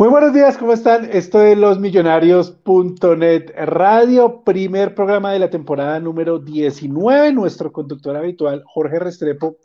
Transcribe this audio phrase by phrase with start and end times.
[0.00, 1.10] Muy buenos días, ¿cómo están?
[1.12, 7.34] Esto es losmillonarios.net Radio, primer programa de la temporada número 19.
[7.34, 9.58] Nuestro conductor habitual, Jorge Restrepo,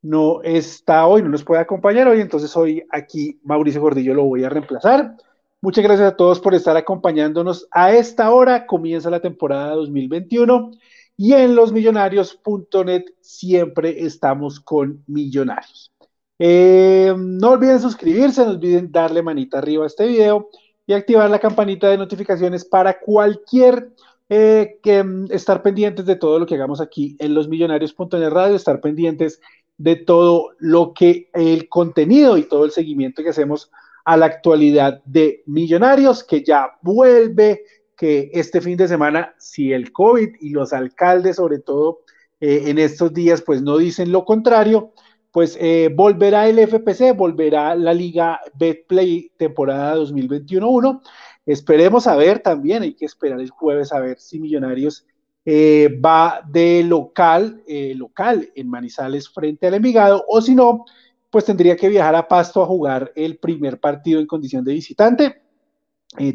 [0.00, 4.44] no está hoy, no nos puede acompañar hoy, entonces hoy aquí Mauricio Gordillo lo voy
[4.44, 5.14] a reemplazar.
[5.60, 7.68] Muchas gracias a todos por estar acompañándonos.
[7.70, 10.70] A esta hora comienza la temporada 2021
[11.18, 15.92] y en losmillonarios.net siempre estamos con millonarios.
[16.38, 20.48] Eh, no olviden suscribirse, no olviden darle manita arriba a este video
[20.86, 23.90] y activar la campanita de notificaciones para cualquier
[24.28, 28.80] eh, que mm, estar pendientes de todo lo que hagamos aquí en losmillonarios.net radio, estar
[28.80, 29.40] pendientes
[29.78, 33.70] de todo lo que el contenido y todo el seguimiento que hacemos
[34.04, 37.64] a la actualidad de Millonarios, que ya vuelve,
[37.96, 42.00] que este fin de semana, si el COVID y los alcaldes sobre todo
[42.40, 44.92] eh, en estos días, pues no dicen lo contrario,
[45.36, 51.02] pues eh, volverá el FPC, volverá la Liga Betplay temporada 2021-1.
[51.44, 55.04] Esperemos a ver también, hay que esperar el jueves a ver si Millonarios
[55.44, 60.86] eh, va de local, eh, local en Manizales frente al Envigado, o si no,
[61.28, 65.42] pues tendría que viajar a Pasto a jugar el primer partido en condición de visitante.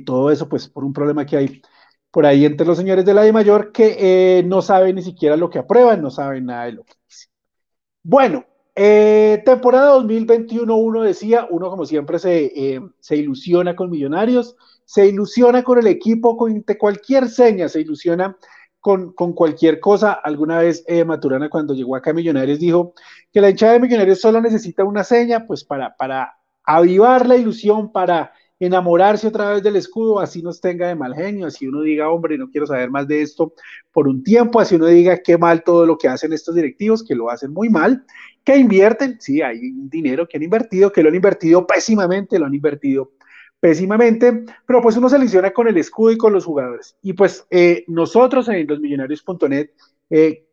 [0.06, 1.62] Todo eso, pues, por un problema que hay
[2.12, 5.50] por ahí entre los señores de la de Mayor que no saben ni siquiera lo
[5.50, 7.32] que aprueban, no saben nada de lo que dicen.
[8.04, 8.46] Bueno,
[8.76, 14.56] eh, temporada 2021, uno decía, uno como siempre se, eh, se, ilusiona con Millonarios,
[14.86, 18.38] se ilusiona con el equipo, con cualquier seña, se ilusiona
[18.80, 20.14] con, con cualquier cosa.
[20.14, 22.94] Alguna vez eh, Maturana cuando llegó acá a Millonarios dijo
[23.32, 27.92] que la hinchada de Millonarios solo necesita una seña, pues para, para avivar la ilusión,
[27.92, 28.32] para
[28.66, 32.38] enamorarse otra vez del escudo, así nos tenga de mal genio, así uno diga, hombre,
[32.38, 33.54] no quiero saber más de esto
[33.92, 37.16] por un tiempo, así uno diga qué mal todo lo que hacen estos directivos, que
[37.16, 38.06] lo hacen muy mal,
[38.44, 42.56] que invierten, sí, hay dinero que han invertido, que lo han invertido pésimamente, lo han
[42.56, 43.12] invertido
[43.60, 46.96] pésimamente, pero pues uno se ilusiona con el escudo y con los jugadores.
[47.02, 49.70] Y pues eh, nosotros en losmillonarios.net
[50.10, 50.46] eh,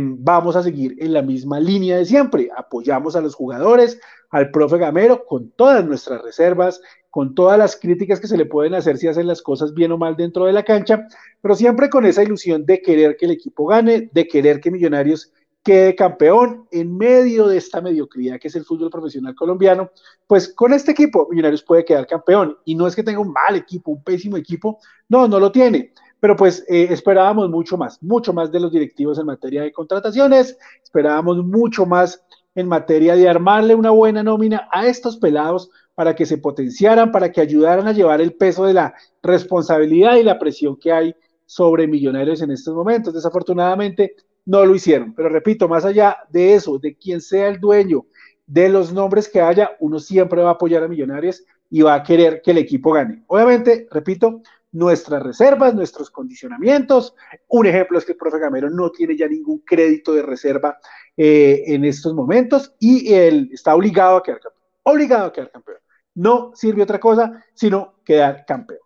[0.00, 4.00] vamos a seguir en la misma línea de siempre, apoyamos a los jugadores,
[4.30, 8.74] al profe Gamero con todas nuestras reservas, con todas las críticas que se le pueden
[8.74, 11.06] hacer si hacen las cosas bien o mal dentro de la cancha,
[11.40, 15.30] pero siempre con esa ilusión de querer que el equipo gane, de querer que Millonarios
[15.62, 19.90] quede campeón en medio de esta mediocridad que es el fútbol profesional colombiano,
[20.26, 22.56] pues con este equipo Millonarios puede quedar campeón.
[22.64, 24.78] Y no es que tenga un mal equipo, un pésimo equipo,
[25.08, 25.92] no, no lo tiene.
[26.18, 30.56] Pero pues eh, esperábamos mucho más, mucho más de los directivos en materia de contrataciones,
[30.82, 32.24] esperábamos mucho más
[32.54, 37.32] en materia de armarle una buena nómina a estos pelados para que se potenciaran, para
[37.32, 41.86] que ayudaran a llevar el peso de la responsabilidad y la presión que hay sobre
[41.86, 43.12] millonarios en estos momentos.
[43.14, 44.14] Desafortunadamente,
[44.44, 45.14] no lo hicieron.
[45.14, 48.06] Pero repito, más allá de eso, de quien sea el dueño,
[48.46, 52.02] de los nombres que haya, uno siempre va a apoyar a Millonarios y va a
[52.02, 53.24] querer que el equipo gane.
[53.28, 54.42] Obviamente, repito,
[54.72, 57.14] nuestras reservas, nuestros condicionamientos.
[57.48, 60.78] Un ejemplo es que el profe Gamero no tiene ya ningún crédito de reserva
[61.16, 64.64] eh, en estos momentos y él está obligado a quedar campeón.
[64.82, 65.78] Obligado a quedar campeón.
[66.14, 68.80] No sirve otra cosa sino quedar campeón.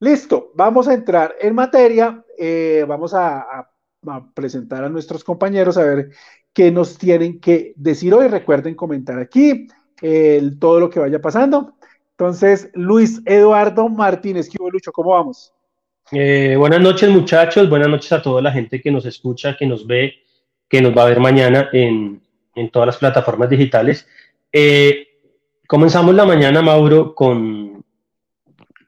[0.00, 2.24] Listo, vamos a entrar en materia.
[2.36, 3.70] Eh, vamos a a
[4.34, 6.10] presentar a nuestros compañeros a ver
[6.52, 8.28] qué nos tienen que decir hoy.
[8.28, 9.68] Recuerden comentar aquí
[10.58, 11.74] todo lo que vaya pasando.
[12.12, 14.58] Entonces, Luis Eduardo Martínez, ¿qué?
[14.92, 15.52] ¿Cómo vamos?
[16.10, 17.68] Eh, buenas noches, muchachos.
[17.68, 20.14] Buenas noches a toda la gente que nos escucha, que nos ve,
[20.68, 22.20] que nos va a ver mañana en,
[22.72, 24.08] todas las plataformas digitales.
[24.52, 25.06] Eh,
[25.68, 27.84] comenzamos la mañana, Mauro, con,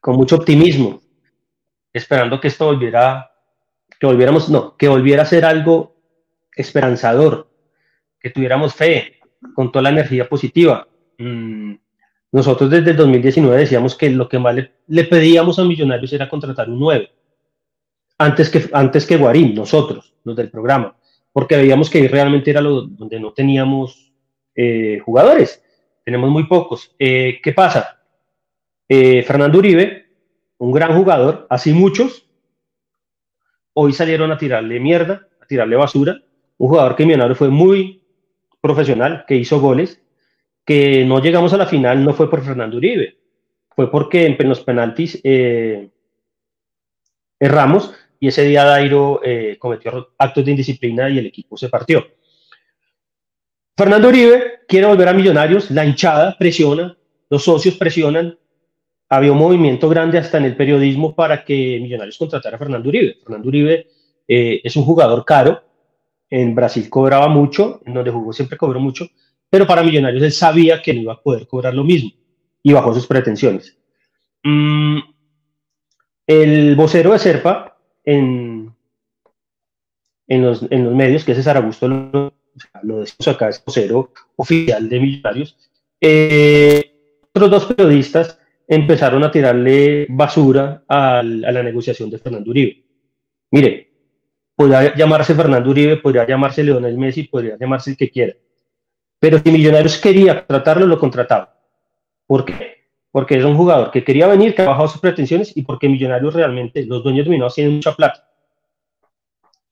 [0.01, 1.01] con mucho optimismo,
[1.93, 3.30] esperando que esto volviera
[4.01, 5.95] que volviéramos, no, que volviera a ser algo
[6.57, 7.51] esperanzador,
[8.19, 9.21] que tuviéramos fe,
[9.55, 10.89] con toda la energía positiva.
[11.19, 11.75] Mm,
[12.33, 14.57] nosotros desde el 2019 decíamos que lo que más
[14.87, 17.11] le, pedíamos a Millonarios era contratar un 9,
[18.19, 20.97] antes que, antes que Guarín, nosotros, los del programa,
[21.33, 24.13] porque veíamos que realmente era lo, donde no teníamos
[24.55, 25.63] eh, jugadores,
[26.05, 26.95] tenemos muy pocos.
[26.99, 28.01] Eh, ¿Qué pasa?
[28.89, 30.07] Eh, Fernando Uribe,
[30.59, 32.30] un gran jugador, así muchos,
[33.75, 36.21] hoy salieron a tirarle mierda, a tirarle basura,
[36.59, 38.03] un jugador que Millonarios fue muy
[38.61, 40.01] profesional, que hizo goles,
[40.65, 43.17] que no llegamos a la final no fue por Fernando Uribe,
[43.75, 45.89] fue porque en los penaltis eh,
[47.39, 52.07] erramos y ese día Dairo eh, cometió actos de indisciplina y el equipo se partió.
[53.77, 56.97] Fernando Uribe quiere volver a Millonarios, la hinchada presiona,
[57.31, 58.39] los socios presionan,
[59.11, 63.19] había un movimiento grande hasta en el periodismo para que Millonarios contratara a Fernando Uribe.
[63.25, 63.89] Fernando Uribe
[64.27, 65.65] eh, es un jugador caro,
[66.31, 69.09] en Brasil cobraba mucho, en donde jugó siempre cobró mucho,
[69.51, 72.13] pero para Millonarios él sabía que no iba a poder cobrar lo mismo
[72.63, 73.77] y bajó sus pretensiones.
[74.45, 74.99] Mm,
[76.29, 78.73] el vocero de Serpa en,
[80.29, 82.33] en, los, en los medios, que es César Augusto, lo,
[82.85, 85.57] lo decimos acá, es vocero oficial de Millonarios,
[86.01, 86.93] eh,
[87.35, 88.40] otros dos periodistas
[88.71, 92.83] empezaron a tirarle basura a, la negociación de Fernando Uribe.
[93.51, 93.91] Mire,
[94.57, 98.35] podría llamarse Fernando Uribe, podría llamarse Leonel Messi, podría llamarse el que quiera
[99.21, 101.55] pero si Millonarios quería tratarlo, lo contrataba.
[102.27, 102.89] ¿Por qué?
[103.13, 106.33] Porque es un jugador que quería venir, que ha bajado sus pretensiones y porque Millonarios
[106.33, 108.27] realmente, los dueños de Millonarios tienen mucha plata.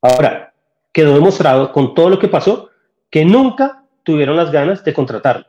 [0.03, 0.53] Ahora,
[0.93, 2.69] quedó demostrado con todo lo que pasó
[3.11, 5.47] que nunca tuvieron las ganas de contratarlo.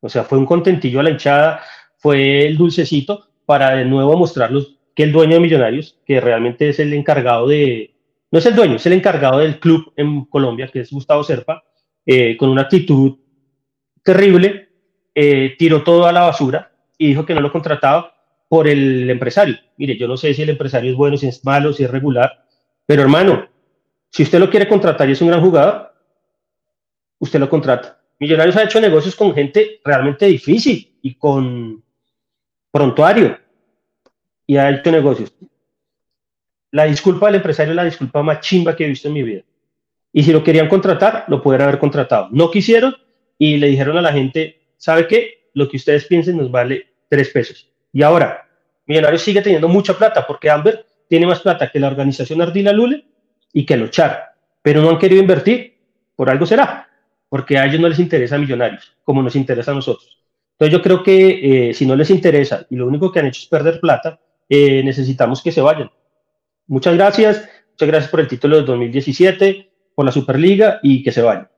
[0.00, 1.60] O sea, fue un contentillo a la hinchada,
[2.06, 6.78] fue el dulcecito para de nuevo mostrarlos que el dueño de Millonarios, que realmente es
[6.78, 7.96] el encargado de,
[8.30, 11.64] no es el dueño, es el encargado del club en Colombia, que es Gustavo Serpa,
[12.06, 13.16] eh, con una actitud
[14.04, 14.68] terrible,
[15.16, 18.14] eh, tiró todo a la basura y dijo que no lo contrataba
[18.48, 19.56] por el empresario.
[19.76, 22.46] Mire, yo no sé si el empresario es bueno, si es malo, si es regular,
[22.86, 23.48] pero hermano,
[24.10, 25.92] si usted lo quiere contratar y es un gran jugador,
[27.18, 28.00] usted lo contrata.
[28.20, 31.82] Millonarios ha hecho negocios con gente realmente difícil y con
[32.76, 33.38] prontuario
[34.46, 35.32] y ha hecho negocios.
[36.72, 39.42] La disculpa del empresario es la disculpa más chimba que he visto en mi vida.
[40.12, 42.28] Y si lo querían contratar, lo pudieran haber contratado.
[42.32, 42.94] No quisieron,
[43.38, 45.48] y le dijeron a la gente, ¿sabe qué?
[45.54, 47.66] Lo que ustedes piensen nos vale tres pesos.
[47.94, 48.46] Y ahora,
[48.84, 53.06] Millonarios sigue teniendo mucha plata porque Amber tiene más plata que la organización Ardila Lule
[53.54, 55.78] y que lo Char, pero no han querido invertir,
[56.14, 56.90] por algo será,
[57.30, 60.15] porque a ellos no les interesa Millonarios, como nos interesa a nosotros.
[60.58, 63.42] Entonces yo creo que eh, si no les interesa y lo único que han hecho
[63.42, 64.18] es perder plata,
[64.48, 65.90] eh, necesitamos que se vayan.
[66.66, 71.20] Muchas gracias, muchas gracias por el título de 2017, por la Superliga y que se
[71.20, 71.48] vayan.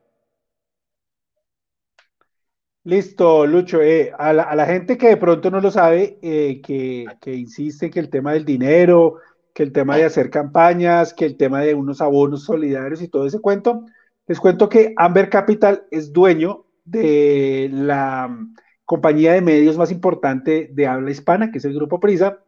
[2.83, 3.81] Listo, Lucho.
[3.83, 8.11] Eh, a, la, gente que de pronto no lo sabe, que, que, insiste que el
[8.11, 9.19] tema del dinero,
[9.55, 13.27] que el tema de hacer campañas, que el tema de unos abonos solidarios y todo
[13.27, 13.85] ese cuento,
[14.27, 18.29] les cuento que Amber Capital es dueño de la
[18.89, 22.39] compañía de medios más importante de habla hispana, que es el Grupo Prisa.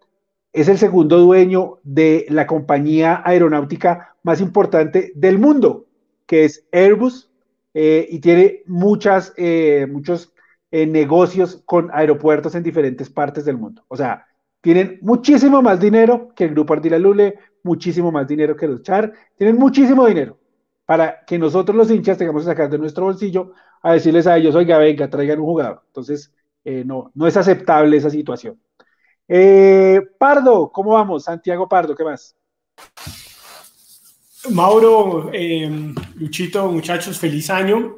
[0.54, 5.84] Es el segundo dueño de la compañía aeronáutica más importante del mundo,
[6.24, 7.30] que es Airbus,
[7.74, 10.32] eh, y tiene muchas, eh, muchos
[10.70, 13.84] eh, negocios con aeropuertos en diferentes partes del mundo.
[13.88, 14.24] O sea,
[14.62, 19.12] tienen muchísimo más dinero que el Grupo Ardila Lule, muchísimo más dinero que los Char,
[19.36, 20.38] tienen muchísimo dinero
[20.86, 24.54] para que nosotros los hinchas tengamos que sacar de nuestro bolsillo a decirles a ellos,
[24.54, 25.82] oiga, venga, traigan un jugador.
[25.86, 26.32] Entonces,
[26.64, 28.60] no, no es aceptable esa situación.
[30.18, 31.24] Pardo, ¿cómo vamos?
[31.24, 32.36] Santiago Pardo, ¿qué más?
[34.48, 37.96] Mauro, em, Luchito, muchachos, feliz año.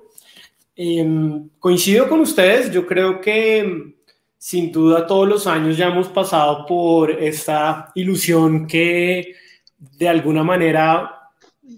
[1.59, 3.95] Coincido con ustedes, yo creo que
[4.37, 9.37] sin duda todos los años ya hemos pasado por esta ilusión que
[9.79, 11.31] de alguna manera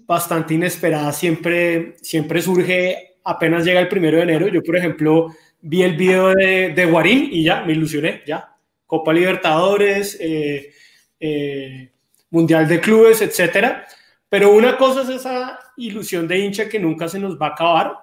[0.07, 4.47] bastante inesperada siempre, siempre surge apenas llega el primero de enero.
[4.47, 8.55] Yo, por ejemplo, vi el video de, de Guarín y ya me ilusioné, ya.
[8.85, 10.71] Copa Libertadores, eh,
[11.19, 11.91] eh,
[12.29, 13.85] Mundial de Clubes, etcétera.
[14.29, 17.93] Pero una cosa es esa ilusión de hincha que nunca se nos va a acabar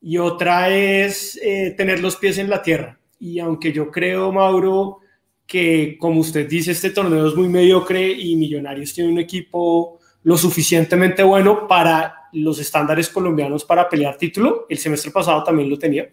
[0.00, 2.98] y otra es eh, tener los pies en la tierra.
[3.20, 4.98] Y aunque yo creo, Mauro,
[5.46, 10.36] que como usted dice, este torneo es muy mediocre y Millonarios tiene un equipo lo
[10.36, 14.66] suficientemente bueno para los estándares colombianos para pelear título.
[14.68, 16.10] El semestre pasado también lo tenía.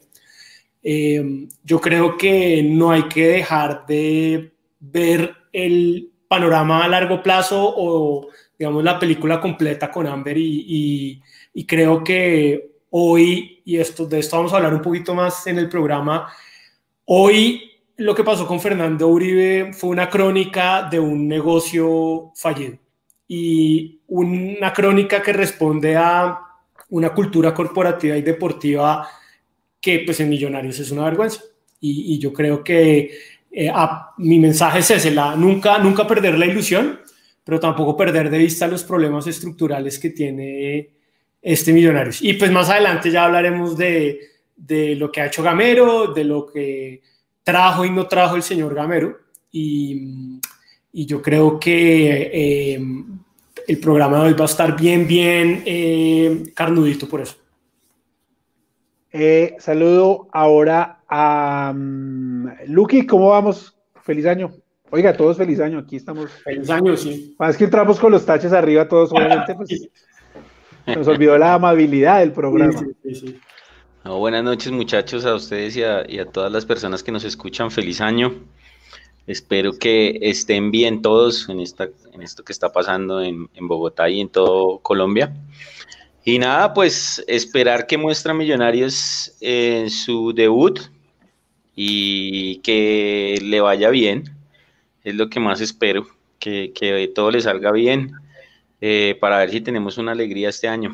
[0.82, 7.74] Eh, yo creo que no hay que dejar de ver el panorama a largo plazo
[7.76, 11.22] o digamos, la película completa con Amber y,
[11.54, 15.60] y, creo que hoy, y esto, de esto vamos a hablar un poquito más en
[15.60, 16.30] el programa,
[17.06, 22.78] hoy lo que pasó con Fernando Uribe fue una crónica de un negocio fallido
[23.31, 26.39] y una crónica que responde a
[26.89, 29.07] una cultura corporativa y deportiva
[29.79, 31.41] que pues en Millonarios es una vergüenza.
[31.79, 33.12] Y, yo creo que
[33.51, 33.71] eh,
[34.17, 37.00] mi mensaje es ese, la, nunca, nunca perder la ilusión,
[37.43, 40.89] pero tampoco perder de vista los problemas estructurales que tiene
[41.39, 42.24] este Millonarios.
[42.24, 44.19] Y pues más adelante ya hablaremos de,
[44.57, 47.01] de lo que ha hecho Gamero, de lo que
[47.43, 49.19] trajo y no trajo el señor Gamero.
[49.51, 50.39] Y,
[50.91, 52.81] y yo creo que eh,
[53.70, 57.36] el programa de hoy va a estar bien, bien eh, carnudito por eso.
[59.12, 63.76] Eh, saludo ahora a um, Lucky, ¿cómo vamos?
[64.02, 64.52] Feliz año.
[64.90, 66.32] Oiga, todos feliz año, aquí estamos.
[66.44, 67.36] Feliz año, sí.
[67.38, 69.88] Más que entramos con los taches arriba todos, obviamente, pues
[70.88, 72.74] nos olvidó la amabilidad del programa.
[73.04, 73.40] Sí, sí,
[74.04, 77.70] buenas noches muchachos a ustedes y a, y a, todas las personas que nos escuchan.
[77.70, 78.34] Feliz año.
[79.28, 84.10] Espero que estén bien todos en, esta, en esto que está pasando en, en Bogotá
[84.10, 85.34] y en todo Colombia.
[86.26, 90.80] Y nada, pues esperar que muestra Millonarios en su debut
[91.76, 94.24] y que le vaya bien.
[95.04, 96.08] Es lo que más espero,
[96.38, 98.12] que, que todo le salga bien
[98.82, 100.92] eh, para ver si tenemos una alegría este año.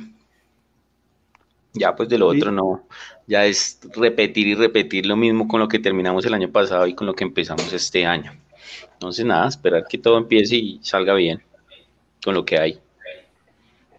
[1.73, 2.87] Ya pues de lo otro no,
[3.27, 6.93] ya es repetir y repetir lo mismo con lo que terminamos el año pasado y
[6.93, 8.33] con lo que empezamos este año.
[8.93, 11.41] Entonces nada, esperar que todo empiece y salga bien
[12.23, 12.79] con lo que hay.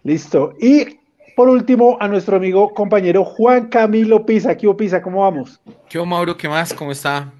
[0.03, 0.53] Listo.
[0.59, 0.97] Y
[1.35, 4.57] por último, a nuestro amigo compañero Juan Camilo Pisa.
[4.57, 5.01] ¿Qué Pisa?
[5.01, 5.59] ¿Cómo vamos?
[5.87, 6.35] ¿Qué Mauro?
[6.35, 6.73] ¿Qué más?
[6.73, 7.31] ¿Cómo está?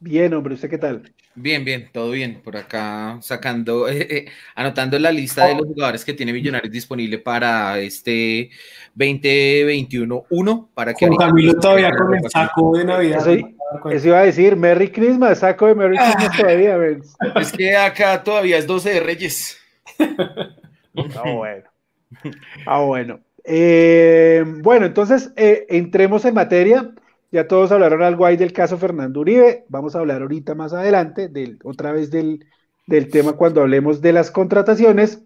[0.00, 0.54] Bien, hombre.
[0.54, 1.10] ¿Usted qué tal?
[1.34, 2.40] Bien, bien, todo bien.
[2.42, 7.18] Por acá sacando, eh, eh, anotando la lista de los jugadores que tiene Millonarios disponible
[7.18, 8.50] para este
[8.96, 10.68] 2021-1.
[10.74, 13.26] Para que Juan Camilo todavía con el saco de Navidad.
[13.90, 16.36] Eso, iba a decir, Merry Christmas, saco de Merry Christmas ah.
[16.38, 16.78] todavía.
[17.40, 19.58] Es que acá todavía es 12 de Reyes.
[21.16, 21.64] Ah, bueno.
[22.66, 23.20] Ah, bueno.
[23.44, 26.90] Eh, bueno, entonces eh, entremos en materia.
[27.32, 29.64] Ya todos hablaron algo ahí del caso Fernando Uribe.
[29.68, 32.44] Vamos a hablar ahorita más adelante, del, otra vez del,
[33.10, 35.24] tema cuando hablemos de las contrataciones.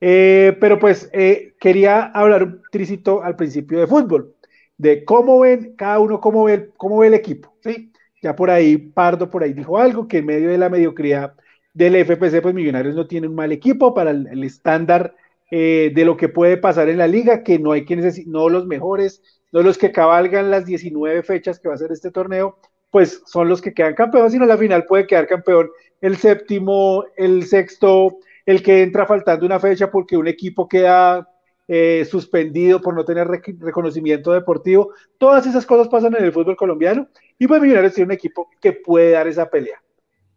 [0.00, 1.10] Eh, pero pues
[1.58, 4.36] quería hablar un tricito al principio de fútbol,
[4.76, 7.52] de cómo ven cada uno, cómo ve, cómo ve el equipo.
[7.64, 7.90] ¿sí?
[8.22, 11.34] Ya por ahí Pardo por ahí dijo algo, que en medio de la mediocridad
[11.74, 15.14] del FPC, pues Millonarios no tiene un mal equipo para el estándar
[15.50, 18.66] eh, de lo que puede pasar en la liga, que no hay necesitar, no los
[18.66, 19.22] mejores,
[19.52, 22.58] no los que cabalgan las 19 fechas que va a ser este torneo,
[22.90, 27.04] pues son los que quedan campeones, sino a la final puede quedar campeón el séptimo,
[27.16, 31.28] el sexto, el que entra faltando una fecha porque un equipo queda
[31.66, 34.92] eh, suspendido por no tener reconocimiento deportivo.
[35.18, 38.72] Todas esas cosas pasan en el fútbol colombiano y pues Millonarios tiene un equipo que
[38.72, 39.82] puede dar esa pelea.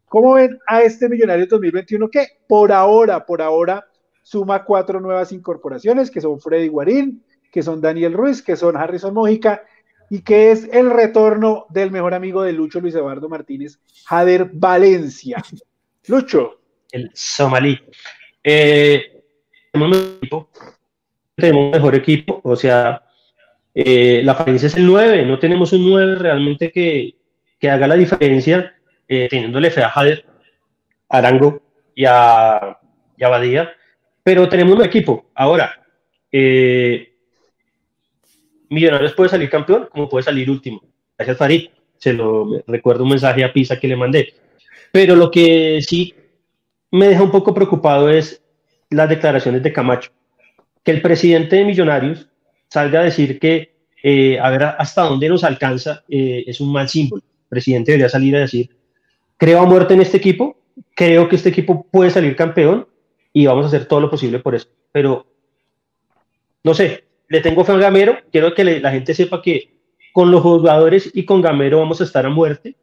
[0.08, 3.86] ¿Cómo ven a este Millonario 2021 que por ahora, por ahora
[4.24, 9.14] suma cuatro nuevas incorporaciones, que son Freddy Guarín, que son Daniel Ruiz, que son Harrison
[9.14, 9.64] Mójica,
[10.10, 15.44] y que es el retorno del mejor amigo de Lucho Luis Eduardo Martínez, Jader Valencia.
[16.08, 16.60] Lucho.
[16.92, 17.80] El somalí.
[18.44, 19.24] Eh,
[19.72, 20.50] tenemos, un equipo,
[21.36, 23.04] tenemos un mejor equipo, o sea,
[23.74, 27.16] eh, la falencia es el 9, no tenemos un 9 realmente que,
[27.58, 28.76] que haga la diferencia,
[29.08, 30.26] eh, teniéndole fe a Jader,
[31.08, 31.62] Arango
[31.96, 32.80] y a,
[33.16, 33.72] y a Badía,
[34.24, 35.32] pero tenemos un equipo.
[35.36, 35.86] Ahora,
[36.32, 37.11] eh,
[38.72, 40.82] Millonarios puede salir campeón como puede salir último.
[41.18, 41.70] Gracias, Farid.
[41.98, 44.34] Se lo recuerdo un mensaje a Pisa que le mandé.
[44.94, 46.16] Pero lo que sí
[46.90, 48.42] me deja un poco preocupado es
[48.90, 50.12] las declaraciones de Camacho.
[50.84, 52.30] Que el presidente de Millonarios
[52.70, 56.88] salga a decir que eh, a ver hasta dónde nos alcanza eh, es un mal
[56.88, 57.24] símbolo.
[57.24, 58.70] El presidente debería salir a decir,
[59.36, 60.58] creo a muerte en este equipo,
[60.96, 62.88] creo que este equipo puede salir campeón
[63.34, 64.70] y vamos a hacer todo lo posible por eso.
[64.94, 65.26] Pero,
[66.64, 69.72] no sé, le tengo fe a Gamero, quiero que la gente sepa que
[70.12, 72.76] con los jugadores y con Gamero vamos a estar a muerte,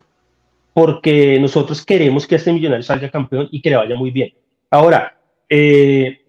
[0.73, 4.33] porque nosotros queremos que este millonario salga campeón y que le vaya muy bien.
[4.71, 6.23] Ahora, eh,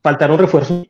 [0.00, 0.86] faltaron refuerzos.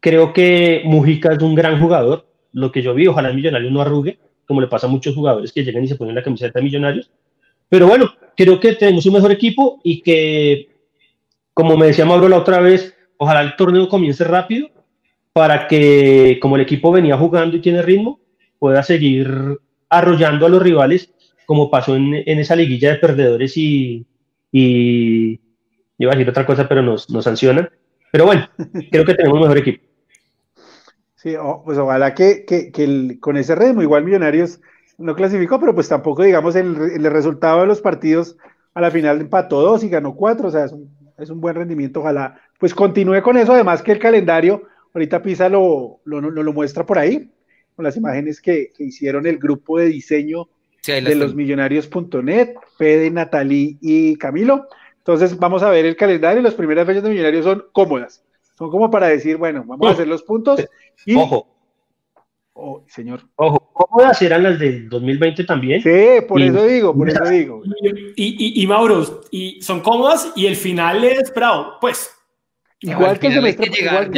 [0.00, 3.82] Creo que Mujica es un gran jugador, lo que yo vi, ojalá el millonario no
[3.82, 6.64] arrugue, como le pasa a muchos jugadores que llegan y se ponen la camiseta de
[6.64, 7.10] millonarios.
[7.68, 10.70] Pero bueno, creo que tenemos un mejor equipo y que
[11.52, 14.70] como me decía Mauro la otra vez, ojalá el torneo comience rápido
[15.36, 18.20] para que, como el equipo venía jugando y tiene ritmo,
[18.58, 21.12] pueda seguir arrollando a los rivales,
[21.44, 24.06] como pasó en, esa liguilla de perdedores y,
[24.50, 25.38] y
[25.98, 27.68] iba a decir otra cosa, pero nos, nos sancionan.
[28.10, 28.48] Pero bueno,
[28.90, 29.84] creo que tenemos un mejor equipo.
[31.16, 31.34] Sí,
[31.66, 34.58] pues ojalá que, con ese ritmo, igual Millonarios
[34.96, 38.38] no clasificó, pero pues tampoco, digamos, el, el resultado de los partidos
[38.72, 40.88] a la final empató dos y ganó cuatro, o sea, es un,
[41.18, 44.62] es un buen rendimiento, ojalá pues continúe con eso, además que el calendario,
[44.96, 47.30] ahorita Pisa lo, lo, lo muestra por ahí,
[47.74, 50.48] con las imágenes que, hicieron el grupo de diseño
[50.86, 54.68] de los millonarios.net, Fede, Natalí y Camilo.
[54.98, 58.24] Entonces vamos a ver el calendario y las primeras fechas de Millonarios son cómodas.
[58.56, 60.64] Son como para decir, bueno, vamos a hacer los puntos.
[61.04, 61.14] Y...
[61.14, 61.46] Ojo.
[62.54, 63.20] Oh, señor.
[63.36, 65.82] Ojo, cómodas eran las del 2020 también.
[65.82, 67.62] Sí, por eso digo, por eso digo.
[68.16, 71.74] Y, y, y, Mauro, y son cómodas y el final es bravo.
[71.82, 72.15] Pues
[72.80, 74.10] Igual que, el semestre, igual,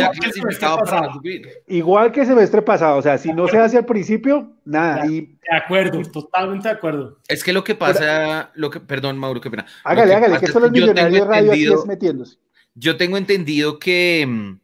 [0.81, 1.21] pasado.
[1.69, 5.05] igual que semestre pasado, o sea, si no se hace al principio, nada.
[5.05, 5.21] De, y...
[5.21, 7.21] de acuerdo, totalmente de acuerdo.
[7.29, 9.65] Es que lo que pasa, lo que, perdón, Mauro, qué pena.
[9.85, 12.39] Hágale, hágale, que son los millonarios radio aquí es metiéndose.
[12.75, 14.57] Yo tengo entendido que,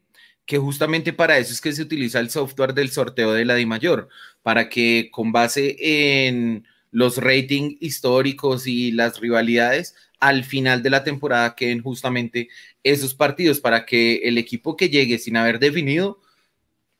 [0.45, 3.65] que justamente para eso es que se utiliza el software del sorteo de la Di
[3.65, 4.09] Mayor,
[4.43, 9.95] para que con base en los ratings históricos y las rivalidades,
[10.27, 12.49] al final de la temporada queden justamente
[12.83, 16.19] esos partidos para que el equipo que llegue sin haber definido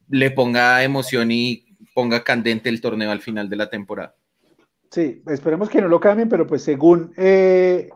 [0.09, 1.65] le ponga emoción y
[1.95, 4.15] ponga candente el torneo al final de la temporada.
[4.91, 7.89] Sí, esperemos que no lo cambien, pero pues según eh,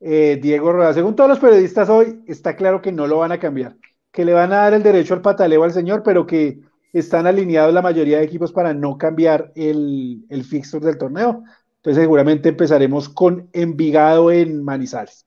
[0.00, 3.38] eh, Diego Roda, según todos los periodistas hoy, está claro que no lo van a
[3.38, 3.76] cambiar,
[4.10, 6.60] que le van a dar el derecho al pataleo al señor, pero que
[6.92, 11.44] están alineados la mayoría de equipos para no cambiar el, el fixture del torneo.
[11.82, 15.26] Entonces seguramente empezaremos con Envigado en Manizales.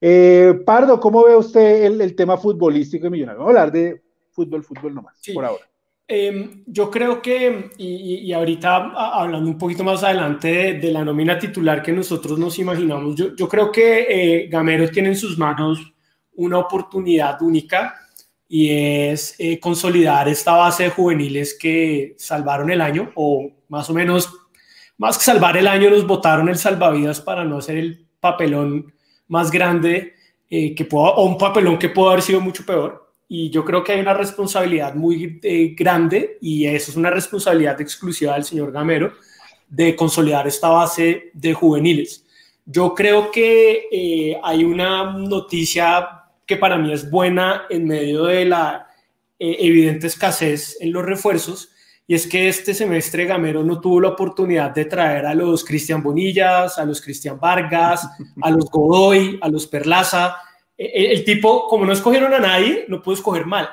[0.00, 3.38] Eh, Pardo, ¿cómo ve usted el, tema futbolístico de Millonarios?
[3.38, 5.64] Vamos a hablar de fútbol, fútbol nomás, por ahora.
[6.08, 11.80] Em, yo creo que, y, ahorita hablando un poquito más adelante de, la nómina titular
[11.84, 15.94] que nosotros nos imaginamos, yo, yo creo que eh, Gamero tiene en sus manos
[16.34, 17.94] una oportunidad única
[18.48, 23.94] y es eh, consolidar esta base de juveniles que salvaron el año o más o
[23.94, 24.41] menos
[25.02, 28.94] más que salvar el año, nos votaron el salvavidas para no hacer el papelón
[29.26, 30.14] más grande
[30.48, 33.10] eh, que o un papelón que pudo haber sido mucho peor.
[33.26, 37.80] Y yo creo que hay una responsabilidad muy eh, grande, y eso es una responsabilidad
[37.80, 39.12] exclusiva del señor Gamero,
[39.68, 42.24] de consolidar esta base de juveniles.
[42.64, 46.10] Yo creo que eh, hay una noticia
[46.46, 48.86] que para mí es buena en medio de la
[49.36, 51.71] evidente escasez en los refuerzos,
[52.06, 56.02] y es que este semestre Gamero no tuvo la oportunidad de traer a los Cristian
[56.02, 58.08] Bonillas, a los Cristian Vargas,
[58.40, 60.36] a los Godoy, a los Perlaza.
[60.76, 63.68] E, e, el, tipo, como no escogieron a nadie, no pudo escoger mal.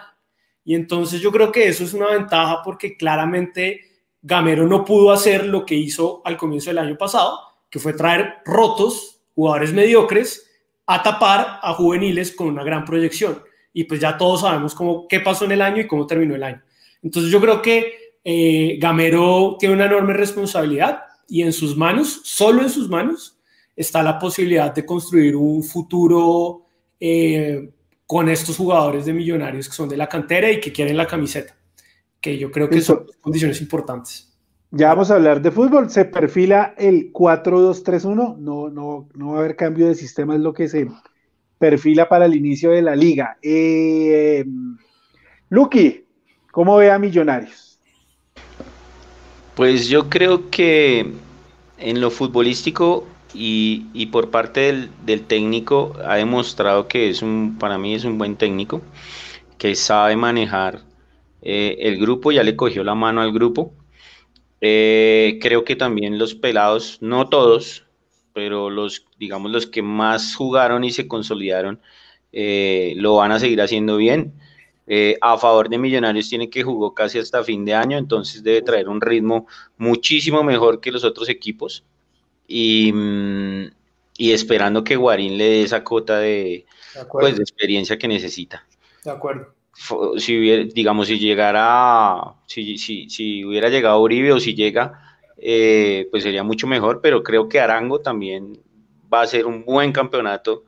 [0.63, 3.81] Y entonces yo creo que eso es una ventaja porque claramente
[4.21, 7.39] Gamero no pudo hacer lo que hizo al comienzo del año pasado,
[7.69, 10.45] que fue traer rotos, jugadores mediocres,
[10.85, 13.41] a tapar a juveniles con una gran proyección.
[13.73, 16.43] Y pues ya todos sabemos cómo, qué pasó en el año y cómo terminó el
[16.43, 16.61] año.
[17.01, 22.61] Entonces yo creo que eh, Gamero tiene una enorme responsabilidad y en sus manos, solo
[22.61, 23.39] en sus manos,
[23.75, 26.61] está la posibilidad de construir un futuro
[26.99, 27.71] eh,
[28.05, 31.57] con estos jugadores de millonarios que son de la cantera y que quieren la camiseta,
[32.21, 34.31] que yo creo que son condiciones importantes.
[34.69, 35.89] Ya vamos a hablar de fútbol.
[35.89, 38.37] Se perfila el 4-2-3-1.
[38.37, 40.87] No, no, no va a haber cambio de sistema, es lo que se
[41.57, 43.39] perfila para el inicio de la liga.
[43.41, 44.45] Eh,
[45.49, 46.05] Lucky,
[46.51, 47.68] ¿cómo ve a Millonarios?
[49.59, 51.05] Pues yo creo que
[51.77, 57.93] en lo futbolístico y, por parte del, técnico ha demostrado que es un, para mí
[57.93, 58.81] es un buen técnico,
[59.57, 60.83] que sabe manejar
[61.41, 63.73] eh, el grupo, ya le cogió la mano al grupo.
[64.61, 67.85] Eh, creo que también los pelados, no todos,
[68.31, 71.81] pero los, digamos, los que más jugaron y se consolidaron,
[72.31, 74.35] eh, lo van a seguir haciendo bien.
[74.91, 78.63] Eh, a favor de Millonarios tiene que jugó casi hasta fin de año, entonces debe
[78.63, 79.45] traer un ritmo
[79.77, 81.83] muchísimo mejor que los otros equipos
[82.47, 83.67] y, mm,
[84.17, 86.65] esperando que Guarín le dé esa cota de,
[87.11, 88.65] pues, de experiencia que necesita.
[89.05, 89.53] De acuerdo.
[90.17, 96.07] Si hubiera, digamos, si llegara, si, si, si hubiera llegado Uribe o si llega, eh,
[96.09, 98.59] pues sería mucho mejor, pero creo que Arango también
[99.13, 100.63] va a ser un buen campeonato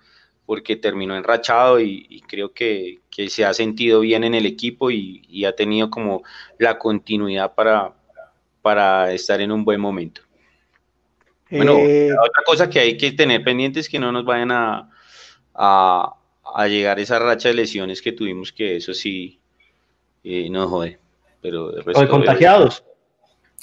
[0.51, 5.55] porque terminó enrachado y, creo que, se ha sentido bien en el equipo y, ha
[5.55, 6.23] tenido como
[6.59, 7.93] la continuidad para,
[8.61, 10.23] para estar en un buen momento.
[11.49, 14.89] Bueno, eh, otra cosa que hay que tener pendiente es que no nos vayan a,
[15.53, 19.39] a, llegar esa racha de lesiones que tuvimos, que eso sí
[20.21, 20.99] eh, nos jode.
[21.41, 22.83] Pero de contagiados.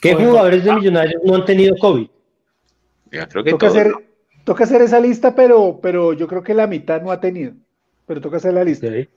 [0.00, 2.08] ¿Qué jugadores de Millonarios no han tenido COVID?
[3.12, 3.92] Ya, creo que toca, hacer,
[4.48, 7.52] toca hacer esa lista, pero, pero yo creo que la mitad no ha tenido.
[8.06, 8.88] Pero toca hacer la lista.
[8.88, 9.08] Sí.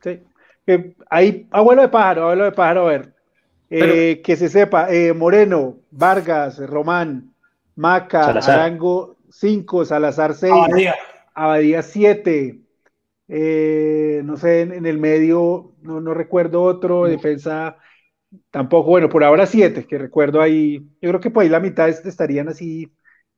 [0.00, 0.20] sí.
[0.68, 3.12] Eh, ahí, abuelo de pájaro, abuelo de pájaro, a ver.
[3.68, 7.32] Eh, que se sepa, eh, Moreno, Vargas, Román,
[7.74, 10.52] Maca, Arango 5, Salazar 6,
[11.34, 12.60] Abadía 7,
[13.26, 17.08] eh, no sé, en, el medio, no, no recuerdo otro, mm.
[17.08, 17.76] defensa
[18.52, 21.88] tampoco, bueno, por ahora 7, que recuerdo ahí, yo creo que por ahí la mitad
[21.88, 22.92] estarían así,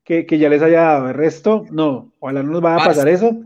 [0.08, 3.36] que, ya les haya dado, el resto, no, ojalá no nos va a pasar eso.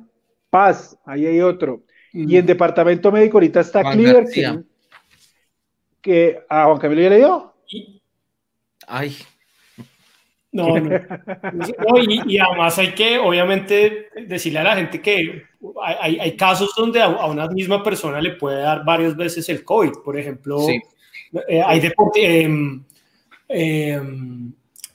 [0.49, 1.83] Paz, ahí hay otro.
[2.13, 4.27] Y en departamento médico ahorita está Cleaver,
[6.01, 7.53] que, a Juan Camilo ya le dio.
[8.87, 9.17] Ay.
[10.53, 10.91] No, no.
[12.27, 15.45] y, además hay que, obviamente, decirle a la gente que
[15.83, 19.95] hay, hay casos donde a, una misma persona le puede dar varias veces el COVID.
[20.05, 20.59] Por ejemplo,
[21.49, 22.43] eh, hay deporte.
[22.43, 22.85] Em,
[23.49, 24.53] em,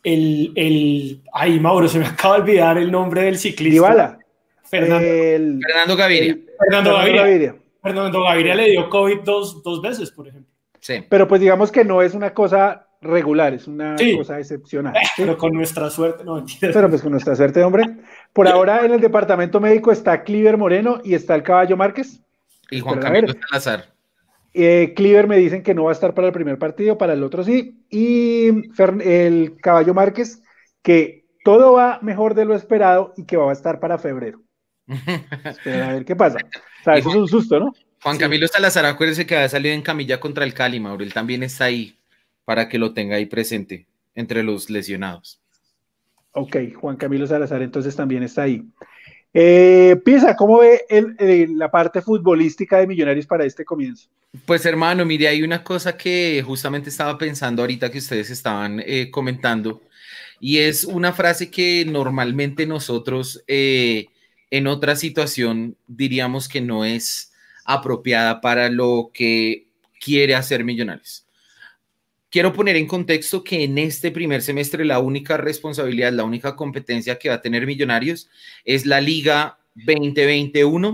[0.08, 4.18] el, el, ay, Mauro, se me acaba de olvidar el nombre del ciclista.
[4.64, 5.08] Fernando,
[5.66, 6.38] Fernando Gaviria.
[6.60, 7.56] Fernando, Gaviria.
[7.82, 10.52] Fernando Gaviria le dio COVID dos, dos veces, por ejemplo.
[10.80, 11.06] Sí.
[11.10, 14.94] Pero pues digamos que no es una cosa regular, es una cosa excepcional.
[15.16, 17.84] Pero con nuestra suerte, no Pero pues con nuestra suerte, hombre.
[18.34, 22.22] Por ahora en el departamento médico está Cliver Moreno y está el Caballo Márquez.
[22.70, 23.97] Y Juan Camilo Salazar.
[24.60, 27.24] Eh, Cliver me dicen que no va a estar para el primer partido, para el
[27.24, 27.86] otro sí.
[27.92, 28.48] Y
[29.04, 30.42] el Caballo Márquez,
[30.82, 34.42] que todo va mejor de lo esperado y que va a estar para febrero.
[34.88, 36.40] a ver qué pasa.
[36.82, 37.72] O sea, eso es un susto, ¿no?
[38.02, 41.04] Juan Camilo Salazar, acuérdese que ha salido en camilla contra el Cali, Mauro.
[41.04, 42.00] Él también está ahí
[42.44, 45.40] para que lo tenga ahí presente entre los lesionados.
[46.32, 48.64] Ok, Juan Camilo Salazar entonces también está ahí.
[49.40, 50.84] Eh, Pisa, ¿cómo ve
[51.50, 54.10] la parte futbolística de Millonarios para este comienzo?
[54.48, 59.12] Pues hermano, mire, hay una cosa que justamente estaba pensando ahorita que ustedes estaban eh,
[59.12, 59.84] comentando
[60.40, 64.08] y es una frase que normalmente nosotros eh,
[64.50, 67.32] en otra situación diríamos que no es
[67.64, 69.68] apropiada para lo que
[70.00, 71.27] quiere hacer Millonarios.
[72.30, 77.18] Quiero poner en contexto que en este primer semestre la única responsabilidad, la única competencia
[77.18, 78.30] que va a tener Millonarios
[78.66, 80.94] es la Liga 2021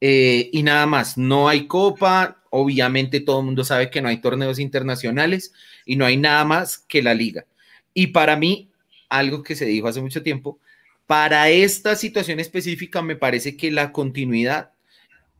[0.00, 1.16] eh, y nada más.
[1.16, 5.52] No hay copa, obviamente todo el mundo sabe que no hay torneos internacionales
[5.86, 7.46] y no hay nada más que la liga.
[7.94, 8.70] Y para mí,
[9.08, 10.58] algo que se dijo hace mucho tiempo,
[11.06, 14.72] para esta situación específica me parece que la continuidad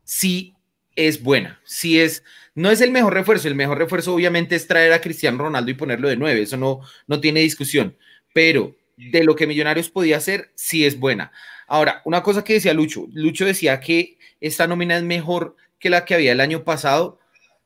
[0.03, 0.54] sí
[0.95, 4.93] es buena, sí es, no es el mejor refuerzo, el mejor refuerzo obviamente es traer
[4.93, 7.97] a Cristiano Ronaldo y ponerlo de nueve, eso no, no tiene discusión,
[8.33, 11.31] pero de lo que Millonarios podía hacer, sí es buena.
[11.67, 16.05] Ahora, una cosa que decía Lucho, Lucho decía que esta nómina es mejor que la
[16.05, 17.19] que había el año pasado,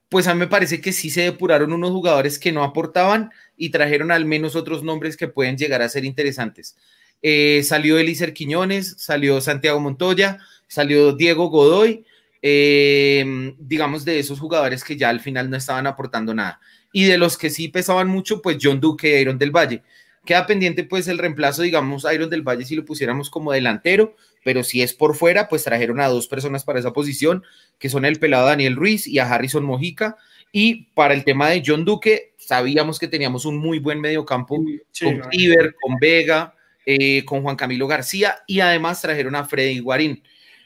[0.10, 3.70] pues a mí me parece que sí se depuraron unos jugadores que no aportaban y
[3.70, 6.78] trajeron al menos otros nombres que pueden llegar a ser interesantes.
[7.22, 12.06] Eh, salió Elícer Quiñones, salió Santiago Montoya, salió Diego Godoy,
[12.42, 16.60] eh, digamos de esos jugadores que ya al final no estaban aportando nada.
[16.92, 19.84] Y de los que sí pesaban mucho, pues John Duque y Iron del Valle.
[20.26, 24.64] Queda pendiente pues el reemplazo, digamos, Iron del Valle si lo pusiéramos como delantero, pero
[24.64, 27.44] si es por fuera, pues trajeron a dos personas para esa posición,
[27.78, 30.18] que son el pelado Daniel Ruiz y a Harrison Mojica.
[30.52, 35.22] Y para el tema de John Duque, sabíamos que teníamos un muy buen mediocampo con
[35.32, 40.24] Iber, con Vega, eh, con Juan Camilo García y además trajeron a Freddy Guarín.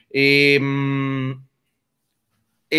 [0.09, 1.37] Em,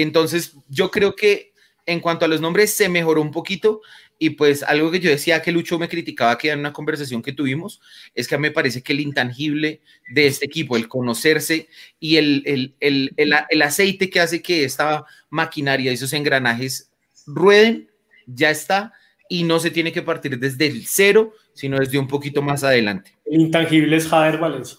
[0.03, 1.53] entonces, yo creo que
[1.87, 3.83] en cuanto a los nombres se mejoró un poquito
[4.19, 7.33] y pues algo que yo decía que Lucho me criticaba que en una conversación que
[7.33, 7.81] tuvimos
[8.15, 11.69] es que a mí me parece que el intangible de este equipo, el conocerse
[12.01, 16.91] y el, el aceite que hace que esta maquinaria, esos engranajes
[17.27, 17.91] rueden,
[18.27, 18.93] ya está
[19.29, 23.13] y no se tiene que partir desde el cero, sino desde un poquito más adelante.
[23.25, 24.79] El intangible es Jader Valencia.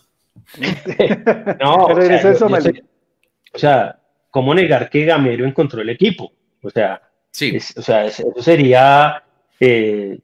[1.62, 4.00] no, o sea,
[4.36, 6.34] ¿cómo negar que Gamero encontró el equipo?
[6.62, 7.58] O sea, sí.
[7.78, 9.24] o sea eso sería
[9.62, 10.20] eh,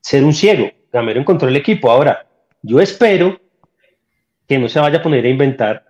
[0.00, 0.70] ser un ciego.
[0.90, 1.90] Gamero encontró el equipo.
[1.90, 2.26] Ahora,
[2.62, 3.38] yo espero
[4.48, 5.84] que no se vaya a poner a inventar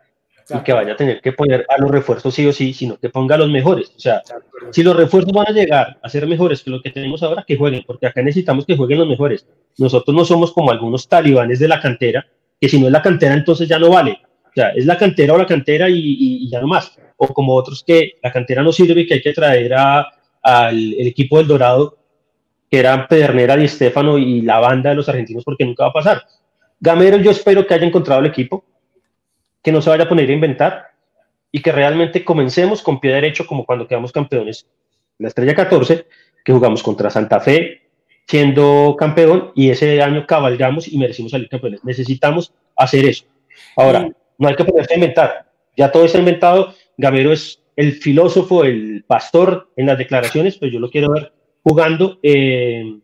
[0.50, 3.10] y que vaya a tener que poner a los refuerzos sí o sí, sino que
[3.10, 3.92] ponga a los mejores.
[3.96, 4.20] O sea,
[4.72, 7.56] si los refuerzos van a llegar a ser mejores que lo que tenemos ahora, que
[7.56, 9.46] jueguen, porque acá necesitamos que jueguen los mejores.
[9.78, 12.26] Nosotros no somos como algunos talibanes de la cantera,
[12.60, 14.20] que si no es la cantera, entonces ya no vale.
[14.52, 16.98] O sea, es la cantera o la cantera y, ya no más.
[17.16, 20.12] O como otros que la cantera no sirve y que hay que traer al
[20.42, 21.96] el equipo del Dorado,
[22.70, 25.94] que eran Pedernera, Di Stefano y la banda de los argentinos, porque nunca va a
[25.94, 26.22] pasar.
[26.80, 28.64] Gamero, yo espero que haya encontrado el equipo,
[29.62, 30.86] que no se vaya a poner a inventar
[31.50, 34.66] y que realmente comencemos con pie derecho como cuando quedamos campeones.
[35.18, 36.06] La estrella 14,
[36.44, 37.82] que jugamos contra Santa Fe
[38.26, 41.84] siendo campeón y ese año cabalgamos y merecimos salir campeones.
[41.84, 43.24] Necesitamos hacer eso.
[43.76, 45.52] Ahora, no hay que ponerse a inventar.
[45.76, 46.74] Ya todo está inventado.
[46.96, 52.18] Gamero es el filósofo, el pastor en las declaraciones, pues yo lo quiero ver jugando
[52.22, 53.02] en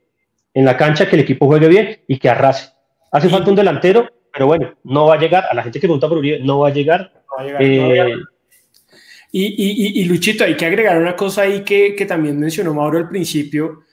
[0.55, 2.71] la cancha, que el equipo juegue bien y que arrase.
[3.11, 5.45] Hace falta un delantero, pero bueno, no va a llegar.
[5.51, 7.13] A la gente que pregunta por Uribe, no va a llegar.
[7.61, 8.15] Eh,
[9.31, 13.09] y, y, Luchito, hay que agregar una cosa ahí que, que también mencionó Mauro al
[13.09, 13.85] principio.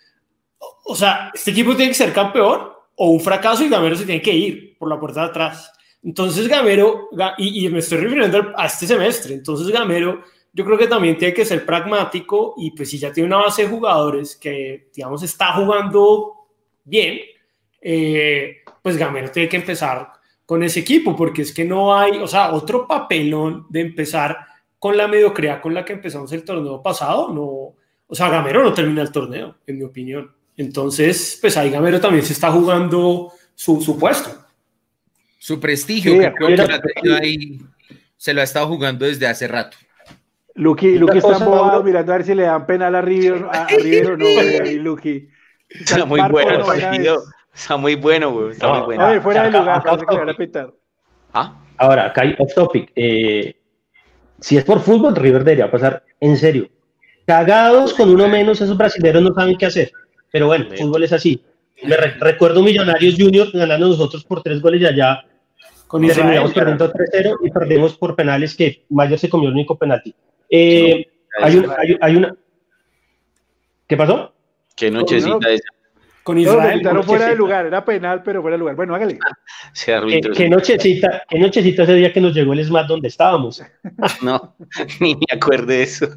[0.86, 4.22] O sea, este equipo tiene que ser campeón o un fracaso y Gamero se tiene
[4.22, 5.72] que ir por la puerta de atrás.
[6.06, 10.22] Entonces Gamero, y, y me estoy refiriendo a este semestre, entonces Gamero
[10.54, 13.64] yo creo que también tiene que ser pragmático y pues si ya tiene una base
[13.64, 16.48] de jugadores que, digamos, está jugando
[16.86, 17.20] bien,
[17.82, 20.12] eh, pues Gamero tiene que empezar
[20.46, 24.38] con ese equipo, porque es que no hay, o sea, otro papelón de empezar
[24.80, 27.76] con la mediocridad con la que empezamos el torneo pasado, no,
[28.08, 30.32] o sea, Gamero no termina el torneo, en mi opinión.
[30.56, 34.45] Entonces, pues ahí Gamero también se está jugando su, su puesto.
[35.46, 36.68] Su prestigio, que creo
[37.04, 37.60] que ahí,
[38.18, 39.78] se lo ha estado jugando desde hace rato.
[40.56, 44.14] Lucky, Lucky está embobado mirando a ver si le dan penal a River, a, River
[44.14, 44.26] o no,
[44.82, 45.30] Lucky.
[45.70, 46.66] Está muy bueno,
[47.54, 48.52] está muy bueno, güey.
[48.54, 49.04] Está muy bueno.
[49.04, 50.74] A ver, fuera de lugar, parece que le van a pitar.
[51.32, 51.62] ¿Ah?
[51.78, 52.92] Ahora, acá hay off topic.
[52.96, 53.56] Eh,
[54.40, 56.68] si es por fútbol, River debería pasar en serio.
[57.28, 59.92] Cagados con uno menos, esos brasileños no saben qué hacer.
[60.32, 61.40] Pero bueno, el fútbol es así.
[61.84, 65.24] Me recuerdo Millonarios Junior ganando nosotros por tres goles y allá
[65.96, 70.14] con terminamos perdiendo 3-0 y perdemos por penales que Mayer se comió el único penalti.
[70.50, 71.08] Eh,
[71.42, 72.36] hay, una, hay, una.
[73.88, 74.34] ¿Qué pasó?
[74.76, 75.70] Qué nochecita esa.
[76.24, 76.82] Con Israel.
[76.84, 78.76] No, fuera de lugar, era penal, pero fuera de lugar.
[78.76, 79.18] Bueno, hágale.
[79.86, 83.64] ¿Qué, qué, nochecita, qué nochecita ese día que nos llegó el SMAT donde estábamos.
[84.22, 84.56] No,
[85.00, 86.08] ni me acuerdo de eso.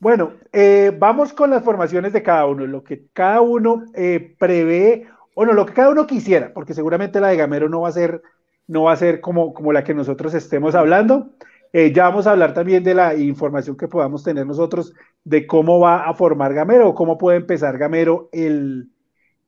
[0.00, 5.06] Bueno, eh, vamos con las formaciones de cada uno, lo que cada uno eh, prevé,
[5.38, 7.92] o no, lo que cada uno quisiera, porque seguramente la de Gamero no va a
[7.92, 8.22] ser,
[8.66, 11.28] no va a ser como, como la que nosotros estemos hablando.
[11.74, 14.94] Eh, ya vamos a hablar también de la información que podamos tener nosotros
[15.24, 18.88] de cómo va a formar Gamero cómo puede empezar Gamero el,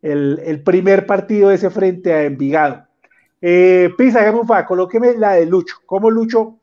[0.02, 2.84] el, primer partido de ese frente a Envigado.
[3.40, 5.76] Eh, Pisa, hágame un fa, colóqueme la de Lucho.
[5.86, 6.58] ¿Cómo Lucho,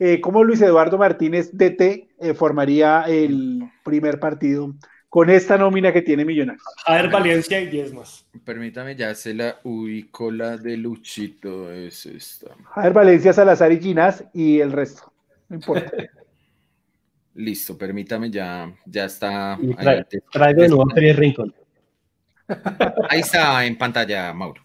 [0.00, 4.74] eh, cómo Luis Eduardo Martínez DT eh, formaría el primer partido
[5.14, 6.64] con esta nómina que tiene Millonarios?
[6.86, 8.26] A ver, Valencia y 10 más.
[8.44, 12.48] Permítame, ya se la ubicó la de Luchito, es esta.
[12.72, 15.12] A ver, Valencia, Salazar y Ginás y el resto.
[15.48, 15.92] No importa.
[17.34, 19.56] Listo, permítame, ya, ya está.
[20.32, 21.54] Trae, de nuevo a Rincón.
[23.08, 24.62] Ahí está en pantalla, Mauro.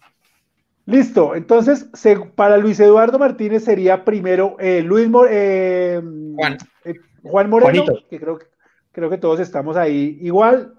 [0.84, 1.88] Listo, entonces
[2.34, 6.00] para Luis Eduardo Martínez sería primero eh, Luis eh,
[6.34, 6.58] Juan.
[6.84, 8.46] Eh, Juan Moreno, que creo que
[8.92, 10.74] creo que todos estamos ahí igual.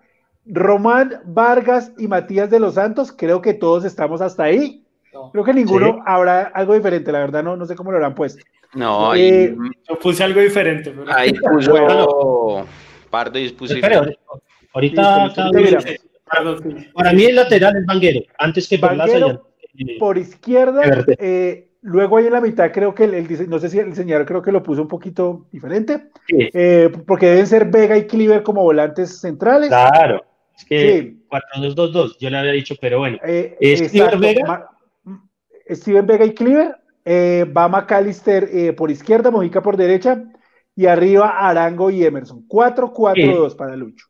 [0.46, 4.84] Román Vargas y Matías de los Santos, creo que todos estamos hasta ahí.
[5.32, 8.44] Creo que ninguno habrá algo diferente, la verdad no, no sé cómo lo habrán puesto.
[8.74, 9.56] No, eh,
[9.88, 10.94] yo puse algo diferente.
[11.08, 12.66] Ahí puso
[13.10, 13.82] Pardo y puse.
[14.74, 15.32] ahorita
[16.94, 19.50] para mí el lateral es Vanguero, antes que Vanguero,
[20.00, 23.90] por izquierda, eh, Luego ahí en la mitad creo que el, no sé si el
[23.90, 28.44] diseñador creo que lo puso un poquito diferente, eh, porque deben ser Vega y Cleaver
[28.44, 29.70] como volantes centrales.
[29.70, 30.24] Claro,
[30.56, 33.18] es que 4-2-2-2, yo le había dicho, pero bueno.
[33.26, 34.70] Eh, Steven Vega.
[35.70, 40.24] Steven Vega y Cleaver, eh, va McAllister eh, por izquierda, Mojica por derecha,
[40.76, 42.48] y arriba Arango y Emerson.
[42.48, 44.06] 4-4-2 para Lucho.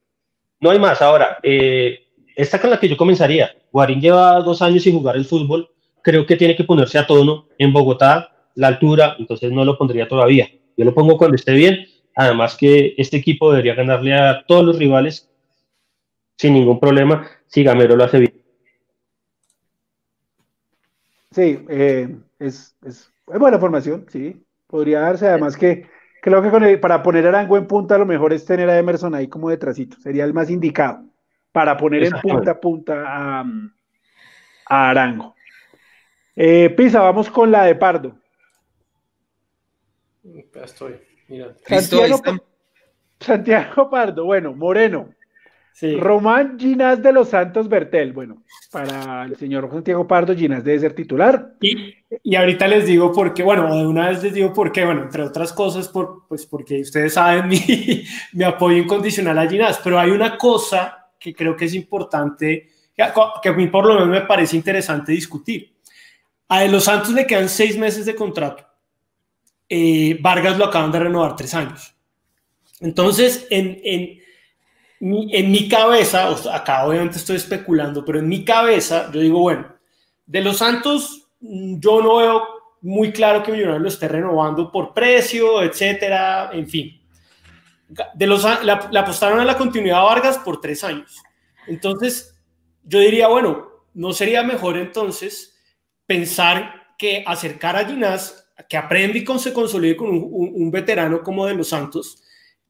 [0.59, 3.49] No hay más, ahora, esta con la que yo comenzaría.
[3.71, 5.69] Guarín lleva dos años sin jugar el fútbol
[6.03, 10.07] creo que tiene que ponerse a tono en Bogotá, la altura, entonces no lo pondría
[10.07, 10.47] todavía.
[10.77, 11.85] Yo lo pongo cuando esté bien.
[12.15, 15.29] Además que este equipo debería ganarle a todos los rivales
[16.37, 18.33] sin ningún problema si Gamero lo hace bien.
[21.31, 22.75] Sí, eh, es,
[23.25, 24.43] buena formación, sí.
[24.67, 25.87] Podría darse, además que
[26.21, 29.27] creo que para poner a Arango en punta lo mejor es tener a Emerson ahí
[29.27, 31.03] como detrásito, sería el más indicado
[31.51, 33.45] para poner en punta a punta a,
[34.67, 35.35] a Arango.
[36.35, 38.15] Eh, Pisa, vamos con la de Pardo.
[40.23, 40.95] Ya estoy,
[41.27, 41.55] mira.
[43.19, 45.13] Santiago, Pardo, bueno, Moreno.
[45.99, 48.13] Román Ginás de los Santos Bertel.
[48.13, 51.53] Bueno, para el señor Santiago Pardo, Ginás debe ser titular.
[51.61, 54.85] Y, y ahorita les digo por qué, bueno, de una vez les digo por qué,
[54.85, 59.79] bueno, entre otras cosas, por, pues porque ustedes saben mi, mi apoyo incondicional a Ginás,
[59.83, 64.09] pero hay una cosa que creo que es importante, que a mí por lo menos
[64.09, 65.71] me parece interesante discutir.
[66.51, 68.67] A De Los Santos le quedan seis meses de contrato.
[69.69, 71.95] Eh, Vargas lo acaban de renovar tres años.
[72.81, 74.19] Entonces, en, en,
[74.99, 79.65] mi, en mi cabeza, acá obviamente estoy especulando, pero en mi cabeza yo digo, bueno,
[80.25, 82.43] De Los Santos mm, yo no veo
[82.81, 87.01] muy claro que Millonarios lo esté renovando por precio, etcétera, en fin.
[88.13, 91.15] De los, le, apostaron a la continuidad a Vargas por tres años.
[91.65, 92.37] Entonces,
[92.83, 95.50] yo diría, bueno, ¿no sería mejor entonces
[96.11, 101.53] pensar que acercar a Ginás, que aprende y se consolide con un, veterano como de
[101.53, 102.21] los Santos,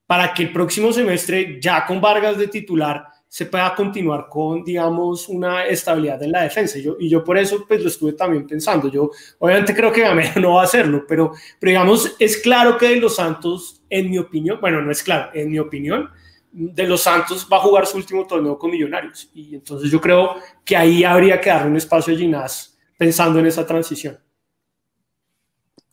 [0.05, 5.27] para que el próximo semestre, ya con Vargas de titular, se pueda continuar con, digamos,
[5.27, 6.77] una estabilidad en la defensa.
[6.77, 8.91] Yo, y yo por eso pues lo estuve también pensando.
[8.91, 12.89] Yo obviamente creo que Gamero no va a hacerlo, pero, pero digamos, es claro que
[12.89, 16.11] de los Santos, en mi opinión, bueno, no es claro, en mi opinión,
[16.51, 19.31] de los Santos va a jugar su último torneo con Millonarios.
[19.33, 22.70] Y entonces yo creo que ahí habría que darle un espacio a Ginás
[23.01, 24.19] pensando en esa transición.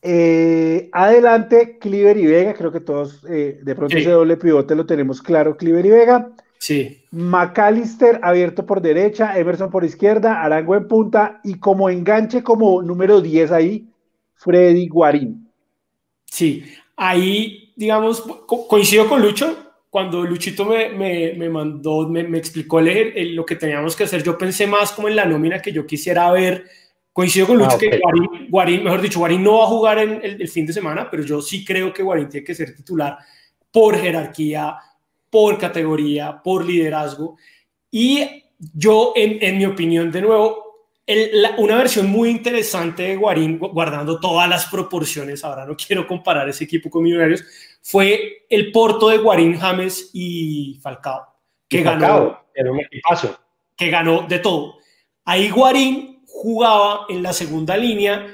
[0.02, 2.52] Eh, adelante, Cliver y Vega.
[2.52, 6.30] Creo que todos eh, de pronto ese doble pivote lo tenemos claro, Cliver y Vega.
[6.58, 7.02] Sí.
[7.12, 13.22] McAllister abierto por derecha, Emerson por izquierda, Arango en punta y como enganche como número
[13.22, 13.88] 10 ahí,
[14.34, 15.50] Freddy Guarín.
[16.26, 16.62] Sí,
[16.94, 18.20] ahí, digamos,
[18.68, 19.56] coincido con Lucho.
[19.88, 24.92] Cuando Luchito me, me, mandó, me, explicó lo que teníamos que hacer, yo pensé más
[24.92, 26.66] como en la nómina que yo quisiera ver.
[27.18, 28.00] Coincido con Lucho ah, que
[28.48, 31.24] Guarín, mejor dicho, Guarín no va a jugar en el, el fin de semana, pero
[31.24, 33.18] yo sí creo que Guarín tiene que ser titular
[33.72, 34.76] por jerarquía,
[35.28, 37.36] por categoría, por liderazgo.
[37.90, 40.86] Y yo, en, mi opinión, de nuevo,
[41.56, 46.62] una versión muy interesante de Guarín, guardando todas las proporciones, ahora no quiero comparar ese
[46.62, 47.42] equipo con Millonarios,
[47.82, 51.26] fue el Porto de Guarín, James y Falcao,
[51.68, 52.44] que ganó.
[52.56, 53.36] un equipazo.
[53.76, 54.76] Que ganó de todo.
[55.24, 58.26] Ahí Guarín jugaba en la segunda línea,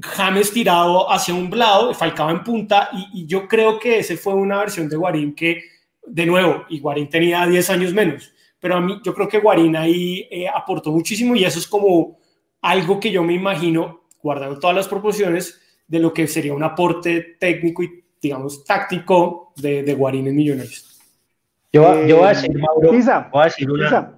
[0.00, 4.34] James tirado hacia un lado, Falcao en punta, y, y yo creo que ese fue
[4.34, 5.62] una versión de Guarín que
[6.06, 9.74] de nuevo, y Guarín tenía 10 años menos, pero a mí yo creo que Guarín
[9.76, 12.18] ahí eh, aportó muchísimo y eso es como
[12.60, 17.36] algo que yo me imagino, guardando todas las proporciones, de lo que sería un aporte
[17.40, 21.00] técnico y, digamos, táctico de, de Guarín en Millonarios.
[21.72, 24.17] Yo, voy a decir, Mauro, voy a decir una,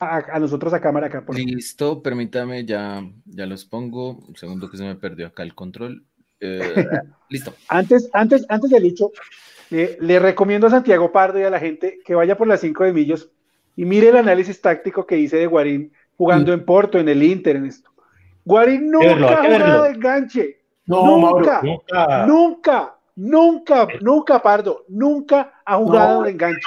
[0.00, 1.24] a, nosotros a cámara acá.
[1.24, 4.16] Por Listo, permítame, ya, ya los pongo.
[4.26, 6.04] Un segundo que se me perdió acá el control.
[6.40, 6.74] Eh,
[7.28, 7.54] listo.
[7.68, 9.12] Antes, antes, antes del dicho,
[9.70, 12.92] le recomiendo a Santiago Pardo y a la gente que vaya por las 5 de
[12.92, 13.30] Millos
[13.76, 17.56] y mire el análisis táctico que hice de Guarín jugando en Porto, en el Inter,
[17.56, 17.90] en esto.
[18.44, 20.60] Guarín nunca ha jugado de enganche.
[20.86, 26.60] nunca, nunca, nunca, nunca, Pardo, nunca ha jugado de enganche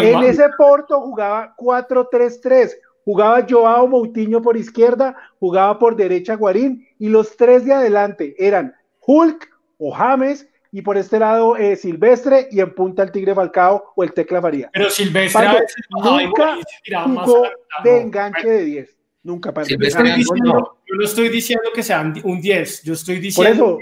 [0.00, 2.70] en ese Porto jugaba 4-3-3.
[3.04, 8.74] Jugaba Joao Moutinho por izquierda, jugaba por derecha Guarín y los tres de adelante eran
[9.00, 13.92] Hulk o James y por este lado eh, Silvestre y en punta el Tigre Falcao
[13.96, 14.68] o el Tecla Faría.
[14.74, 15.46] Pero Silvestre
[15.88, 16.58] nunca
[17.04, 17.44] jugó
[17.82, 18.96] de enganche de 10.
[19.22, 19.54] Nunca.
[19.54, 23.78] Para Silvestre yo no estoy diciendo que sean un 10, yo estoy diciendo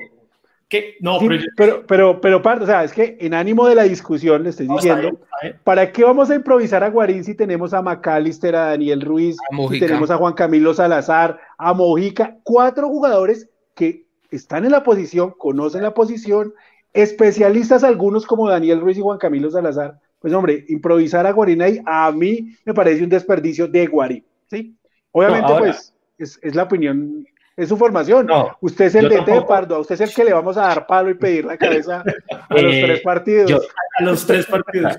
[1.01, 1.19] no,
[1.57, 4.67] pero, pero, pero, Pardo, o sea, es que en ánimo de la discusión le estoy
[4.67, 5.21] diciendo,
[5.63, 9.37] ¿para qué vamos a improvisar a Guarín si tenemos a McAllister, a Daniel Ruiz,
[9.71, 15.35] si tenemos a Juan Camilo Salazar, a Mojica, cuatro jugadores que están en la posición,
[15.39, 16.53] conocen la posición,
[16.93, 20.01] especialistas algunos como Daniel Ruiz y Juan Camilo Salazar?
[20.19, 24.75] Pues hombre, improvisar a Guarín ahí a mí me parece un desperdicio de Guarín, ¿sí?
[25.13, 27.25] Obviamente, pues, es, es la opinión
[27.57, 28.29] es su formación.
[28.61, 31.11] usted es el DT de Pardo, usted es el que le vamos a dar palo
[31.11, 32.05] y pedir la cabeza
[32.49, 33.69] a los eh, tres partidos.
[33.99, 34.99] a los tres partidos.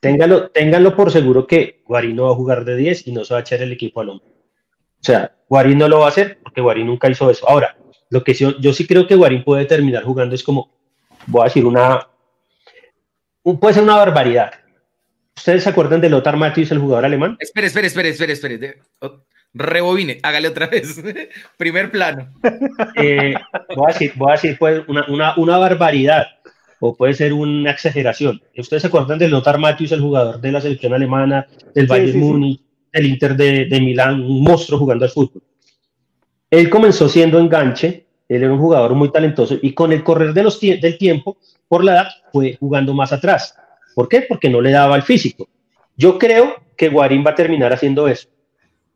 [0.00, 3.34] Téngalo, ténganlo por seguro que Guarín no va a jugar de 10 y no se
[3.34, 4.26] va a echar el equipo al hombro.
[4.26, 7.48] O sea, Guarín no lo va a hacer porque Guarín nunca hizo eso.
[7.48, 7.76] Ahora,
[8.10, 10.72] lo que yo, yo sí creo que Guarín puede terminar jugando es como,
[11.26, 12.08] voy a decir una,
[13.42, 14.52] puede ser una barbaridad.
[15.36, 17.36] ¿Ustedes se acuerdan de Lothar Matthäus, el jugador alemán?
[17.40, 18.82] Espere, espere, espere, espere, espere.
[19.54, 21.02] Rebobine, hágale otra vez.
[21.56, 22.32] Primer plano.
[22.96, 23.34] Eh,
[23.76, 26.26] voy, a decir, voy a decir pues, una, una, una, barbaridad
[26.80, 28.42] o puede ser una exageración.
[28.56, 32.18] ¿Ustedes se acuerdan de Lothar Matthäus, el jugador de la selección alemana, del Bayern sí,
[32.18, 32.60] Múnich,
[32.92, 35.42] del Inter de, de, Milán, un monstruo jugando al fútbol?
[36.50, 40.42] Él comenzó siendo enganche, él era un jugador muy talentoso y con el correr de
[40.42, 41.36] los del tiempo,
[41.68, 43.54] por la edad, fue jugando más atrás.
[43.94, 44.22] ¿Por qué?
[44.22, 45.48] Porque no le daba el físico.
[45.96, 48.28] Yo creo que Guarín va a terminar haciendo eso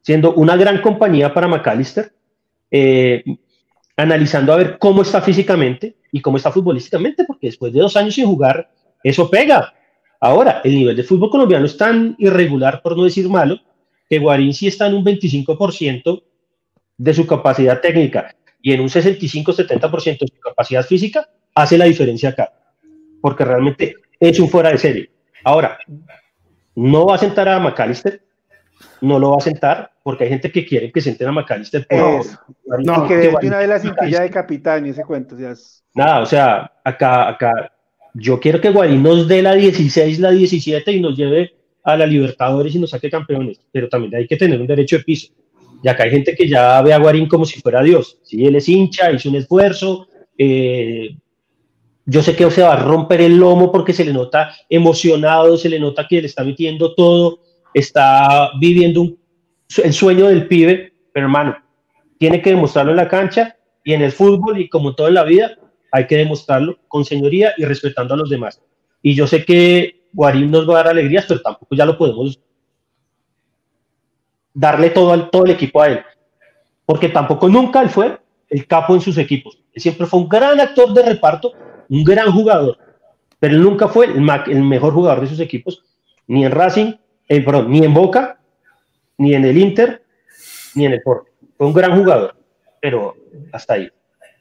[0.07, 2.13] siendo una gran compañía para McAllister,
[2.71, 3.25] eh,
[3.97, 8.15] analizando a ver cómo está físicamente y cómo está futbolísticamente, porque después de dos años
[8.15, 8.71] sin jugar,
[9.03, 9.75] eso pega.
[10.21, 13.59] Ahora, el nivel de fútbol colombiano es tan irregular, por no decir malo,
[14.09, 16.23] que Guarín sí está en un 25%
[16.99, 18.33] de su capacidad técnica
[18.63, 22.53] y en un 65-70% de su capacidad física, hace la diferencia acá,
[23.21, 25.11] porque realmente es un fuera de serie.
[25.43, 25.81] Ahora,
[26.77, 28.23] no va a sentar a McAllister,
[29.01, 31.85] no lo va a sentar porque hay gente que quiere que sienten a McAllister.
[31.85, 35.37] Por, no, que de una vez la cintilla de capitán y ese cuento.
[35.37, 35.83] Ya es...
[35.97, 37.73] Nada, o sea, acá, acá,
[38.15, 42.07] yo quiero que Guarín nos dé la 16, la 17 y nos lleve a la
[42.07, 45.33] Libertadores y nos saque campeones, pero también hay que tener un derecho de piso.
[45.83, 48.21] Y acá hay gente que ya ve a Guarín como si fuera Dios.
[48.23, 50.07] Si él es hincha, hizo un esfuerzo.
[50.39, 51.17] Eh,
[52.05, 55.69] yo sé que se va a romper el lomo porque se le nota emocionado, se
[55.69, 57.41] le nota que le está metiendo todo
[57.77, 59.19] está viviendo un,
[59.83, 61.57] el sueño del pibe, pero hermano,
[62.19, 65.25] tiene que demostrarlo en la cancha y en el fútbol y como todo en la
[65.25, 65.57] vida,
[65.93, 68.61] hay que demostrarlo con señoría y respetando a los demás.
[69.03, 72.41] Y yo sé que Guarín nos va a dar alegrías, pero tampoco ya lo podemos
[74.53, 76.01] darle todo, al, todo el equipo a él.
[76.85, 79.59] Porque tampoco nunca él fue el capo en sus equipos.
[79.73, 81.53] Él siempre fue un gran actor de reparto,
[81.89, 82.79] un gran jugador,
[83.39, 85.85] pero nunca fue el, el mejor jugador de sus equipos,
[86.27, 86.95] ni en Racing,
[87.29, 88.41] eh, perdón, ni en Boca,
[89.19, 90.03] ni en el Inter,
[90.75, 91.31] ni en el Porto.
[91.57, 92.37] Fue un gran jugador,
[92.81, 93.15] pero
[93.53, 93.91] hasta ahí.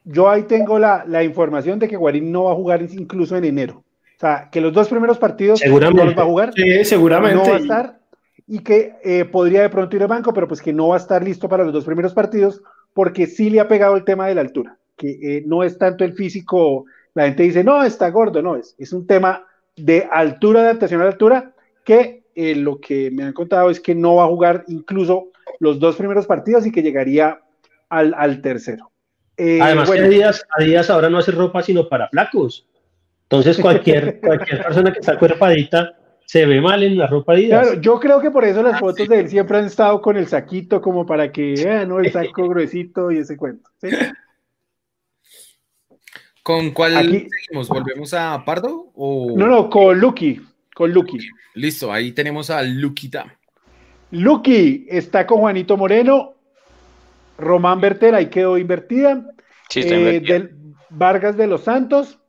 [0.03, 3.45] Yo ahí tengo la, la, información de que Guarín no va a jugar incluso en
[3.45, 3.83] enero.
[4.17, 6.03] O sea, que los dos primeros partidos seguramente.
[6.03, 6.53] no los va a jugar.
[6.53, 7.35] Sí, seguramente.
[7.35, 7.99] No va a estar
[8.47, 10.99] y que eh, podría de pronto ir al banco, pero pues que no va a
[10.99, 12.61] estar listo para los dos primeros partidos
[12.93, 16.03] porque sí le ha pegado el tema de la altura, que eh, no es tanto
[16.03, 19.45] el físico, la gente dice, no, está gordo, no, es, es un tema
[19.75, 21.53] de altura, de adaptación a la altura,
[21.83, 25.79] que eh, lo que me han contado es que no va a jugar incluso los
[25.79, 27.39] dos primeros partidos y que llegaría
[27.89, 28.91] al, al tercero.
[29.37, 32.67] Eh, Además, bueno, Adidas, Adidas ahora no hace ropa sino para flacos.
[33.23, 37.67] Entonces, cualquier, cualquier persona que está cuerpadita se ve mal en la ropa Adidas.
[37.67, 40.27] Claro, yo creo que por eso las fotos de él siempre han estado con el
[40.27, 41.99] saquito, como para que vean, ¿no?
[41.99, 43.69] El saco gruesito y ese cuento.
[43.81, 43.89] ¿sí?
[46.43, 47.69] ¿Con cuál Aquí, seguimos?
[47.69, 48.91] ¿Volvemos a Pardo?
[48.93, 49.33] O...
[49.35, 50.41] No, no, con Lucky.
[50.75, 51.17] Con Lucky.
[51.53, 53.33] Listo, ahí tenemos a Luquita.
[54.11, 56.33] Lucky está con Juanito Moreno.
[57.37, 59.25] Román Bertel, ahí quedó invertida.
[59.69, 60.53] Sí, está eh, del
[60.89, 62.19] Vargas de los Santos.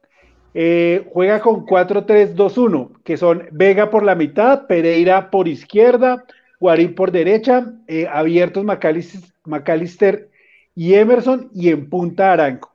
[0.55, 6.25] Eh, juega con 4-3-2-1, que son Vega por la mitad, Pereira por izquierda,
[6.61, 10.31] Guarín por derecha, eh, abiertos McAllister, McAllister,
[10.75, 12.73] y Emerson, y en punta Aranco.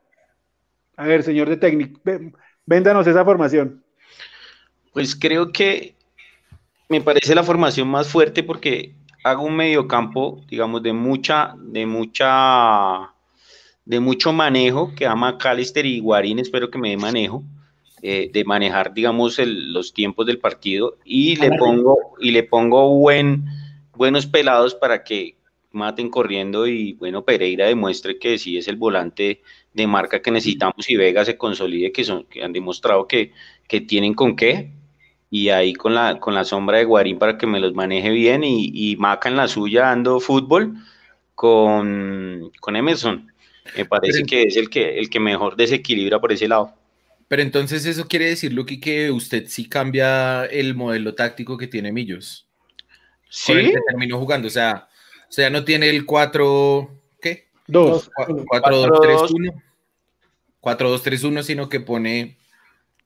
[0.96, 1.98] A ver, señor de técnico,
[2.66, 3.81] véndanos esa formación.
[4.92, 5.94] Pues creo que
[6.88, 13.14] me parece la formación más fuerte porque hago un mediocampo, digamos, de mucha, de mucha,
[13.84, 17.42] de mucho manejo que ama Calister y Guarín, espero que me dé manejo,
[18.02, 20.98] eh, de manejar, digamos, el, los tiempos del partido.
[21.04, 23.46] Y le pongo, y le pongo buen,
[23.94, 25.36] buenos pelados para que
[25.70, 29.40] maten corriendo y bueno, Pereira demuestre que sí es el volante
[29.72, 33.32] de marca que necesitamos y Vega se consolide, que, son, que han demostrado que,
[33.66, 34.70] que tienen con qué
[35.34, 38.44] y ahí con la, con la sombra de Guarín para que me los maneje bien
[38.44, 40.74] y, y Maca en la suya dando fútbol
[41.34, 43.32] con, con Emerson.
[43.74, 46.74] Me parece pero, que es el que, el que mejor desequilibra por ese lado.
[47.28, 51.92] Pero entonces eso quiere decir, Luqui, que usted sí cambia el modelo táctico que tiene
[51.92, 52.46] Millos.
[53.30, 53.52] Sí.
[53.52, 54.48] Con el que terminó jugando.
[54.48, 54.90] O sea,
[55.30, 56.90] o sea, no tiene el 4,
[57.22, 57.46] ¿qué?
[57.68, 58.10] 2.
[58.18, 59.62] 4-2-3-1.
[60.60, 62.36] 4-2-3-1, sino que pone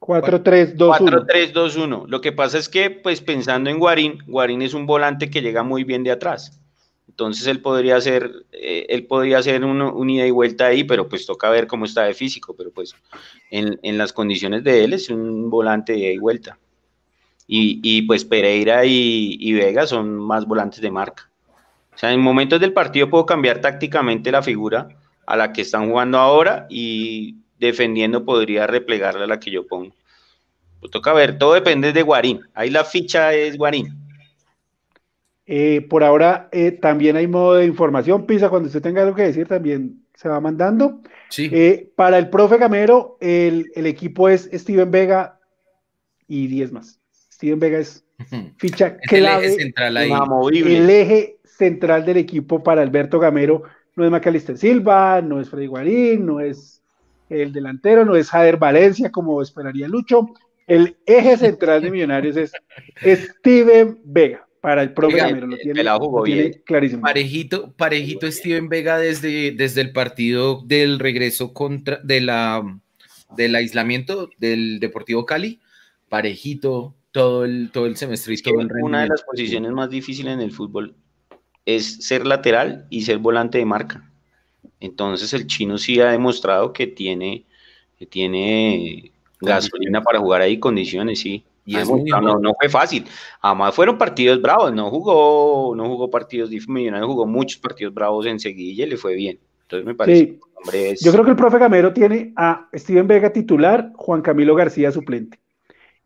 [0.06, 1.26] 4-3-2-1.
[1.26, 2.06] 4-3-2-1.
[2.06, 5.62] Lo que pasa es que, pues pensando en Guarín, Guarín es un volante que llega
[5.62, 6.60] muy bien de atrás.
[7.08, 11.08] Entonces él podría hacer, eh, él podría hacer un, un, ida y vuelta ahí, pero
[11.08, 12.54] pues toca ver cómo está de físico.
[12.56, 12.94] Pero pues
[13.50, 16.58] en, en las condiciones de él es un volante de ida y vuelta.
[17.48, 21.30] Y, y pues Pereira y, y, Vega son más volantes de marca.
[21.94, 24.88] O sea, en momentos del partido puedo cambiar tácticamente la figura
[25.26, 29.92] a la que están jugando ahora y defendiendo podría replegarla a la que yo pongo.
[30.80, 32.40] Pues toca ver, todo depende de Guarín.
[32.54, 34.06] Ahí la ficha es Guarín.
[35.46, 39.22] Eh, por ahora eh, también hay modo de información, Pisa, cuando usted tenga algo que
[39.22, 41.00] decir también se va mandando.
[41.28, 41.48] Sí.
[41.52, 45.38] Eh, para el profe Gamero, el, el, equipo es Steven Vega
[46.26, 46.98] y 10 más.
[47.32, 48.04] Steven Vega es
[48.56, 50.12] ficha clave, el eje central ahí.
[50.52, 53.62] el eje central del equipo para Alberto Gamero.
[53.94, 56.75] No es Macalister Silva, no es Freddy Guarín, no es
[57.28, 60.28] el delantero, no es Jader Valencia, como esperaría Lucho.
[60.66, 62.52] El eje central de Millonarios es
[63.02, 65.46] Steven Vega para el profe Gamero.
[65.46, 67.02] Lo tiene, lo tiene clarísimo.
[67.02, 72.64] Parejito, parejito Steven Vega desde, desde el partido del regreso contra de la
[73.36, 75.60] del aislamiento del Deportivo Cali.
[76.08, 79.88] Parejito todo el, todo el semestre y es todo el Una de las posiciones más
[79.88, 80.96] difíciles en el fútbol
[81.64, 84.05] es ser lateral y ser volante de marca.
[84.80, 87.44] Entonces el chino sí ha demostrado que tiene,
[87.98, 89.10] que tiene
[89.40, 91.44] gasolina para jugar ahí, condiciones, sí.
[91.64, 93.04] Y es no, no, no, fue fácil.
[93.40, 98.84] Además fueron partidos bravos, no jugó, no jugó partidos millonarios, jugó muchos partidos bravos enseguida
[98.84, 99.38] y le fue bien.
[99.62, 100.40] Entonces me parece sí.
[100.54, 101.00] hombre es...
[101.00, 105.40] Yo creo que el profe Gamero tiene a Steven Vega titular, Juan Camilo García suplente.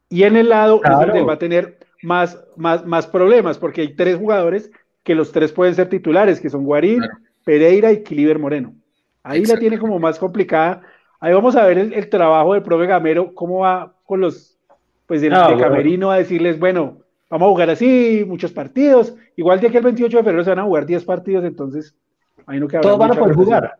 [0.09, 1.01] Y en el lado claro.
[1.01, 4.71] es donde va a tener más, más, más problemas, porque hay tres jugadores
[5.03, 7.19] que los tres pueden ser titulares, que son Guarín, claro.
[7.51, 8.77] Pereira y Cliver Moreno.
[9.25, 10.83] Ahí la tiene como más complicada.
[11.19, 14.57] Ahí vamos a ver el, el, trabajo del profe Gamero, cómo va con los,
[15.09, 16.11] pues, del, ah, de Camerino bueno.
[16.13, 16.99] a decirles, bueno,
[17.29, 19.17] vamos a jugar así, muchos partidos.
[19.35, 21.93] Igual de aquí el 28 de febrero se van a jugar 10 partidos, entonces,
[22.47, 23.79] ahí no queda Todos van a poder jugar.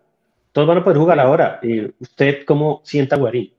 [0.51, 1.61] Todos van a poder jugar ahora.
[1.63, 3.53] ¿Y usted cómo sienta Guarín?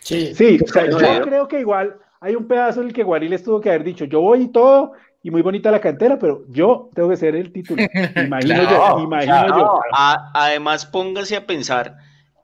[0.00, 3.28] Sí, sí o sea, yo creo que igual hay un pedazo en el que Guarín
[3.28, 4.92] les tuvo que haber dicho, yo voy y todo,
[5.22, 7.82] y muy bonita la cantera, pero yo tengo que ser el título.
[8.16, 9.58] Imagino claro, yo, imagino claro.
[9.58, 9.80] yo.
[9.92, 11.96] A, además, póngase a pensar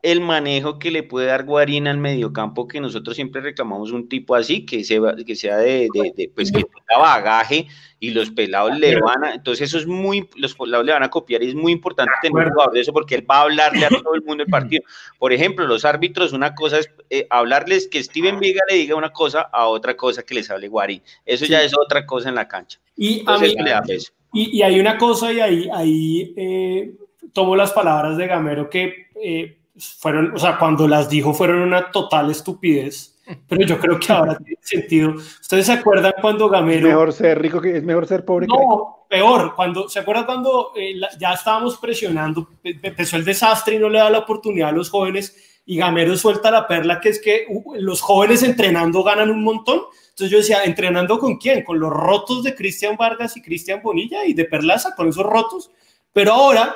[0.05, 4.35] el manejo que le puede dar Guarín al mediocampo, que nosotros siempre reclamamos un tipo
[4.35, 7.69] así, que, se, que sea de, de, de pues que tenga bagaje
[8.01, 11.09] y los pelados le van a, entonces eso es muy, los pelados le van a
[11.09, 13.87] copiar y es muy importante tener un jugador de eso porque él va a hablarle
[13.87, 14.83] a todo el mundo el partido.
[15.19, 19.11] Por ejemplo, los árbitros, una cosa es eh, hablarles que Steven Vega le diga una
[19.11, 21.01] cosa a otra cosa que les hable Guarín.
[21.25, 21.51] Eso sí.
[21.51, 22.79] ya es otra cosa en la cancha.
[22.95, 23.95] Y, entonces, a mí,
[24.35, 26.95] y, y, hay una cosa y ahí, ahí eh,
[27.33, 29.07] tomo las palabras de Gamero que...
[29.23, 33.17] Eh, fueron, o sea, cuando las dijo fueron una total estupidez,
[33.49, 35.15] pero yo creo que ahora tiene sentido.
[35.15, 36.89] ¿Ustedes se acuerdan cuando Gamero...
[36.89, 38.47] Es mejor ser rico que es mejor ser pobre.
[38.47, 39.17] No, que...
[39.17, 43.89] peor, cuando, ¿se acuerdan cuando eh, la, ya estábamos presionando, empezó el desastre y no
[43.89, 47.47] le da la oportunidad a los jóvenes y Gamero suelta la perla que es que
[47.49, 49.81] uh, los jóvenes entrenando ganan un montón?
[50.11, 51.65] Entonces yo decía, ¿entrenando con quién?
[51.65, 55.71] Con los rotos de Cristian Vargas y Cristian Bonilla y de Perlaza, con esos rotos.
[56.13, 56.73] Pero ahora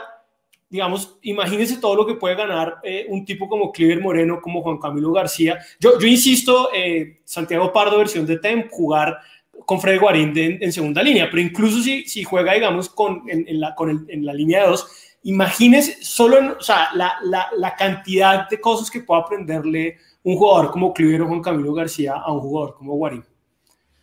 [0.70, 4.78] digamos, imagínense todo lo que puede ganar eh, un tipo como Cliver Moreno, como Juan
[4.78, 5.58] Camilo García.
[5.80, 9.18] Yo, yo insisto, eh, Santiago Pardo, versión de TEM, jugar
[9.64, 13.22] con Freddy Guarín de, en, en, segunda línea, pero incluso si, si juega, digamos, con,
[13.28, 16.88] en, en la, con el, en la línea de dos, imagínense solo, en, o sea,
[16.94, 21.42] la, la, la, cantidad de cosas que puede aprenderle un jugador como Cliver o Juan
[21.42, 23.24] Camilo García a un jugador como Guarín.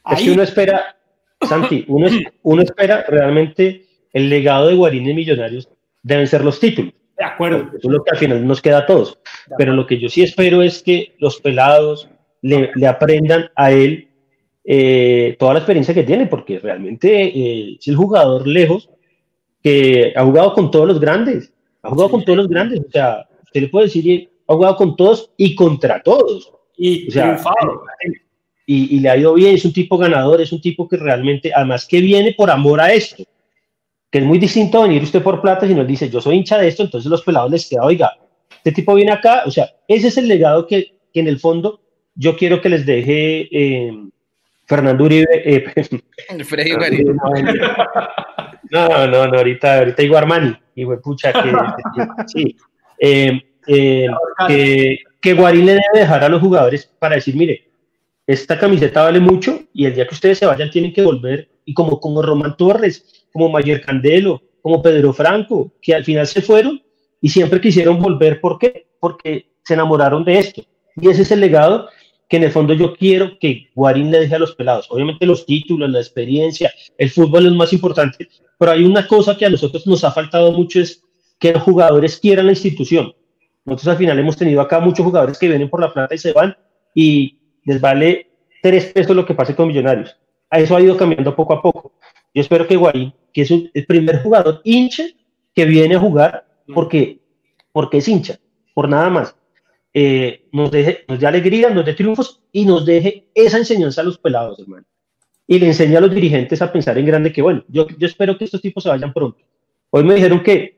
[0.03, 0.17] Ahí...
[0.17, 0.95] Es que uno espera,
[1.41, 2.07] Santi, uno,
[2.43, 5.69] uno espera realmente el legado de Guarín en Millonarios
[6.05, 6.93] deben ser los títulos.
[7.17, 7.67] De acuerdo.
[7.69, 9.19] Eso es lo que al final nos queda a todos.
[9.57, 12.09] Pero lo que yo sí espero es que los pelados
[12.41, 14.09] le, le aprendan a él
[14.63, 18.89] eh, toda la experiencia que tiene, porque realmente eh, es el jugador lejos
[19.63, 21.51] que ha jugado con todos los grandes.
[21.81, 22.11] Ha jugado sí.
[22.11, 22.81] con todos los grandes.
[22.81, 26.51] O sea, usted le puede decir, ha jugado con todos y contra todos.
[26.77, 27.41] Y, o sea,
[28.67, 31.51] y, y le ha ido bien, es un tipo ganador, es un tipo que realmente,
[31.55, 33.23] además que viene por amor a esto
[34.11, 36.67] que es muy distinto venir usted por plata y nos dice, yo soy hincha de
[36.67, 38.11] esto, entonces los pelados les queda, oiga,
[38.49, 41.81] este tipo viene acá, o sea, ese es el legado que, que en el fondo
[42.15, 43.91] yo quiero que les deje eh,
[44.65, 45.27] Fernando Uribe.
[45.33, 45.63] Eh,
[46.43, 47.15] Freddy Uribe.
[48.71, 51.51] No, no, no, ahorita, ahorita digo Armani, y pucha, que,
[52.25, 52.55] sí,
[52.99, 54.07] eh, eh,
[54.47, 57.69] que, que Guarín le debe dejar a los jugadores para decir, mire,
[58.25, 61.73] esta camiseta vale mucho y el día que ustedes se vayan tienen que volver, y
[61.75, 66.81] como, como Román Torres, como Mayer Candelo, como Pedro Franco, que al final se fueron
[67.19, 68.39] y siempre quisieron volver.
[68.39, 68.87] ¿Por qué?
[68.97, 70.63] Porque se enamoraron de esto.
[70.95, 71.89] Y ese es el legado
[72.29, 74.87] que en el fondo yo quiero que Guarín le deje a los pelados.
[74.89, 79.45] Obviamente los títulos, la experiencia, el fútbol es más importante, pero hay una cosa que
[79.45, 81.03] a nosotros nos ha faltado mucho es
[81.37, 83.13] que los jugadores quieran la institución.
[83.65, 86.31] Nosotros al final hemos tenido acá muchos jugadores que vienen por la plata y se
[86.31, 86.55] van
[86.93, 88.29] y les vale
[88.61, 90.15] tres pesos lo que pase con Millonarios.
[90.49, 91.91] A eso ha ido cambiando poco a poco.
[92.33, 95.03] Yo espero que Guarín, que es el primer jugador hincha
[95.53, 97.19] que viene a jugar porque,
[97.73, 98.39] porque es hincha,
[98.73, 99.35] por nada más,
[99.93, 104.05] eh, nos, deje, nos dé alegría, nos dé triunfos y nos deje esa enseñanza a
[104.05, 104.85] los pelados, hermano.
[105.47, 108.37] y le enseña a los dirigentes a pensar en grande que, bueno, yo, yo espero
[108.37, 109.39] que estos tipos se vayan pronto.
[109.89, 110.77] Hoy me dijeron que,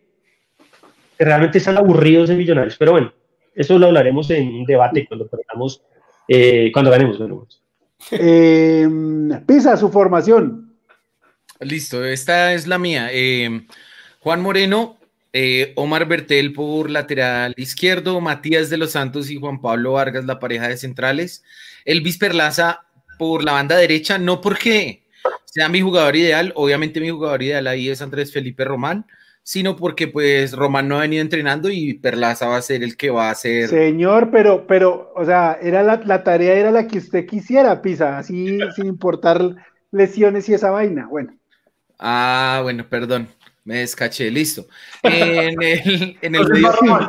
[1.20, 3.14] realmente están aburridos de millonarios, pero bueno,
[3.53, 5.84] eso lo hablaremos en un debate cuando perdamos,
[6.28, 7.20] eh, cuando ganemos.
[8.12, 8.88] Eh,
[9.45, 10.66] Pisa, su formación.
[11.60, 13.10] Listo, esta es la mía.
[13.12, 13.66] Eh,
[14.20, 14.97] Juan Moreno,
[15.34, 20.39] eh, Omar Bertel por lateral izquierdo, Matías de los Santos y Juan Pablo Vargas, la
[20.39, 21.43] pareja de centrales.
[21.86, 22.84] Elvis Perlaza
[23.18, 25.03] por la banda derecha, no porque
[25.45, 29.05] sea mi jugador ideal, obviamente mi jugador ideal ahí es Andrés Felipe Román,
[29.41, 33.10] sino porque pues Román no ha venido entrenando y Perlaza va a ser el que
[33.10, 33.70] va a ser.
[33.70, 38.20] Señor, pero, pero, o sea, era la, la tarea era la que usted quisiera, Pisa,
[38.20, 39.55] así sin importar
[39.91, 41.08] lesiones y esa vaina.
[41.08, 41.34] Bueno.
[42.00, 43.28] Ah, bueno, perdón.
[43.64, 44.66] Me descaché, listo.
[45.04, 46.41] En el, en el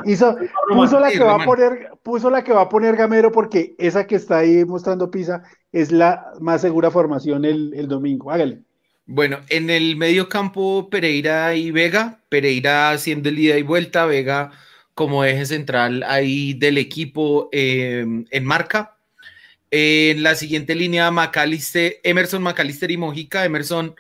[0.07, 0.37] hizo,
[0.71, 4.09] puso la que va a poner, puso la que va a poner Gamero porque esa
[4.09, 8.33] que está ahí mostrando Pisa es la más segura formación el, el domingo.
[8.33, 8.63] Hágale.
[9.07, 14.51] Bueno, en el medio campo Pereira y Vega, Pereira haciendo el ida y vuelta, Vega
[14.99, 18.99] como eje central ahí del equipo em, en marca.
[19.71, 23.45] En la siguiente línea, Macalister, Emerson, Macalister y Mojica.
[23.45, 23.95] Emerson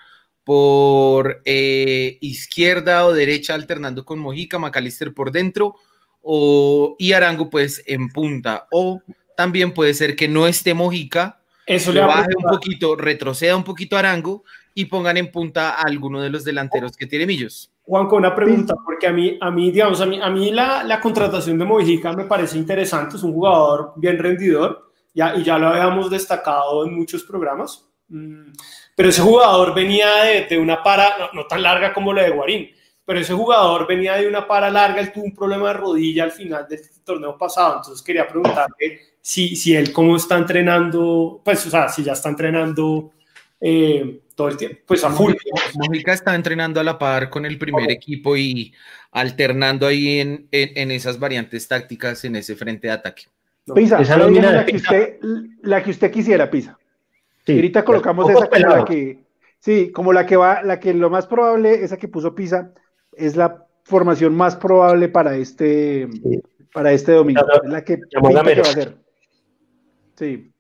[0.49, 5.74] por eh, izquierda o derecha alternando con Mojica, Macalister por dentro
[6.22, 8.66] o, y Arango pues en punta.
[8.70, 9.03] O
[9.36, 13.99] también puede ser que no esté Mojica, Eso le baje un poquito, retroceda un poquito
[13.99, 14.42] Arango
[14.72, 17.70] y pongan en punta a alguno de los delanteros que tiene Millos.
[17.82, 20.99] Juanco, una pregunta, porque a mí, a mí digamos, a mí, a mí la, la
[20.99, 25.68] contratación de Mojica me parece interesante, es un jugador bien rendidor, ya, y ya lo
[25.68, 27.86] habíamos destacado en muchos programas.
[28.09, 28.53] Mm,
[28.99, 30.09] pero ese jugador venía
[30.51, 32.68] de, una para, no, tan larga como la de Guarín,
[33.05, 36.32] pero ese jugador venía de una para larga, él tuvo un problema de rodilla al
[36.32, 41.70] final del torneo pasado, entonces quería preguntarle si, si él cómo está entrenando, pues, o
[41.70, 43.12] sea, si ya está entrenando
[43.61, 45.34] eh, todo el tiempo, pues a full.
[45.74, 48.74] Mónica está entrenando a la par con el primer equipo y
[49.12, 53.26] alternando ahí en, en, esas variantes tácticas en ese frente de ataque.
[53.72, 55.18] Pisa, esa la, que usted,
[55.62, 56.76] la que usted quisiera, Pisa
[57.55, 59.24] ahorita colocamos esa como la que,
[59.59, 62.72] sí, como la que va, la que lo más probable, esa que puso Pisa,
[63.12, 66.09] es la formación más probable para este,
[66.72, 67.42] para este domingo.
[67.64, 68.96] es la que, que va a hacer.
[70.16, 70.51] Sí.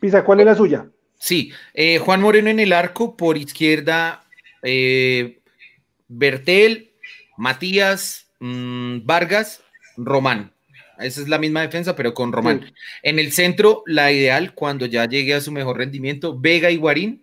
[0.00, 0.88] Pisa, ¿cuál es la suya?
[1.18, 4.22] Sí, eh, Juan Moreno en el arco, por izquierda,
[4.62, 5.40] eh,
[6.06, 6.92] Bertel,
[7.36, 9.62] Matías, mm, Vargas,
[9.96, 10.52] Román.
[11.00, 12.72] Esa es la misma defensa, pero con Román.
[13.02, 17.22] En el centro, la ideal, cuando ya llegue a su mejor rendimiento, Vega y Guarín.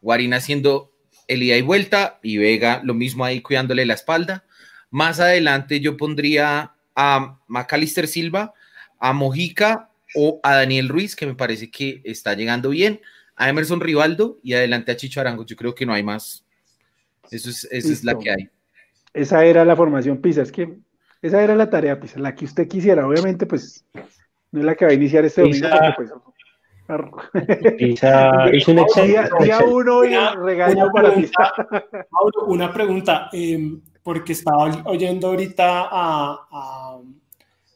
[0.00, 0.92] Guarín haciendo
[1.26, 4.44] el ida y vuelta y Vega lo mismo ahí cuidándole la espalda.
[4.90, 8.54] Más adelante yo pondría a Macalister Silva,
[8.98, 13.00] a Mojica o a Daniel Ruiz, que me parece que está llegando bien,
[13.34, 15.44] a Emerson Rivaldo y adelante a Chicho Arango.
[15.44, 16.44] Yo creo que no hay más.
[17.30, 18.48] Eso es, esa es la que hay.
[19.12, 20.42] Esa era la formación Pisa.
[20.42, 20.76] Es que
[21.22, 23.06] esa era la tarea, pues, la que usted quisiera.
[23.06, 23.84] Obviamente, pues,
[24.52, 25.68] no es la que va a iniciar este domingo.
[25.96, 26.10] pues,
[28.52, 31.52] es un día, día, uno y regaño para Pisa.
[32.46, 36.98] una pregunta, em, porque estaba oyendo ahorita a,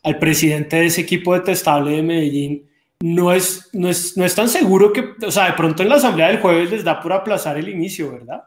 [0.05, 2.67] al presidente de ese equipo detestable de Medellín.
[3.03, 5.97] No es, no, es, no es tan seguro que, o sea, de pronto en la
[5.97, 8.45] asamblea del jueves les da por aplazar el inicio, ¿verdad?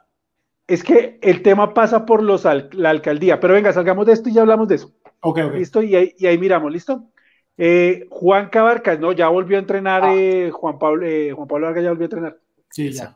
[0.67, 4.33] Es que el tema pasa por los la alcaldía, pero venga, salgamos de esto y
[4.33, 4.93] ya hablamos de eso.
[5.21, 5.53] Ok, ok.
[5.55, 7.09] Listo, y ahí, miramos, ¿listo?
[7.57, 10.15] Eh, Juan Cabarcas, no, ya volvió a entrenar, ah.
[10.15, 12.37] eh, Juan Pablo, eh, Juan Pablo Vargas ya volvió a entrenar.
[12.69, 13.15] Sí, ya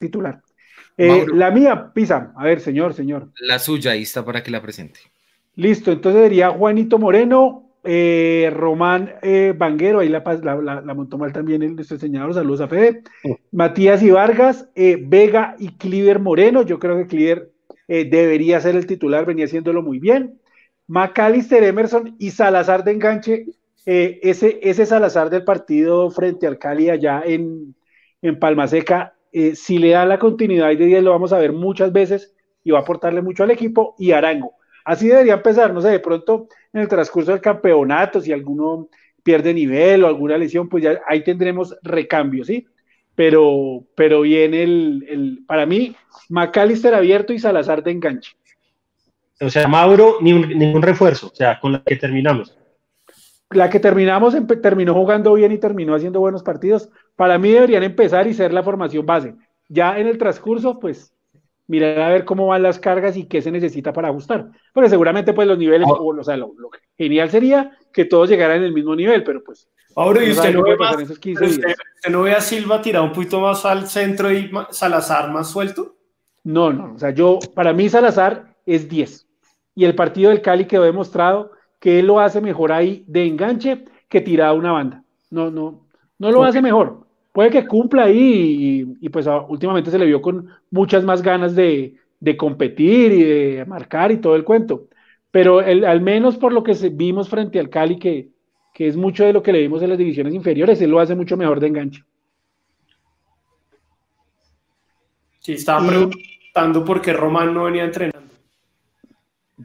[0.00, 0.42] titular.
[0.96, 2.32] Eh, la mía, Pisa.
[2.36, 3.30] A ver, señor, señor.
[3.40, 5.00] La suya, ahí está para que la presente.
[5.54, 11.32] Listo, entonces sería Juanito Moreno, eh, Román eh, Banguero, ahí la, la, la, montó mal
[11.32, 13.02] también el diseñador, saludos a Fede.
[13.50, 17.50] Matías y Vargas, eh, Vega y Cliver Moreno, yo creo que Cliver
[17.88, 20.38] debería ser el titular, venía haciéndolo muy bien.
[20.86, 23.46] Macalister Emerson y Salazar de enganche,
[23.84, 27.74] ese, ese Salazar del partido frente al Cali allá en,
[28.22, 29.14] en Palma Seca,
[29.54, 32.78] si le da la continuidad de 10 lo vamos a ver muchas veces y va
[32.78, 33.94] a aportarle mucho al equipo.
[33.98, 34.54] Y Arango,
[34.84, 38.88] así debería empezar, no sé, de pronto en el transcurso del campeonato, si alguno
[39.22, 42.66] pierde nivel o alguna lesión, pues ya ahí tendremos recambio, ¿sí?
[43.14, 45.94] Pero, pero viene el, el, para mí,
[46.28, 48.32] McAllister abierto y Salazar de enganche.
[49.40, 52.56] O sea, Mauro, ni ningún refuerzo, o sea, con la que terminamos.
[53.50, 56.88] La que terminamos terminó jugando bien y terminó haciendo buenos partidos.
[57.16, 59.34] Para mí deberían empezar y ser la formación base.
[59.68, 61.12] Ya en el transcurso, pues
[61.70, 64.50] mirar a ver cómo van las cargas y qué se necesita para ajustar.
[64.72, 65.98] Porque seguramente pues los niveles, ah.
[66.00, 66.52] o, sea, lo,
[66.98, 69.68] genial sería que todos llegaran en el mismo nivel, pero pues...
[69.96, 71.76] Ahora, ¿y usted no, ve usted,
[72.10, 75.96] no ve a Silva tirar un poquito más al centro y Salazar más suelto?
[76.44, 79.26] No, no, o sea, yo, para mí Salazar es 10.
[79.74, 83.84] Y el partido del Cali quedó demostrado que él lo hace mejor ahí de enganche
[84.08, 85.02] que tirada una banda.
[85.30, 85.80] No, no,
[86.18, 90.20] no lo hace mejor puede que cumpla ahí y, pues ah, últimamente se le vio
[90.20, 91.96] con muchas más ganas de,
[92.36, 94.88] competir y de marcar y todo el cuento.
[95.30, 98.30] Pero al menos por lo que vimos frente al Cali, que,
[98.74, 101.36] es mucho de lo que le vimos en las divisiones inferiores, él lo hace mucho
[101.36, 102.02] mejor de enganche.
[105.38, 107.84] Sí, estaba preguntando por qué Román no venía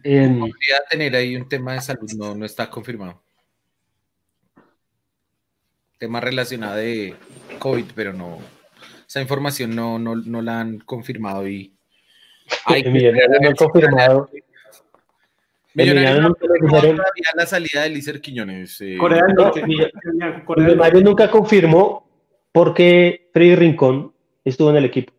[0.03, 3.21] Podría tener ahí un tema de salud, no, no está confirmado.
[5.97, 7.15] Tema relacionado de
[7.59, 8.39] COVID, pero no,
[9.07, 11.73] esa información no, no, no la han confirmado y
[12.65, 14.29] hay no han confirmado.
[15.73, 17.03] Millonarios no confirmó
[17.35, 18.79] la salida de Lícer Quiñones.
[18.81, 18.97] Eh.
[18.97, 19.23] Corea
[21.01, 22.09] nunca confirmó
[22.51, 25.13] porque Freddy Rincón estuvo en el equipo.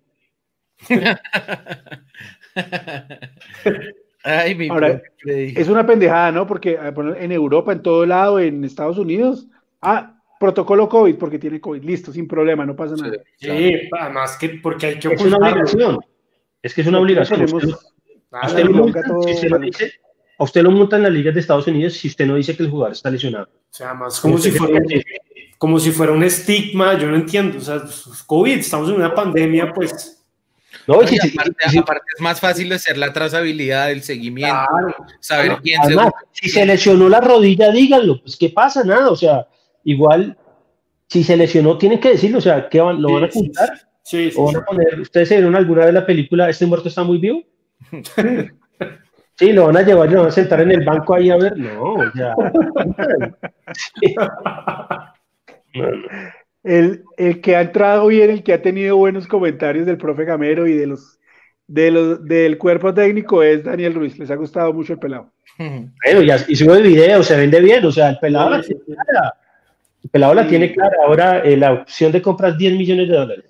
[4.27, 6.49] Ay, mi Ahora, es una pendejada, ¿no?
[6.49, 9.47] Porque en Europa, en todo lado, en Estados Unidos,
[9.81, 13.17] ah, protocolo COVID porque tiene COVID, listo, sin problema, no pasa nada.
[13.37, 15.99] Sí, además que porque hay que Es una obligación.
[16.61, 17.43] Es que es una obligación.
[17.45, 19.01] usted, lo monta,
[20.39, 22.65] a usted lo monta en las ligas de Estados Unidos si usted no dice que
[22.65, 23.47] el jugador está lesionado.
[23.47, 24.83] O sea, más como si fuera,
[25.57, 27.59] como si fuera un estigma, yo no entiendo.
[27.59, 30.16] O sea, pues, COVID, estamos en una pandemia, pues.
[30.87, 34.67] No, y aparte, es más fácil hacer la trazabilidad, el seguimiento,
[35.21, 35.95] saber quién se...
[36.33, 39.47] Si se lesionó la rodilla, díganlo, pues qué pasa, nada, o sea,
[39.85, 40.37] igual,
[41.09, 43.71] si se lesionó, tienen que decirlo, o sea, ¿qué van, ¿lo van a ocultar?
[44.03, 46.89] Sí, sí, ¿O van a poner, ¿Ustedes se vieron alguna vez la película Este muerto
[46.89, 47.43] está muy vivo?
[49.39, 51.37] Sí, lo van a llevar y lo van a sentar en el banco ahí a
[51.37, 51.59] ver.
[51.59, 52.35] No, ya.
[56.67, 60.67] El, el, que ha entrado bien, el que ha tenido buenos comentarios del profe Gamero
[60.67, 61.21] y de los,
[61.69, 64.19] de los del cuerpo técnico es Daniel Ruiz.
[64.19, 65.33] Les ha gustado mucho el pelado.
[66.05, 68.57] Bueno, ya hizo el video, se vende bien, o sea, el pelado.
[68.57, 70.97] El pelado la tiene clara.
[71.07, 73.45] Ahora eh, la opción de comprar 10 millones de dólares.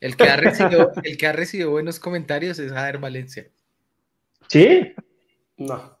[0.00, 3.46] El que, ha recibido, el que ha recibido buenos comentarios es Jader Valencia.
[4.48, 4.92] ¿Sí?
[5.56, 5.98] No.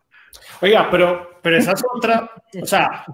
[0.60, 2.30] Oiga, pero, pero esa es otra.
[2.60, 3.06] O sea,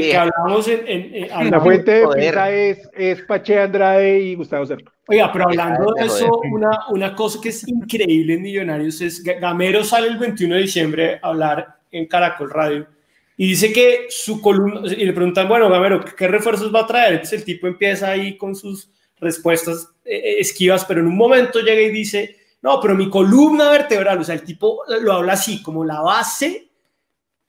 [0.00, 0.84] que, hablamos en.
[0.86, 4.92] en, la fuente de es, es Pache Andrade y Gustavo Cerro.
[5.08, 9.84] Oiga, pero hablando de eso, una, una cosa que es increíble en Millonarios es Gamero
[9.84, 12.86] sale el 21 de diciembre a hablar en Caracol Radio
[13.36, 17.14] y dice que su columna, y le preguntan, bueno, Gamero, ¿qué refuerzos va a traer?
[17.14, 21.60] Entonces el tipo empieza ahí con sus respuestas eh, eh, esquivas, pero en un momento
[21.60, 25.62] llega y dice, no, pero mi columna vertebral, o sea, el tipo lo habla así,
[25.62, 26.71] como la base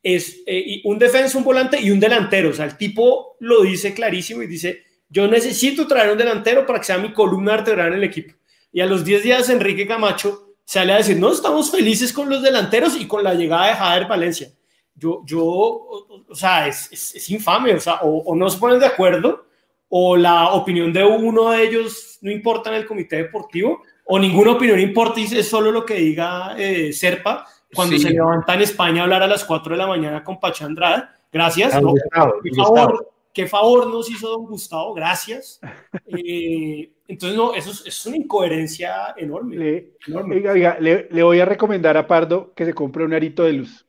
[0.03, 3.93] es eh, un defensa, un volante y un delantero, o sea, el tipo lo dice
[3.93, 7.93] clarísimo y dice, yo necesito traer un delantero para que sea mi columna vertebral en
[7.93, 8.33] el equipo.
[8.71, 12.41] Y a los 10 días Enrique Camacho sale a decir, no, estamos felices con los
[12.41, 14.51] delanteros y con la llegada de Jader Valencia
[14.95, 19.45] yo, yo o sea, es, es, infame, o sea, o, no se ponen de acuerdo,
[19.89, 24.51] o la opinión de uno de ellos no importa en el comité deportivo, o ninguna
[24.51, 29.01] opinión importa y es solo lo que diga eh, Serpa cuando se levanta en España
[29.01, 31.03] a hablar a las 4 de la mañana con Pacha Andrade.
[31.31, 31.73] Gracias.
[31.73, 35.59] ¿Qué, favor, ¿Qué, favor, nos hizo don Gustavo, gracias.
[36.07, 39.55] Eh, entonces, no, eso es, una incoherencia enorme.
[39.55, 43.85] Le, le, voy a recomendar a Pardo que se compre un arito de luz.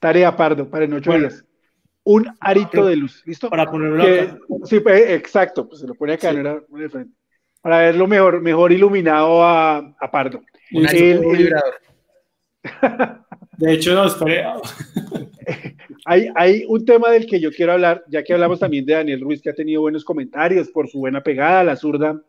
[0.00, 1.44] Tarea Pardo, para en ocho días.
[2.04, 3.50] Un arito de luz, ¿listo?
[3.50, 4.38] Para ponerlo acá.
[4.64, 7.12] Sí, pues, exacto, pues se lo pone acá, no era frente.
[7.60, 10.40] Para verlo mejor, mejor iluminado a, a Pardo.
[10.72, 11.52] Un el,
[13.58, 14.44] De hecho, no, esperé.
[16.04, 19.20] hay, hay un tema del que yo quiero hablar, ya que hablamos también de Daniel
[19.20, 22.22] Ruiz, que ha tenido buenos comentarios por su buena pegada, la zurda,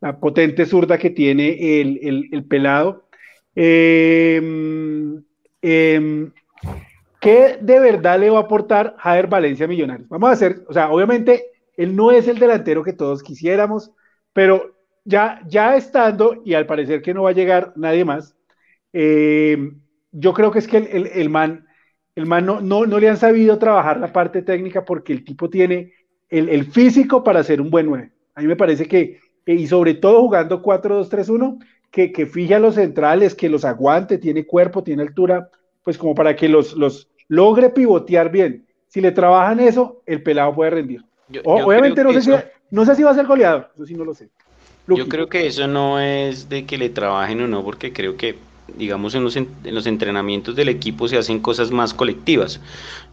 [0.00, 3.08] la potente zurda que tiene el, el, pelado.
[3.56, 4.40] Eh,
[5.60, 6.30] eh,
[7.20, 10.08] ¿Qué de verdad le va a aportar Javier Valencia Millonarios?
[10.08, 13.90] Vamos a hacer, o sea, obviamente él no es el delantero que todos quisiéramos,
[14.32, 18.36] pero ya, ya estando, y al parecer que no va a llegar nadie más,
[18.92, 19.72] eh,
[20.18, 21.66] yo creo que es que el, el, man,
[22.14, 25.50] el man no, no, no, le han sabido trabajar la parte técnica porque el tipo
[25.50, 25.92] tiene
[26.30, 28.10] el, el físico para ser un buen 9.
[28.34, 31.58] A mí me parece que, y sobre todo jugando 4-2-3-1,
[31.90, 35.50] que, que fije a los centrales, que los aguante, tiene cuerpo, tiene altura,
[35.84, 38.66] pues como para que los, los, logre pivotear bien.
[38.88, 41.04] Si le trabajan eso, el pelado puede rendir.
[41.44, 42.30] obviamente no sé, si,
[42.70, 44.30] no sé si va a ser goleador, eso sí no lo sé.
[44.88, 48.36] Yo creo que eso no es de que le trabajen o no, porque creo que,
[48.76, 52.60] digamos, en los, en los entrenamientos del equipo se hacen cosas más colectivas.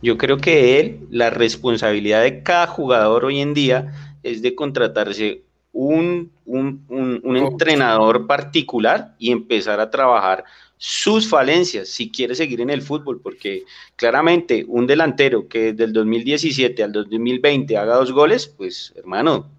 [0.02, 3.94] Yo creo que él, la responsabilidad de cada jugador hoy en día
[4.24, 5.42] es de contratarse
[5.72, 10.44] un, un, un entrenador particular y empezar a trabajar
[10.78, 13.64] sus falencias si quiere seguir en el fútbol, porque
[13.96, 19.50] claramente un delantero que desde el 2017 al 2020 haga dos goles, pues hermano,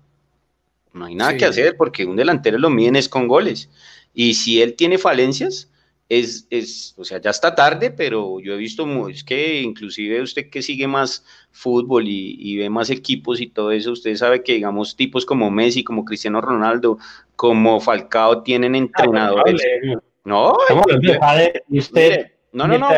[0.93, 3.71] no hay nada que hacer porque un delantero lo miden es con goles.
[4.13, 5.71] Y si él tiene falencias,
[6.09, 10.51] es, es, o sea, ya está tarde, pero yo he visto, es que inclusive usted
[10.51, 14.55] que sigue más fútbol y, y, ve más equipos y todo eso, usted sabe que,
[14.55, 16.99] digamos, tipos como Messi, como Cristiano Ronaldo,
[17.37, 19.63] como Falcao tienen ah, entrenadores.
[20.25, 20.57] No,
[21.69, 22.33] usted.
[22.53, 22.91] No, no, no.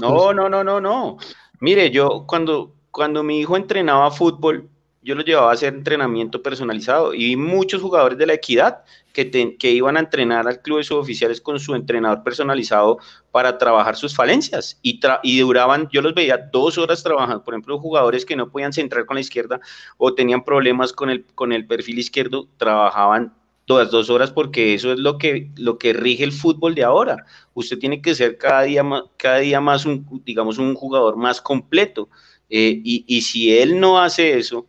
[0.00, 1.18] No, no, no, no, no.
[1.60, 4.68] Mire, yo cuando, cuando mi hijo entrenaba fútbol,
[5.06, 8.82] yo lo llevaba a hacer entrenamiento personalizado y vi muchos jugadores de la equidad
[9.12, 12.98] que, que iban a entrenar al club de suboficiales con su entrenador personalizado
[13.30, 17.78] para trabajar sus falencias y, y duraban, yo los veía dos horas trabajando, por ejemplo,
[17.78, 19.60] jugadores que no podían centrar con la izquierda
[19.96, 23.32] o tenían problemas con el, con el perfil izquierdo, trabajaban
[23.64, 27.26] todas dos horas porque eso es lo que, lo que rige el fútbol de ahora.
[27.54, 31.40] Usted tiene que ser cada día más, cada día más un, digamos, un jugador más
[31.40, 32.08] completo.
[32.50, 34.66] Eh, y, y, si él no hace eso,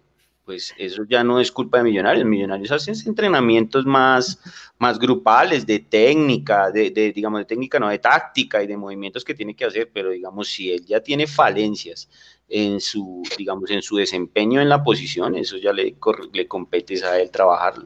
[0.47, 2.25] pues eso ya no es culpa de Millonarios.
[2.25, 4.39] Millonarios hacen entrenamientos más,
[4.79, 9.25] más grupales, de técnica, de, de, digamos, de técnica, no de táctica y de movimientos
[9.25, 12.09] que tiene que hacer, pero digamos, si él ya tiene falencias
[12.47, 15.95] en su, digamos, en su desempeño en la posición, eso ya le,
[16.31, 17.85] le compete a él trabajarlo.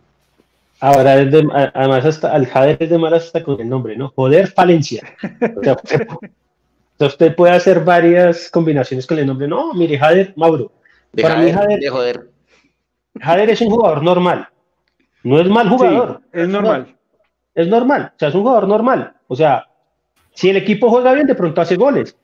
[0.79, 4.13] Ahora, además, hasta al Jader es de mal hasta con el nombre, ¿no?
[4.15, 5.01] Joder Falencia.
[5.57, 5.77] O sea,
[7.07, 9.47] usted, puede hacer varias combinaciones con el nombre.
[9.47, 10.71] No, mire, Jader, Mauro.
[11.19, 12.30] Para mí, Jader, de joder.
[13.19, 14.47] Jader es un jugador normal.
[15.23, 16.21] No es mal jugador.
[16.31, 16.95] es normal.
[17.53, 18.11] Es normal.
[18.15, 19.13] O sea, es un jugador normal.
[19.27, 19.65] O sea,
[20.33, 22.15] si el equipo juega bien, de pronto hace goles.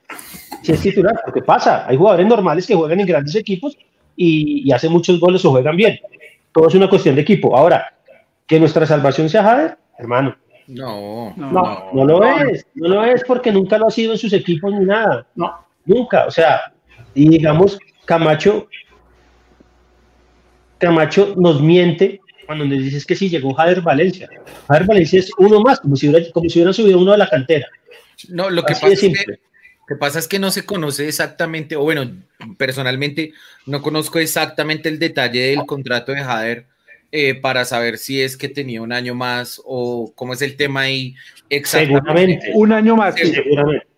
[0.62, 1.86] Si es titular, ¿qué pasa?
[1.86, 3.76] Hay jugadores normales que juegan en grandes equipos
[4.16, 5.98] y, y hacen muchos goles o juegan bien.
[6.52, 7.56] Todo es una cuestión de equipo.
[7.56, 7.94] Ahora,
[8.46, 10.36] que nuestra salvación sea Jader, hermano.
[10.68, 14.32] No, no, no, lo es, no lo es porque nunca lo ha sido en sus
[14.32, 15.26] equipos ni nada.
[15.34, 15.66] No.
[15.86, 16.72] Nunca, o sea,
[17.14, 18.68] y digamos, Camacho,
[20.78, 24.28] Camacho nos miente cuando nos dices que sí llegó Jader Valencia.
[24.68, 27.28] Jader Valencia es uno más, como si hubiera, como si hubiera subido uno de la
[27.28, 27.66] cantera.
[28.28, 29.12] No, lo que pasa es que,
[29.86, 32.10] que pasa es que no se conoce exactamente, o bueno,
[32.56, 33.32] personalmente
[33.66, 36.66] no conozco exactamente el detalle del contrato de Jader
[37.10, 40.82] eh, para saber si es que tenía un año más o cómo es el tema
[40.82, 41.14] ahí
[41.48, 42.50] exactamente.
[42.54, 43.14] Un año más.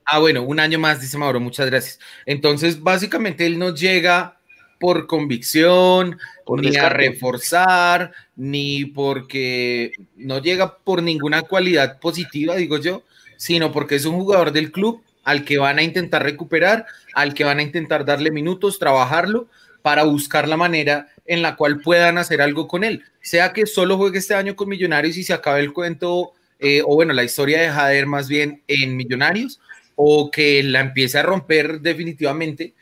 [0.05, 2.01] Ah, bueno, un año más, dice Mauro, muchas gracias.
[2.27, 4.39] Entonces, básicamente él no llega
[4.81, 6.19] por convicción,
[6.57, 13.05] ni a reforzar, ni porque no llega por ninguna cualidad positiva, digo yo,
[13.37, 17.45] sino porque es un jugador del club al que van a intentar recuperar, al que
[17.45, 19.49] van a intentar darle minutos, trabajarlo
[19.83, 23.03] para buscar la manera en la cual puedan hacer algo con él.
[23.21, 26.95] Sea que solo juegue este año con Millonarios y se acabe el cuento, eh, o
[26.95, 29.61] bueno, la historia de Jader más bien en Millonarios,
[29.95, 32.75] o que la empiece a romper definitivamente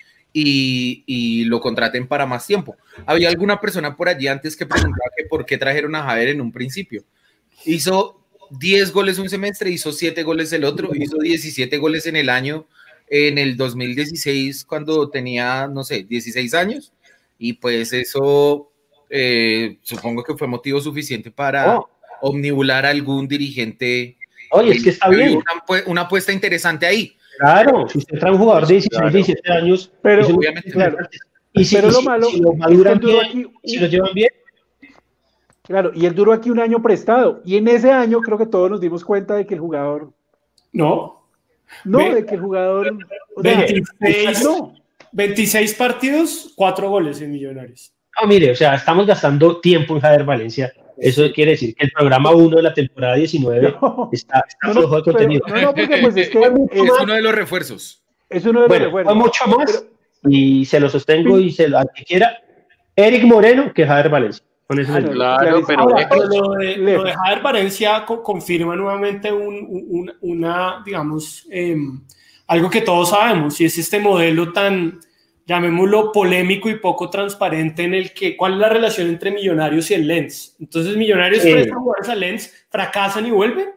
[0.45, 2.77] y, lo contraten para más tiempo.
[3.07, 6.41] Había alguna persona por allí antes que preguntaba que por qué trajeron a Jader en
[6.41, 7.05] un principio.
[7.65, 12.29] Hizo 10 goles un semestre, hizo 7 goles el otro, hizo 17 goles en el
[12.29, 12.67] año,
[13.09, 16.93] en el 2016, cuando tenía, no sé, 16 años
[17.39, 18.71] y pues eso
[19.09, 21.89] eh, supongo que fue motivo suficiente para oh.
[22.21, 24.17] omnibular a algún dirigente.
[24.51, 25.41] Oye, es que está bien.
[25.87, 27.17] Una, apuesta interesante ahí.
[27.39, 30.99] Claro, si usted trae un jugador de 16, 17 años, pero obviamente claro.
[31.53, 34.29] Y si, pero lo malo, si, lo maduran bien, aquí, si lo llevan bien.
[35.63, 37.43] Claro, y él duró aquí un año prestado.
[37.45, 40.13] Y en ese año creo que todos nos dimos cuenta de que el jugador.
[40.73, 41.27] No.
[41.85, 42.97] No, de que el jugador.
[43.37, 44.75] 26, no.
[45.13, 47.93] 26 partidos, 4 goles en Millonarios.
[48.21, 50.73] No, mire, o sea, estamos gastando tiempo en Javier Valencia.
[51.01, 53.75] Eso quiere decir que el programa 1 de la temporada 19
[54.13, 55.47] está, está flojo de contenido.
[55.49, 56.51] no, no, porque pues es que es,
[57.03, 58.03] uno de los refuerzos.
[58.29, 59.13] Es uno de los refuerzos.
[59.13, 59.85] Fue mucho más
[60.25, 62.39] y se lo sostengo y se lo, al que quiera,
[62.97, 64.45] Eric Moreno que Javier Valencia.
[64.67, 70.83] Con eso claro, pero, lo, de, lo, de, Javier Valencia confirma nuevamente un, un, una,
[70.85, 71.75] digamos, eh,
[72.47, 75.01] algo que todos sabemos, y es este modelo tan,
[75.49, 79.95] llamémoslo polémico y poco transparente en el que, ¿cuál es la relación entre Millonarios y
[79.95, 80.55] el Lens?
[80.61, 81.51] Entonces Millonarios sí.
[81.51, 83.71] prestan jugadores al Lens, fracasan y vuelven,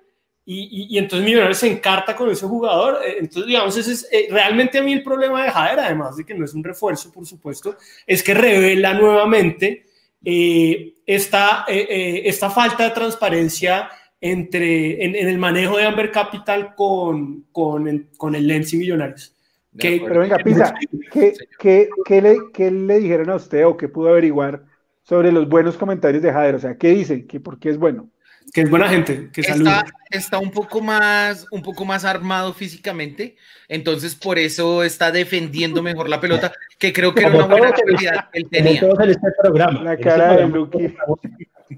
[0.45, 2.99] y, y, y, entonces Millonarios se encarta con ese jugador.
[3.05, 6.25] Eh, entonces, digamos, ese es eh, realmente a mí el problema de Jader, además de
[6.25, 9.85] que no es un refuerzo, por supuesto, es que revela nuevamente
[10.25, 16.11] eh, esta, eh, eh, esta falta de transparencia entre, en, en, el manejo de Amber
[16.11, 19.33] Capital con, con, con el Lens y Millonarios.
[19.77, 20.73] Que, Pero venga, Pisa,
[21.11, 24.65] ¿qué, qué, qué, le, ¿qué le dijeron a usted o qué pudo averiguar
[25.03, 26.55] sobre los buenos comentarios de Jader?
[26.55, 27.25] O sea, ¿qué dicen?
[27.25, 28.09] ¿Que ¿Por qué es bueno?
[28.53, 33.37] que es buena gente, que está, está, un poco más, un poco más armado físicamente,
[33.69, 38.29] entonces por eso está defendiendo mejor la pelota, que creo que era una buena calidad
[38.31, 38.81] que él tenía.
[38.81, 39.83] Todos en este programa.
[39.83, 40.93] La cara de Luqui.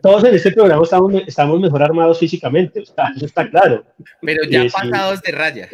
[0.02, 3.86] Todos en este programa estamos, estamos mejor armados físicamente, o sea, eso está claro.
[4.22, 5.70] Pero ya pasados de raya.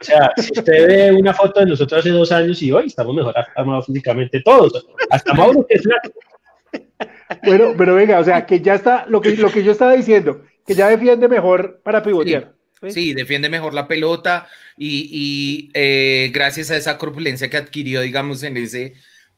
[0.00, 3.14] O sea, si usted ve una foto de nosotros hace dos años y hoy estamos
[3.14, 6.12] mejor armados físicamente todos, hasta Mauro que es flaco.
[7.42, 10.42] Bueno, pero venga, o sea, que ya está, lo que, lo que yo estaba diciendo,
[10.66, 12.52] que ya defiende mejor para pivotear.
[12.82, 18.02] Sí, sí defiende mejor la pelota y, y eh, gracias a esa corpulencia que adquirió,
[18.02, 18.94] digamos, en ese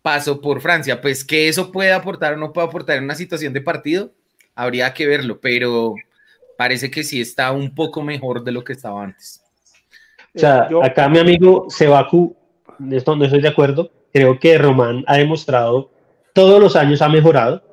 [0.06, 3.52] paso por Francia, pues que eso puede aportar o no puede aportar en una situación
[3.52, 4.12] de partido,
[4.54, 5.96] habría que verlo, pero
[6.56, 9.42] parece que sí está un poco mejor de lo que estaba antes.
[10.32, 12.36] O sea, yo, acá mi amigo Sebaku,
[12.78, 15.90] de esto no estoy de acuerdo, creo que Román ha demostrado,
[16.32, 17.64] todos los años ha mejorado,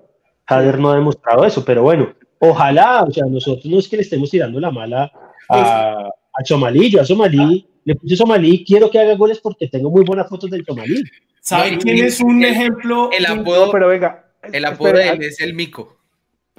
[0.47, 4.01] Jader no ha demostrado eso, pero bueno, ojalá, o sea, nosotros no es que le
[4.01, 5.11] estemos tirando la mala
[5.49, 9.89] a, a Somalí, yo a Somalí le puse Somalí, quiero que haga goles porque tengo
[9.89, 11.03] muy buenas fotos del Somalí.
[11.41, 13.09] ¿Saben quién es un el, ejemplo?
[13.11, 15.97] El apodo, no, pero venga, el apodo de él es el mico.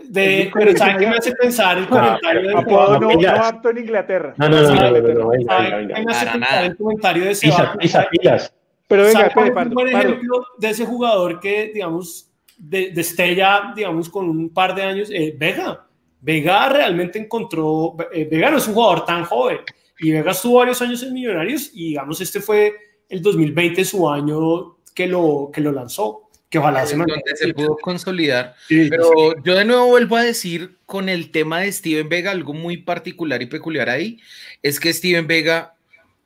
[0.03, 2.51] De, pero ¿saben qué me hace pensar el comentario?
[2.51, 4.35] No, apodo no, no, apto en Inglaterra.
[4.37, 8.55] No, no, no, no, no, me hace pensar el comentario de ese pisa, pisa, pilas.
[8.87, 14.53] Pero venga, un buen ejemplo de ese jugador que, digamos, de, destella, digamos, con un
[14.53, 15.87] par de años, eh, Vega.
[16.25, 19.59] Vega realmente encontró, eh, Vega no es un jugador tan joven
[19.99, 22.75] y Vega estuvo varios años en Millonarios y digamos este fue
[23.11, 26.23] el 2020 su año que lo, que lo lanzó.
[26.49, 28.55] Que ojalá se, donde se pudo consolidar.
[28.69, 29.43] Sí, Pero sí.
[29.45, 33.43] yo de nuevo vuelvo a decir con el tema de Steven Vega, algo muy particular
[33.43, 34.21] y peculiar ahí,
[34.63, 35.75] es que Steven Vega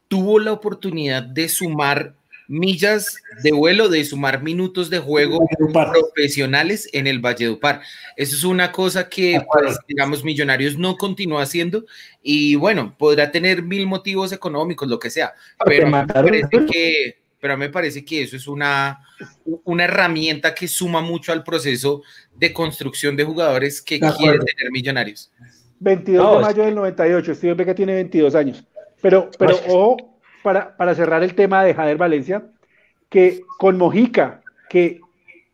[0.07, 2.18] tuvo la oportunidad de sumar
[2.49, 7.83] millas de vuelo, de sumar minutos de juego profesionales en el Valledupar.
[8.17, 11.85] Eso es una cosa que, pues, digamos, Millonarios no continúa haciendo
[12.23, 15.35] y bueno, podrá tener mil motivos económicos, lo que sea,
[15.65, 19.05] pero me parece que, pero me parece que eso es una,
[19.65, 22.03] una herramienta que suma mucho al proceso
[22.35, 25.31] de construcción de jugadores que de quieren tener Millonarios.
[25.81, 28.65] 22 no, de mayo del 98, Steven Beca tiene 22 años,
[29.01, 32.45] pero, pero ojo, para, para cerrar el tema de Jader Valencia,
[33.09, 35.01] que con Mojica, que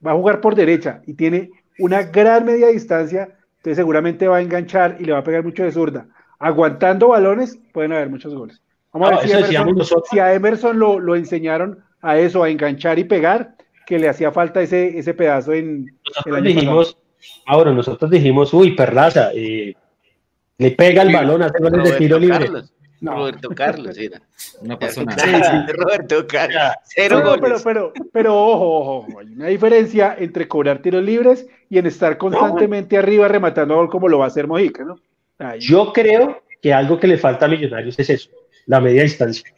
[0.04, 4.42] va a jugar por derecha y tiene una gran media distancia, entonces seguramente va a
[4.42, 6.06] enganchar y le va a pegar mucho de zurda.
[6.38, 8.60] Aguantando balones, pueden haber muchos goles.
[8.92, 12.98] Vamos a ver si, Emerson, si, a Emerson lo, lo, enseñaron a eso, a enganchar
[12.98, 13.56] y pegar,
[13.86, 16.98] que le hacía falta ese, ese pedazo en nosotros el año dijimos,
[17.46, 19.74] ahora nosotros dijimos, uy, Perlaza, eh,
[20.58, 22.38] le pega el balón, hace goles de tiro libre.
[22.38, 22.72] Carlos.
[23.00, 23.16] No.
[23.16, 24.20] Roberto Carlos, era.
[24.62, 25.66] No pasó nada.
[25.72, 26.62] Roberto Carlos.
[26.84, 27.62] Cero pero, goles.
[27.64, 32.16] Pero, pero, pero, ojo, ojo, hay una diferencia entre cobrar tiros libres y en estar
[32.18, 33.02] constantemente no.
[33.02, 34.98] arriba rematando gol como lo va a hacer Mojica, ¿no?
[35.38, 35.60] Ahí.
[35.60, 38.30] Yo creo que algo que le falta a Millonarios es eso,
[38.66, 39.52] la media distancia.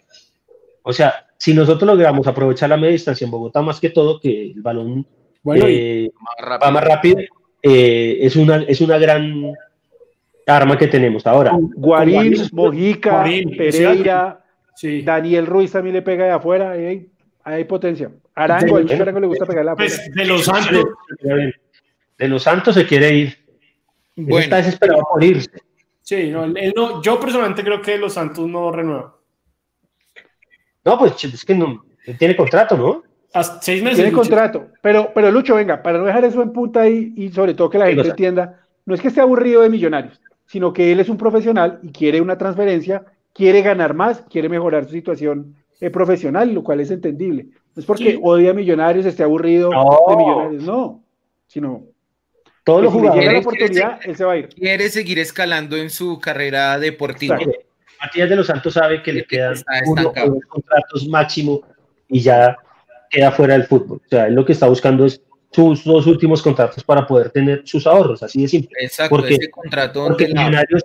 [0.82, 4.53] O sea, si nosotros logramos aprovechar la media distancia en Bogotá más que todo, que
[4.53, 5.07] el balón
[5.43, 7.18] bueno, eh, más va más rápido,
[7.62, 9.55] eh, es, una, es una gran
[10.47, 11.53] arma que tenemos ahora.
[11.55, 14.44] Guarín, Mojica, Guarín, Pereira,
[14.74, 15.03] sí.
[15.03, 17.09] Daniel Ruiz también le pega de afuera, ahí hay,
[17.42, 18.11] hay potencia.
[18.34, 20.84] Arango, el Arango le gusta pegar la pues, De los Santos.
[22.18, 23.38] De los Santos se quiere ir.
[24.14, 24.38] Bueno.
[24.38, 25.51] está desesperado por irse.
[26.01, 29.11] Sí, no, él no, yo personalmente creo que los Santos no renuevan.
[30.84, 33.03] No, pues es que no, él tiene contrato, ¿no?
[33.34, 33.97] Hasta seis meses.
[33.97, 34.22] Tiene Lucho.
[34.22, 34.68] contrato.
[34.80, 37.78] Pero, pero Lucho, venga, para no dejar eso en punta y, y sobre todo que
[37.78, 41.16] la gente entienda, no es que esté aburrido de millonarios sino que él es un
[41.16, 46.62] profesional y quiere una transferencia, quiere ganar más, quiere mejorar su situación eh, profesional, lo
[46.62, 47.49] cual es entendible.
[47.74, 51.03] No es porque odia a Millonarios, esté aburrido de Millonarios, no.
[51.47, 51.84] Sino
[52.64, 53.22] todos los jugadores.
[53.22, 54.49] Si le llega la oportunidad, él se va a ir.
[54.49, 57.38] Quiere seguir escalando en su carrera deportiva.
[58.01, 59.55] Matías de los Santos sabe que le quedan
[59.86, 61.62] uno o dos contratos máximo
[62.09, 62.57] y ya
[63.11, 64.01] queda fuera del fútbol.
[64.05, 65.20] O sea, él lo que está buscando es
[65.57, 68.76] sus dos últimos contratos para poder tener sus ahorros, así de simple.
[68.78, 70.84] Exacto, porque, ese contrato porque Millonarios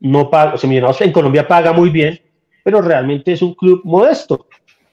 [0.00, 2.20] no paga, o sea, Millonarios en Colombia paga muy bien,
[2.64, 4.46] pero realmente es un club modesto.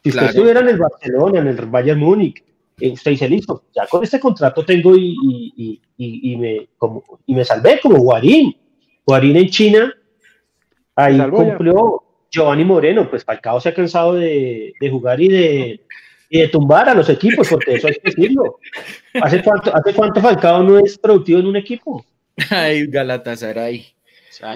[0.03, 2.43] Si usted estuviera en el Barcelona, en el Bayern Múnich,
[2.79, 5.15] eh, usted dice, listo, ya con este contrato tengo y,
[5.55, 8.55] y, y, y me, como, y me salvé como Guarín.
[9.05, 9.93] Guarín en China,
[10.95, 15.81] ahí cumplió Giovanni Moreno, pues Falcao se ha cansado de, de jugar y de,
[16.29, 18.59] y de tumbar a los equipos, porque eso hay que decirlo.
[19.21, 22.05] ¿Hace cuánto, ¿Hace cuánto Falcao no es productivo en un equipo?
[22.49, 23.96] Ay, Galatasaray.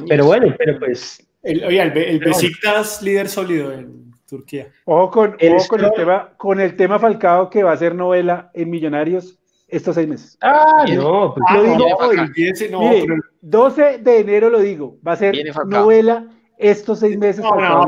[0.08, 1.28] Pero bueno, pero pues.
[1.44, 4.72] El, oye, el, el Besiktas líder sólido en Turquía.
[4.86, 8.52] Ojo con el, con, el tema, con el tema Falcao que va a ser novela
[8.54, 10.38] en Millonarios estos seis meses.
[10.42, 12.18] Ah, no, pues lo digo hoy.
[12.36, 16.28] Mire, 12 de enero lo digo, va a ser novela
[16.58, 17.44] estos seis meses.
[17.44, 17.86] No,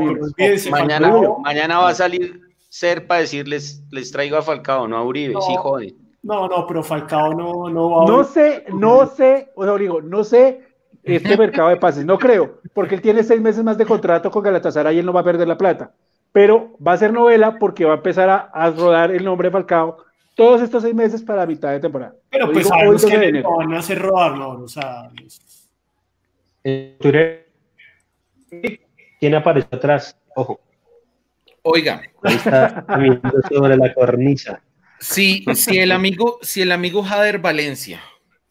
[0.70, 5.34] mañana, mañana va a salir ser para decirles, les traigo a Falcao, no a Uribe,
[5.40, 5.94] sí jode.
[6.24, 8.06] No, no, pero Falcao no, no va a...
[8.06, 10.73] No sé, no sé, o sea, digo, no sé
[11.04, 12.04] este mercado de pases.
[12.04, 15.12] No creo, porque él tiene seis meses más de contrato con Galatasaray y él no
[15.12, 15.92] va a perder la plata.
[16.32, 19.98] Pero va a ser novela porque va a empezar a, rodar el nombre de Falcao
[20.34, 22.14] todos estos seis meses para mitad de temporada.
[22.30, 24.48] Pero pues sabemos que no van a hacer rodar, ¿no?
[24.50, 25.10] O sea...
[29.20, 30.18] ¿Quién aparece atrás?
[30.34, 30.60] Ojo.
[31.62, 32.02] Oiga.
[32.22, 32.84] Ahí está
[33.48, 34.62] sobre la cornisa.
[34.98, 38.00] Si, si, el amigo, si el amigo Jader Valencia,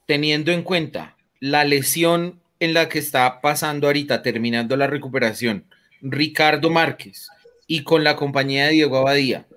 [0.05, 5.65] teniendo en cuenta la lesión en la que está pasando ahorita, terminando la recuperación,
[6.01, 7.27] Ricardo Márquez
[7.67, 9.47] y con la compañía de Diego Abadía,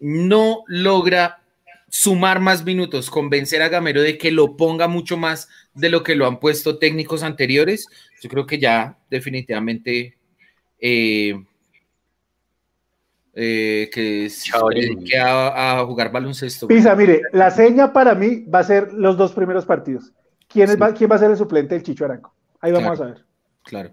[0.00, 1.40] no logra
[1.88, 6.16] sumar más minutos, convencer a Gamero de que lo ponga mucho más de lo que
[6.16, 7.86] lo han puesto técnicos anteriores,
[8.20, 10.16] yo creo que ya definitivamente
[10.80, 11.40] eh,
[13.34, 14.28] eh, que,
[15.08, 16.66] que a, a, jugar baloncesto.
[16.66, 20.12] Pisa, mire, la seña para mí va a ser los dos primeros partidos.
[20.52, 22.31] ¿Quién, va, ¿Quién va a ser el suplente del Chicho Aranco?
[22.62, 23.24] Ahí vamos a ver.
[23.64, 23.90] Claro.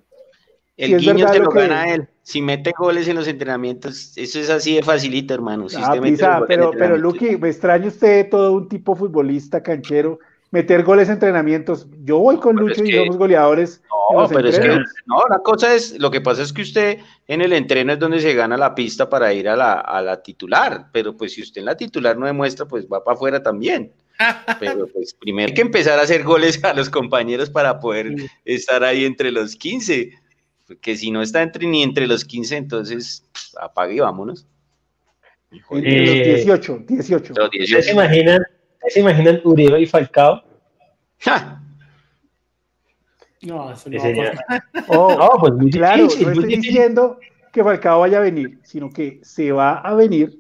[0.78, 2.08] El guiño se lo, gana él.
[2.22, 5.68] Si mete goles en los entrenamientos, eso es así de facilito, hermano.
[5.76, 10.20] ah, pisa, pero, pero Luqui, me extraña usted todo un tipo futbolista canchero,
[10.52, 11.88] meter goles en entrenamientos.
[12.04, 13.82] Yo voy con Lucho y somos goleadores.
[14.14, 17.42] No, pero es que no, la cosa es, lo que pasa es que usted en
[17.42, 20.88] el entreno es donde se gana la pista para ir a la, a la titular,
[20.94, 23.92] pero pues si usted en la titular no demuestra, pues va para afuera también.
[24.60, 28.16] Pero pues primero hay que empezar a hacer goles a los compañeros para poder
[28.46, 30.12] estar ahí entre los 15.
[30.68, 33.24] Porque si no está entre, ni entre los 15, entonces
[33.60, 34.46] apague y vámonos.
[35.72, 37.34] Entre los 18, 18.
[37.36, 37.82] Los 18.
[37.82, 38.42] ¿Se imaginan,
[38.88, 40.44] ¿Se imaginan Uribe y Falcao?
[43.42, 47.20] No, eso no va oh, no, pues muy claro, difícil, no estoy diciendo
[47.54, 50.39] que Falcao vaya a venir, sino que se va a venir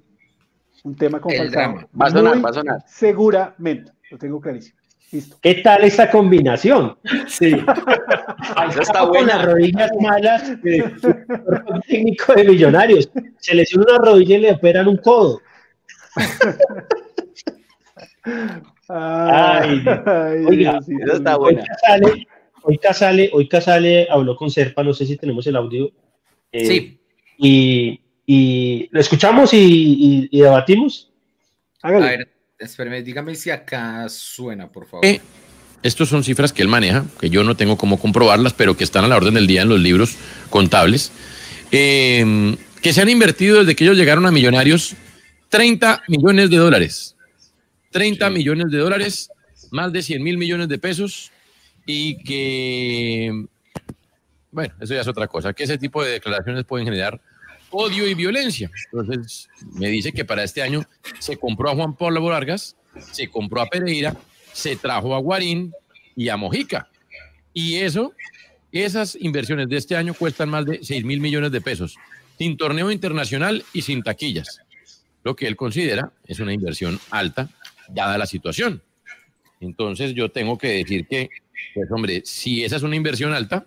[0.83, 1.87] un tema con el Drama.
[1.99, 2.83] Va a sonar, va a sonar.
[2.87, 4.77] Seguramente, lo tengo clarísimo.
[5.11, 5.37] Listo.
[5.41, 6.95] ¿Qué tal esta combinación?
[7.27, 7.55] Sí.
[8.69, 9.33] Eso está buena.
[9.33, 10.93] Con las rodillas malas de
[11.87, 13.09] técnico de millonarios.
[13.39, 15.41] Se lesiona una rodilla y le operan un codo.
[18.91, 21.63] Ay, ay oiga, sí, eso está buena.
[22.63, 25.91] Hoy Casale, hoy Casale, habló con Serpa, no sé si tenemos el audio.
[26.51, 26.99] Eh, sí.
[27.37, 28.01] Y
[28.31, 31.09] y lo escuchamos y, debatimos.
[31.81, 35.03] A ver, espérame, dígame si acá suena, por favor.
[35.03, 35.19] Eh,
[35.81, 39.03] estos son cifras que él maneja, que yo no tengo cómo comprobarlas, pero que están
[39.03, 40.15] a la orden del día en los libros
[40.51, 41.11] contables.
[41.71, 44.95] Eh, que se han invertido desde que ellos llegaron a Millonarios
[45.49, 47.15] 30 millones de dólares.
[47.89, 49.31] 30 millones de dólares,
[49.71, 51.31] más de 100 mil millones de pesos
[51.83, 53.47] y que,
[54.51, 57.19] bueno, eso ya es otra cosa, que ese tipo de declaraciones pueden generar
[57.71, 58.71] odio y violencia.
[58.91, 60.83] Entonces, me dice que para este año
[61.19, 62.75] se compró a Juan Pablo Vargas,
[63.11, 64.15] se compró a Pereira,
[64.53, 65.73] se trajo a Guarín
[66.15, 66.89] y a Mojica.
[67.53, 68.13] Y eso,
[68.71, 71.97] esas inversiones de este año cuestan más de 6 mil millones de pesos,
[72.37, 74.61] sin torneo internacional y sin taquillas.
[75.23, 77.49] Lo que él considera es una inversión alta,
[77.89, 78.81] dada la situación.
[79.59, 81.29] Entonces, yo tengo que decir que,
[81.73, 83.65] pues hombre, si esa es una inversión alta,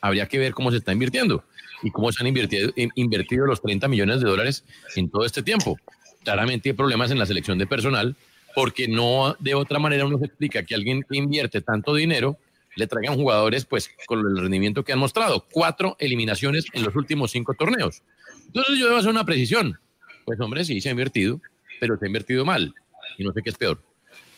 [0.00, 1.44] habría que ver cómo se está invirtiendo
[1.82, 5.78] y cómo se han invertido, invertido los 30 millones de dólares en todo este tiempo.
[6.24, 8.16] Claramente hay problemas en la selección de personal,
[8.54, 12.38] porque no de otra manera uno se explica que alguien que invierte tanto dinero
[12.76, 15.46] le traigan jugadores pues con el rendimiento que han mostrado.
[15.50, 18.02] Cuatro eliminaciones en los últimos cinco torneos.
[18.46, 19.78] Entonces yo debo hacer una precisión.
[20.24, 21.40] Pues hombre, sí, se ha invertido,
[21.80, 22.74] pero se ha invertido mal.
[23.18, 23.80] Y no sé qué es peor.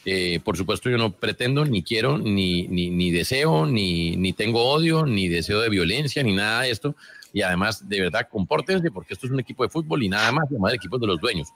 [0.05, 4.65] Eh, por supuesto, yo no pretendo, ni quiero, ni, ni, ni deseo, ni, ni tengo
[4.65, 6.95] odio, ni deseo de violencia, ni nada de esto.
[7.33, 10.49] Y además, de verdad, compórtense, porque esto es un equipo de fútbol y nada más,
[10.49, 11.49] de equipos de los dueños.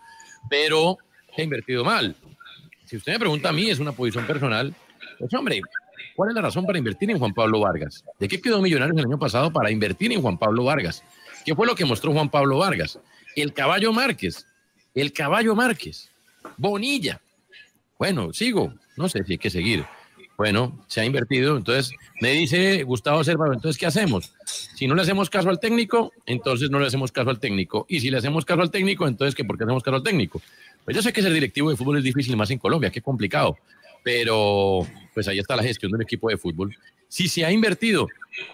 [0.48, 0.98] Pero
[1.36, 2.14] ha invertido mal
[2.92, 4.74] si usted me pregunta a mí, es una posición personal,
[5.18, 5.62] pues hombre,
[6.14, 8.04] ¿cuál es la razón para invertir en Juan Pablo Vargas?
[8.18, 11.02] ¿De qué quedó Millonarios el año pasado para invertir en Juan Pablo Vargas?
[11.46, 12.98] ¿Qué fue lo que mostró Juan Pablo Vargas?
[13.34, 14.46] El caballo Márquez,
[14.94, 16.10] el caballo Márquez,
[16.58, 17.18] Bonilla.
[17.98, 19.86] Bueno, sigo, no sé si hay que seguir.
[20.36, 24.32] Bueno, se ha invertido, entonces me dice Gustavo Cervado, entonces ¿qué hacemos?
[24.44, 27.86] Si no le hacemos caso al técnico, entonces no le hacemos caso al técnico.
[27.88, 29.44] Y si le hacemos caso al técnico, entonces ¿qué?
[29.44, 30.40] ¿Por qué hacemos caso al técnico?
[30.84, 33.56] Pues yo sé que ser directivo de fútbol es difícil, más en Colombia, qué complicado.
[34.02, 36.74] Pero pues ahí está la gestión del equipo de fútbol.
[37.08, 38.08] Si se ha invertido,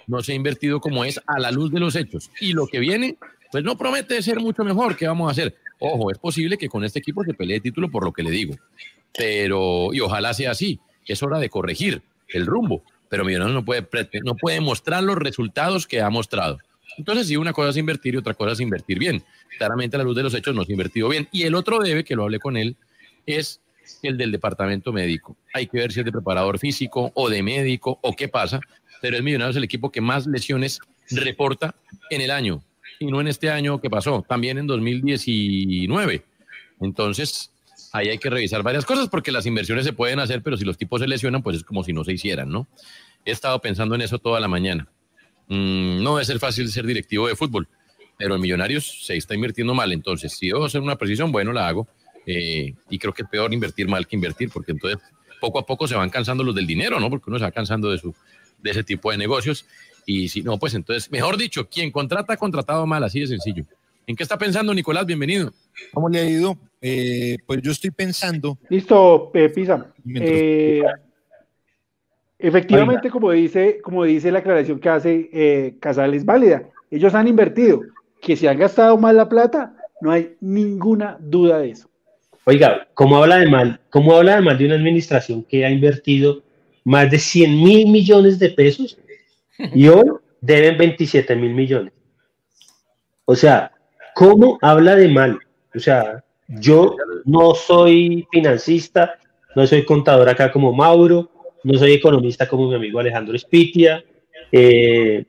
[0.06, 2.30] no se ha invertido como es a la luz de los hechos.
[2.40, 3.16] Y lo que viene,
[3.50, 4.96] pues no promete ser mucho mejor.
[4.96, 5.56] ¿Qué vamos a hacer?
[5.78, 8.56] Ojo, es posible que con este equipo se pelee título por lo que le digo.
[9.16, 10.80] Pero, y ojalá sea así.
[11.08, 12.82] Es hora de corregir el rumbo.
[13.08, 13.86] Pero Millonarios no puede,
[14.22, 16.58] no puede mostrar los resultados que ha mostrado.
[16.98, 19.22] Entonces, sí, una cosa es invertir y otra cosa es invertir bien.
[19.56, 21.28] Claramente, a la luz de los hechos, no se ha invertido bien.
[21.32, 22.76] Y el otro debe, que lo hablé con él,
[23.24, 23.60] es
[24.02, 25.36] el del departamento médico.
[25.54, 28.60] Hay que ver si es de preparador físico o de médico o qué pasa,
[29.00, 30.80] pero el Millonarios es el equipo que más lesiones
[31.10, 31.74] reporta
[32.10, 32.62] en el año
[32.98, 36.22] y no en este año que pasó, también en 2019.
[36.80, 37.50] Entonces,
[37.92, 40.76] ahí hay que revisar varias cosas porque las inversiones se pueden hacer, pero si los
[40.76, 42.66] tipos se lesionan, pues es como si no se hicieran, ¿no?
[43.24, 44.88] He estado pensando en eso toda la mañana.
[45.48, 47.68] Mm, no debe ser fácil ser directivo de fútbol,
[48.16, 49.92] pero en Millonarios se está invirtiendo mal.
[49.92, 51.88] Entonces, si debo hacer una precisión, bueno, la hago.
[52.26, 55.00] Eh, y creo que es peor invertir mal que invertir, porque entonces
[55.40, 57.08] poco a poco se van cansando los del dinero, ¿no?
[57.08, 58.14] Porque uno se va cansando de, su,
[58.58, 59.66] de ese tipo de negocios.
[60.04, 63.64] Y si no, pues entonces, mejor dicho, quien contrata ha contratado mal, así de sencillo.
[64.06, 65.06] ¿En qué está pensando Nicolás?
[65.06, 65.52] Bienvenido.
[65.92, 66.58] ¿Cómo le ha?
[66.80, 68.58] Eh, pues yo estoy pensando.
[68.68, 69.92] Listo, eh, Pisa.
[70.14, 70.82] Eh,
[72.38, 76.62] Efectivamente, como dice, como dice la aclaración que hace eh, Casales, válida.
[76.90, 77.82] Ellos han invertido.
[78.20, 81.88] Que se han gastado mal la plata, no hay ninguna duda de eso.
[82.44, 83.80] Oiga, ¿cómo habla de mal?
[83.90, 86.42] ¿Cómo habla de mal de una administración que ha invertido
[86.82, 88.98] más de 100 mil millones de pesos
[89.72, 90.10] y hoy
[90.40, 91.92] deben 27 mil millones?
[93.24, 93.70] O sea,
[94.16, 95.38] ¿cómo habla de mal?
[95.74, 96.96] O sea, yo
[97.26, 99.18] no soy financista,
[99.54, 101.30] no soy contador acá como Mauro,
[101.62, 104.02] no soy economista como mi amigo Alejandro Spitia,
[104.50, 105.24] eh,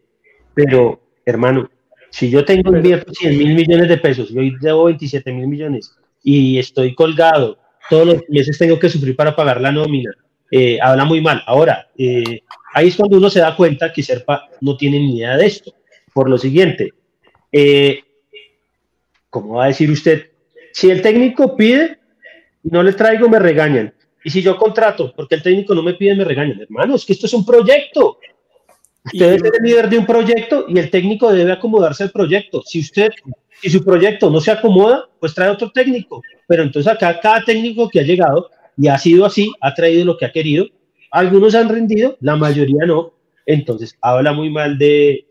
[0.53, 1.69] pero hermano,
[2.09, 5.93] si yo tengo invierto 100 mil millones de pesos y hoy debo 27 mil millones
[6.23, 7.57] y estoy colgado,
[7.89, 10.11] todos los meses tengo que sufrir para pagar la nómina,
[10.51, 11.43] eh, habla muy mal.
[11.45, 12.41] Ahora, eh,
[12.73, 15.73] ahí es cuando uno se da cuenta que Serpa no tiene ni idea de esto.
[16.13, 16.93] Por lo siguiente,
[19.29, 20.28] ¿cómo va a decir usted?
[20.73, 21.99] Si el técnico pide,
[22.63, 23.93] no le traigo, me regañan.
[24.23, 26.61] Y si yo contrato, porque el técnico no me pide, me regañan.
[26.61, 28.19] Hermano, es que esto es un proyecto.
[29.05, 32.61] Usted es el líder de un proyecto y el técnico debe acomodarse al proyecto.
[32.65, 33.11] Si usted,
[33.61, 36.21] si su proyecto no se acomoda, pues trae otro técnico.
[36.47, 40.17] Pero entonces acá cada técnico que ha llegado y ha sido así, ha traído lo
[40.17, 40.65] que ha querido.
[41.11, 43.13] Algunos han rendido, la mayoría no.
[43.45, 45.25] Entonces habla muy mal de,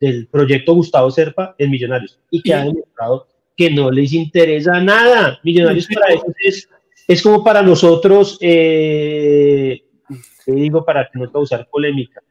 [0.00, 5.40] del proyecto Gustavo Serpa en Millonarios y que ha demostrado que no les interesa nada.
[5.42, 6.68] Millonarios para eso es
[7.06, 9.82] es como para nosotros, eh,
[10.46, 12.22] digo para no causar polémica,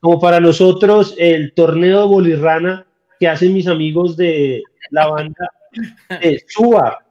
[0.00, 2.86] como para nosotros el torneo de bolirrana
[3.18, 5.50] que hacen mis amigos de la banda
[6.20, 7.04] de Suba.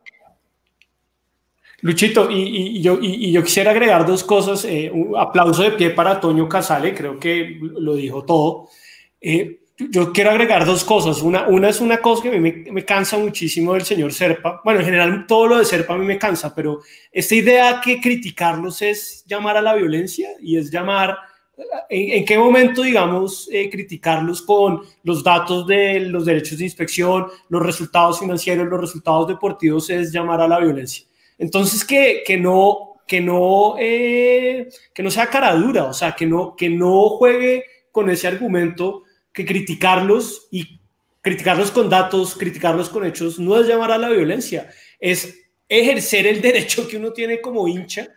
[1.82, 4.66] Luchito, y, yo, y, yo, quisiera agregar dos cosas.
[4.66, 8.70] Eh, un aplauso de pie para Toño Casale, creo que lo dijo todo.
[9.22, 11.22] Eh, yo quiero agregar dos cosas.
[11.22, 14.62] Una, una es una cosa que a mí me, me, cansa muchísimo del señor Serpa.
[14.64, 16.82] Bueno, en general todo lo de Serpa a mí me cansa, pero
[17.12, 21.18] esta idea que criticarlos es llamar a la violencia y es llamar...
[21.90, 27.26] ¿En, en qué momento, digamos, eh, criticarlos con los datos de los derechos de inspección,
[27.50, 31.08] los resultados financieros, los resultados deportivos es llamar a la violencia?
[31.36, 36.28] Entonces, que, que no, que no, eh, que no sea cara dura, o sea, que
[36.28, 39.06] no, que no juegue con ese argumento
[39.38, 40.80] que criticarlos y
[41.22, 44.68] criticarlos con datos, criticarlos con hechos, no es llamar a la violencia,
[45.00, 48.08] es ejercer el derecho que uno tiene como hincha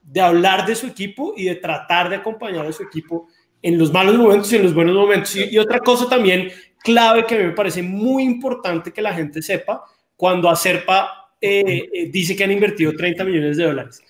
[0.00, 3.26] de hablar de su equipo y de tratar de acompañar a su equipo
[3.60, 5.34] en los malos momentos y en los buenos momentos.
[5.34, 9.12] Y, y otra cosa también clave que a mí me parece muy importante que la
[9.12, 9.84] gente sepa,
[10.16, 14.00] cuando a Serpa eh, eh, dice que han invertido 30 millones de dólares.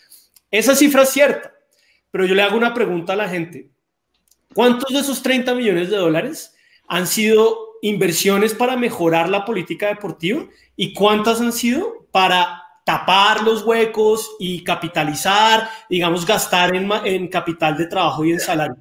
[0.51, 1.55] Esa cifra es cierta,
[2.11, 3.70] pero yo le hago una pregunta a la gente.
[4.55, 6.57] ¿Cuántos de esos 30 millones de dólares
[6.89, 10.45] han sido inversiones para mejorar la política deportiva
[10.75, 17.77] y cuántas han sido para tapar los huecos y capitalizar, digamos, gastar en, en capital
[17.77, 18.77] de trabajo y en salario?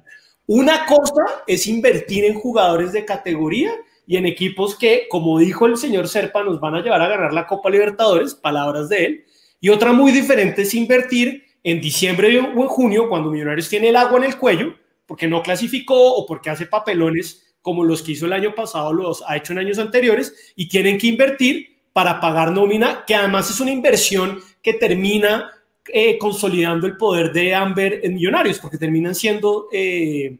[0.46, 3.70] Una cosa es invertir en jugadores de categoría
[4.08, 7.32] y en equipos que, como dijo el señor Serpa, nos van a llevar a ganar
[7.32, 9.24] la Copa Libertadores, palabras de él.
[9.60, 13.96] Y otra muy diferente es invertir en diciembre o en junio, cuando Millonarios tiene el
[13.96, 14.74] agua en el cuello,
[15.10, 19.24] porque no clasificó o porque hace papelones como los que hizo el año pasado, los
[19.26, 23.58] ha hecho en años anteriores, y tienen que invertir para pagar nómina, que además es
[23.58, 25.50] una inversión que termina
[25.88, 30.38] eh, consolidando el poder de Amber en Millonarios, porque terminan siendo eh,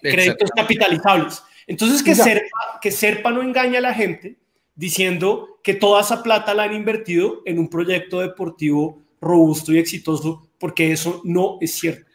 [0.00, 1.42] créditos capitalizables.
[1.66, 4.38] Entonces, que Serpa, que Serpa no engaña a la gente
[4.74, 10.48] diciendo que toda esa plata la han invertido en un proyecto deportivo robusto y exitoso,
[10.58, 12.06] porque eso no es cierto.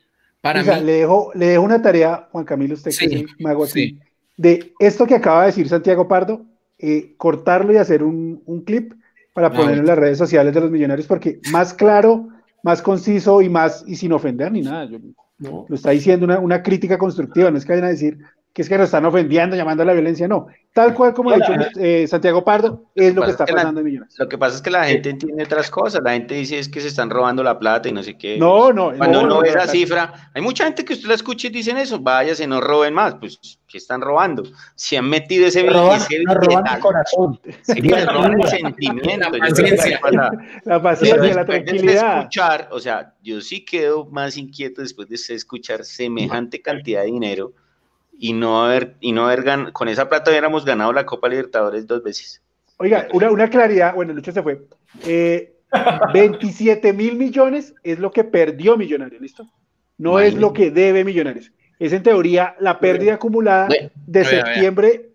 [0.42, 0.70] Para mí...
[0.84, 4.00] le, dejo, le dejo una tarea, Juan Camilo, usted sí, que es mago aquí, sí.
[4.38, 6.46] de esto que acaba de decir Santiago Pardo,
[6.80, 8.94] eh, cortarlo y hacer un, un clip
[9.34, 12.28] para no, poner en las redes sociales de los millonarios, porque más claro,
[12.64, 14.86] más conciso y más, y sin ofender ni nada.
[14.86, 14.98] Yo,
[15.38, 15.66] no.
[15.68, 18.20] Lo está diciendo una, una crítica constructiva, no es que vayan a decir
[18.54, 20.48] que es que nos están ofendiendo, llamando a la violencia, no.
[20.74, 23.86] Tal cual como ha dicho eh, Santiago Pardo, es lo que está pasando la, en
[23.86, 24.18] Millonarios.
[24.18, 26.80] Lo que pasa es que la gente entiende otras cosas, la gente dice es que
[26.80, 28.38] se están robando la plata y no sé qué.
[28.38, 28.94] No, no.
[28.96, 31.48] Cuando no, uno no, ve no, esa cifra, hay mucha gente que usted la escucha
[31.48, 33.38] y dicen eso, váyase, no roben más, pues,
[33.68, 34.44] ¿qué están robando?
[34.76, 37.40] Si han metido ese roban, ese no roban el corazón.
[37.64, 39.30] Sí, pues, roban el sentimiento.
[39.30, 40.32] La paciencia, la,
[40.64, 42.14] la, paciencia, la tranquilidad.
[42.14, 47.08] De escuchar, o sea, yo sí quedo más inquieto después de escuchar semejante cantidad de
[47.08, 47.54] dinero
[48.22, 51.88] y no haber, y no haber gan con esa plata hubiéramos ganado la Copa Libertadores
[51.88, 52.40] dos veces.
[52.78, 54.62] Oiga, una, una claridad, bueno, Lucho se fue.
[55.08, 55.56] Eh,
[56.14, 59.48] 27 mil millones es lo que perdió Millonarios, ¿listo?
[59.98, 60.36] No Imagínate.
[60.36, 61.52] es lo que debe Millonarios.
[61.80, 63.68] Es en teoría la pérdida acumulada
[64.06, 65.10] de septiembre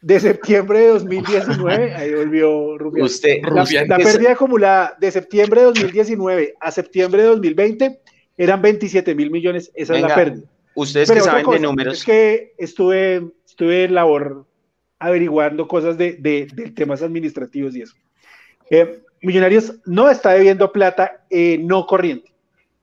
[0.00, 3.06] de septiembre de 2019, ahí volvió Rubián.
[3.06, 8.00] Usted, la, la pérdida acumulada de septiembre de 2019 a septiembre de 2020
[8.36, 10.06] eran 27 mil millones, esa Venga.
[10.06, 10.48] es la pérdida.
[10.74, 11.98] Ustedes Pero que saben cosa, de números.
[11.98, 14.46] Es que estuve, estuve en labor
[14.98, 17.94] averiguando cosas de, de, de temas administrativos y eso.
[18.70, 22.30] Eh, Millonarios no está debiendo plata eh, no corriente.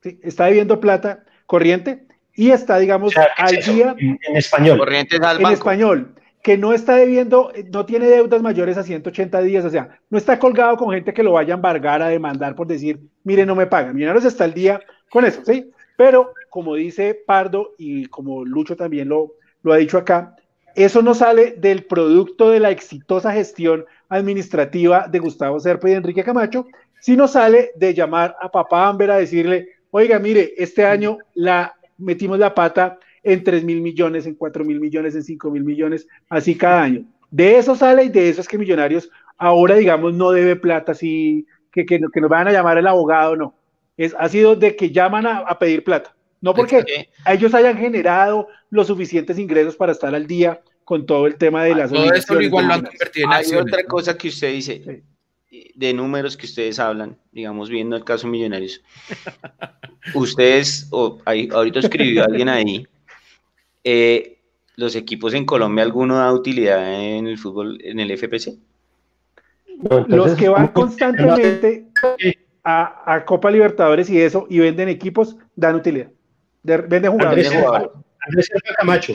[0.02, 0.20] ¿sí?
[0.24, 3.96] Está debiendo plata corriente y está, digamos, o sea, al día.
[4.00, 4.80] En, en, español.
[4.80, 6.16] Corriente al en español.
[6.42, 10.40] Que no está debiendo, no tiene deudas mayores a 180 días, o sea, no está
[10.40, 13.68] colgado con gente que lo vaya a embargar, a demandar por decir, mire, no me
[13.68, 13.94] pagan.
[13.94, 14.82] Millonarios está al día
[15.12, 15.70] con eso, ¿sí?
[15.96, 19.36] Pero, como dice Pardo y como Lucho también lo,
[19.72, 20.36] ha dicho acá,
[20.76, 26.26] eso no sale del producto de la exitosa gestión administrativa de Gustavo Serpa y Enrique
[26.26, 26.68] Camacho,
[27.00, 32.38] sino sale de llamar a papá Amber a decirle, oiga, mire, este año la metimos
[32.38, 36.58] la pata en 3 mil millones, en 4 mil millones, en 5 mil millones, así
[36.58, 37.06] cada año.
[37.30, 41.48] De eso sale y de eso es que Millonarios ahora, digamos, no debe plata, así
[41.72, 43.56] que, nos van a llamar el abogado, no
[43.96, 46.14] es, ha sido de que llaman a pedir plata.
[46.42, 47.08] No porque sí.
[47.28, 51.76] ellos hayan generado los suficientes ingresos para estar al día con todo el tema de
[51.76, 55.04] las todo eso igual lo han convertido en Hay otra cosa que usted dice
[55.50, 55.72] sí.
[55.76, 58.82] de números que ustedes hablan, digamos viendo el caso Millonarios.
[60.16, 62.88] ustedes, o ahí, ahorita escribió alguien ahí,
[63.84, 64.40] eh,
[64.76, 68.58] los equipos en Colombia, ¿alguno da utilidad en el fútbol, en el FPC?
[69.68, 71.88] Entonces, los que van constantemente
[72.64, 76.10] a, a, Copa Libertadores y eso, y venden equipos, dan utilidad.
[76.64, 77.48] De, venden jugadores.
[77.48, 77.94] Andrés, jugador.
[78.20, 79.14] Andrés Serpa Camacho.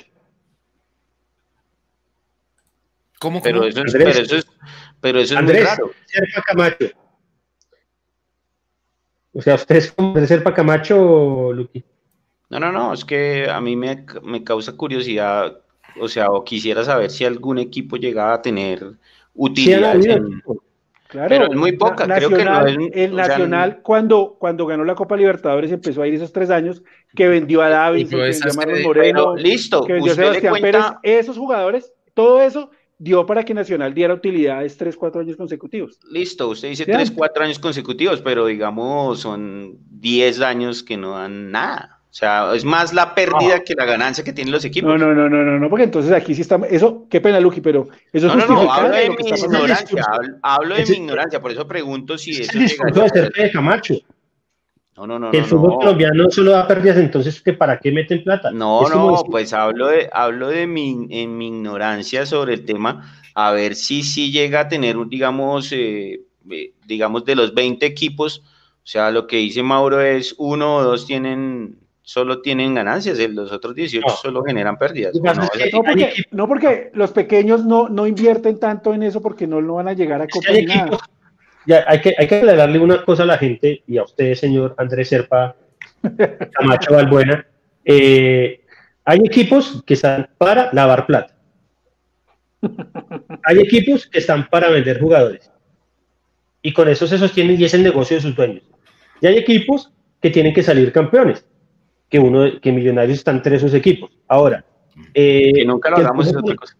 [3.19, 4.47] ¿Cómo, pero, Eso es, pero eso es,
[5.01, 5.91] pero eso es Andrés, muy raro.
[6.07, 6.87] Serpa Camacho.
[9.33, 11.85] O sea, ¿usted es como Andrés Serpa Camacho, Luqui?
[12.51, 15.61] No, no, no, es que a mí me, me causa curiosidad
[15.99, 18.95] o sea, o quisiera saber si algún equipo llegaba a tener Sí,
[19.35, 20.59] utilidades en- equipos.
[21.09, 24.67] Claro, Pero es muy poca, creo que no es- el o sea, Nacional, cuando, cuando
[24.67, 26.83] ganó la Copa Libertadores, empezó a ir esos tres años,
[27.15, 30.15] que vendió a David, que pero vendió a Marlon Moreno, Pero listo, que vendió a
[30.17, 35.21] Sebastián cuenta, Pérez, esos jugadores, todo eso dio para que Nacional diera utilidades tres, cuatro
[35.21, 35.99] años consecutivos.
[36.11, 41.13] listo, usted dice Sí, tres, cuatro años consecutivos, pero digamos son 10 años que no
[41.13, 41.96] dan nada.
[42.17, 44.89] O sea, es más la pérdida que la ganancia que tienen los equipos.
[44.89, 47.61] No, no, no, no, no, no, porque entonces aquí sí está, eso, qué pena, Luqui,
[47.61, 51.43] pero eso No, es no, no, hablo de mi ignorancia, hablo, hablo de mi ignorancia,
[51.43, 53.95] por eso pregunto si Ese eso es el discurso llegaría de Camacho.
[54.97, 55.77] No, no, no, el no, fútbol no.
[55.77, 58.51] colombiano solo da pérdidas, entonces ¿que ¿para qué meten plata?
[58.51, 62.65] No, Es no, decir, pues hablo de, hablo de mi, en mi ignorancia sobre el
[62.65, 67.53] tema, a ver si sí llega a tener, un, digamos, eh, eh, digamos, de los
[67.53, 71.77] 20 equipos, o sea, lo que dice Mauro es uno o dos tienen,
[72.07, 74.15] solo tienen ganancias, los otros 18 No.
[74.15, 75.13] solo generan pérdidas.
[75.13, 75.51] Lo que pasa ¿o no?
[75.51, 75.65] es
[76.15, 79.75] que- No porque, no los pequeños no, no invierten tanto en eso porque no, no
[79.75, 80.83] van a llegar a hay ni nada.
[80.87, 81.01] equipos-
[81.67, 84.77] ya, hay, que, hay que aclararle una cosa a la gente y a usted, señor
[84.79, 85.57] Andrés Serpa
[86.53, 87.45] Camacho Valbuena.
[87.85, 88.61] Eh,
[89.05, 91.35] hay equipos que están para lavar plata.
[93.43, 95.51] Hay equipos que están para vender jugadores.
[96.63, 98.63] Y con eso se sostienen y es el negocio de sus dueños.
[99.21, 99.93] Y hay equipos
[100.23, 101.45] que tienen que salir campeones.
[102.09, 104.11] Que uno, que Millonarios están entre esos equipos.
[104.29, 104.65] Ahora,
[105.15, 106.77] eh, Que nunca lo que es otra cosa.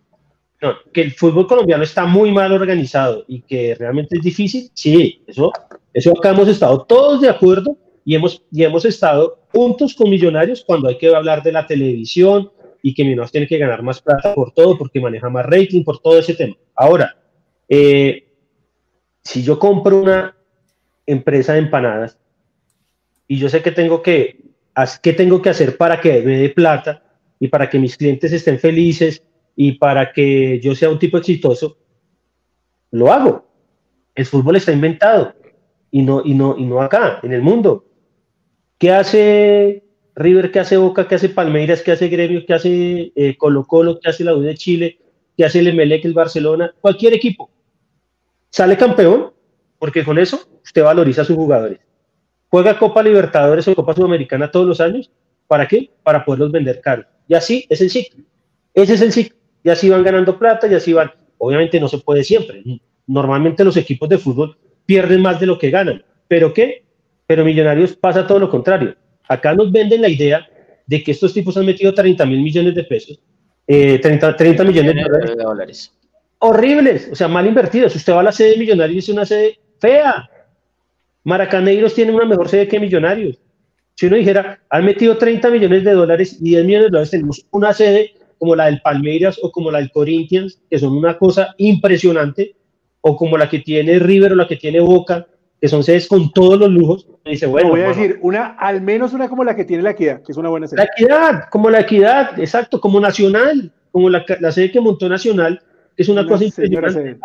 [0.63, 5.23] no, que el fútbol colombiano está muy mal organizado y que realmente es difícil, sí,
[5.27, 5.53] eso,
[5.93, 10.65] eso acá hemos estado todos de acuerdo y hemos, y hemos estado juntos con Millonarios
[10.65, 12.51] cuando hay que hablar de la televisión
[12.83, 15.99] y que Millonarios tiene que ganar más plata por todo, porque maneja más rating, por
[15.99, 16.55] todo ese tema.
[16.75, 17.17] Ahora,
[17.69, 18.29] eh,
[19.25, 20.37] si yo compro una
[21.05, 22.17] empresa de empanadas
[23.27, 24.46] y yo sé que tengo que,
[25.03, 27.03] ¿qué tengo que hacer para que me dé plata
[27.41, 29.23] y para que mis clientes estén felices
[29.55, 31.79] y para que yo sea un tipo exitoso?
[32.91, 33.47] Lo hago.
[34.15, 35.35] El fútbol está inventado
[35.91, 37.87] y no, y no, y no acá, en el mundo.
[38.79, 39.85] ¿Qué hace
[40.15, 40.51] River?
[40.51, 41.09] ¿Qué hace Boca?
[41.09, 41.83] ¿Qué hace Palmeiras?
[41.83, 42.45] ¿Qué hace Gremio?
[42.47, 43.99] ¿Qué hace eh, Colo Colo?
[44.01, 44.99] ¿Qué hace la U de Chile?
[45.37, 46.75] ¿Qué hace el Emelec, el Barcelona?
[46.81, 47.51] Cualquier equipo.
[48.51, 49.33] Sale campeón
[49.79, 51.79] porque con eso usted valoriza a sus jugadores.
[52.49, 55.11] Juega Copa Libertadores o Copa Sudamericana todos los años.
[55.47, 55.91] ¿Para qué?
[56.03, 57.05] Para poderlos vender caro.
[57.29, 58.25] Y así es el ciclo.
[58.75, 59.37] Ese es el ciclo.
[59.63, 61.11] Y así van ganando plata y así van.
[61.39, 62.63] Obviamente no se puede siempre.
[63.07, 66.05] Normalmente los equipos de fútbol pierden más de lo que ganan.
[66.29, 66.85] ¿Pero qué?
[67.27, 68.95] Pero Millonarios pasa todo lo contrario.
[69.29, 70.47] Acá nos venden la idea
[70.87, 73.21] de que estos tipos han metido 30 mil millones de pesos,
[73.67, 75.93] eh, 30, 30 millones de dólares de dólares.
[76.39, 77.97] horribles, o sea, mal invertidos.
[77.97, 80.29] Usted va a la sede de Millonarios y es una sede fea.
[81.27, 83.41] Maracaneiros tiene una mejor sede que Millonarios.
[83.97, 87.45] Si uno dijera, han metido 30 millones de dólares y 10 millones de dólares, tenemos
[87.51, 91.53] una sede como la del Palmeiras o como la del Corinthians, que son una cosa
[91.59, 92.55] impresionante,
[93.01, 95.27] o como la que tiene River o la que tiene Boca,
[95.61, 97.09] que son sedes con todos los lujos.
[97.25, 99.65] Y dice, bueno, No, voy a bueno, decir, una, al menos una como la que
[99.65, 100.85] tiene la equidad, que es una buena la serie.
[100.97, 105.61] equidad, como la equidad, exacto, como Nacional, como la, la sede que montó Nacional,
[105.97, 107.19] que es una, Una cosa impresionante.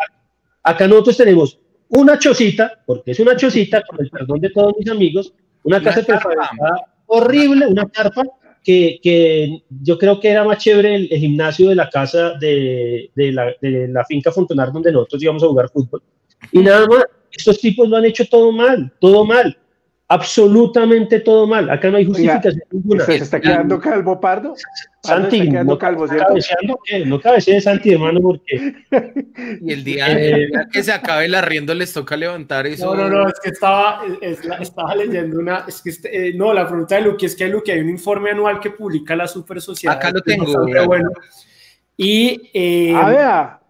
[0.64, 1.60] Acá nosotros tenemos
[1.92, 5.32] una chocita, porque es una chocita, con el perdón de todos mis amigos,
[5.64, 8.22] una Una casa prefabricada horrible, una carpa
[8.64, 13.10] que, que yo creo que era más chévere el, el gimnasio de la casa de,
[13.14, 16.02] de la, de la finca Fontonar donde nosotros íbamos a jugar fútbol.
[16.52, 19.56] Y nada más, estos tipos lo han hecho todo mal, todo mal,
[20.12, 21.70] absolutamente todo mal.
[21.70, 23.04] Acá no hay justificación ninguna.
[23.04, 24.54] ¿Se está quedando calvo Pardo?
[25.02, 26.26] Pardo Santi, está quedando no, calvo, no ¿cierto?
[26.28, 27.06] cabeceando, ¿qué?
[27.06, 28.74] no cabecee Santi, hermano, porque
[29.60, 32.94] Y el día, Eh, día que se acabe el arriendo les toca levantar eso.
[32.94, 36.34] No, no, no, es que estaba, es la- estaba leyendo una, es que este, eh,
[36.34, 39.26] no, la pregunta de Luque es que Luque hay un informe anual que publica la
[39.26, 39.96] Super Sociedad.
[39.96, 41.10] Acá lo tengo, bueno.
[41.96, 43.60] Y, eh, Ah, vea.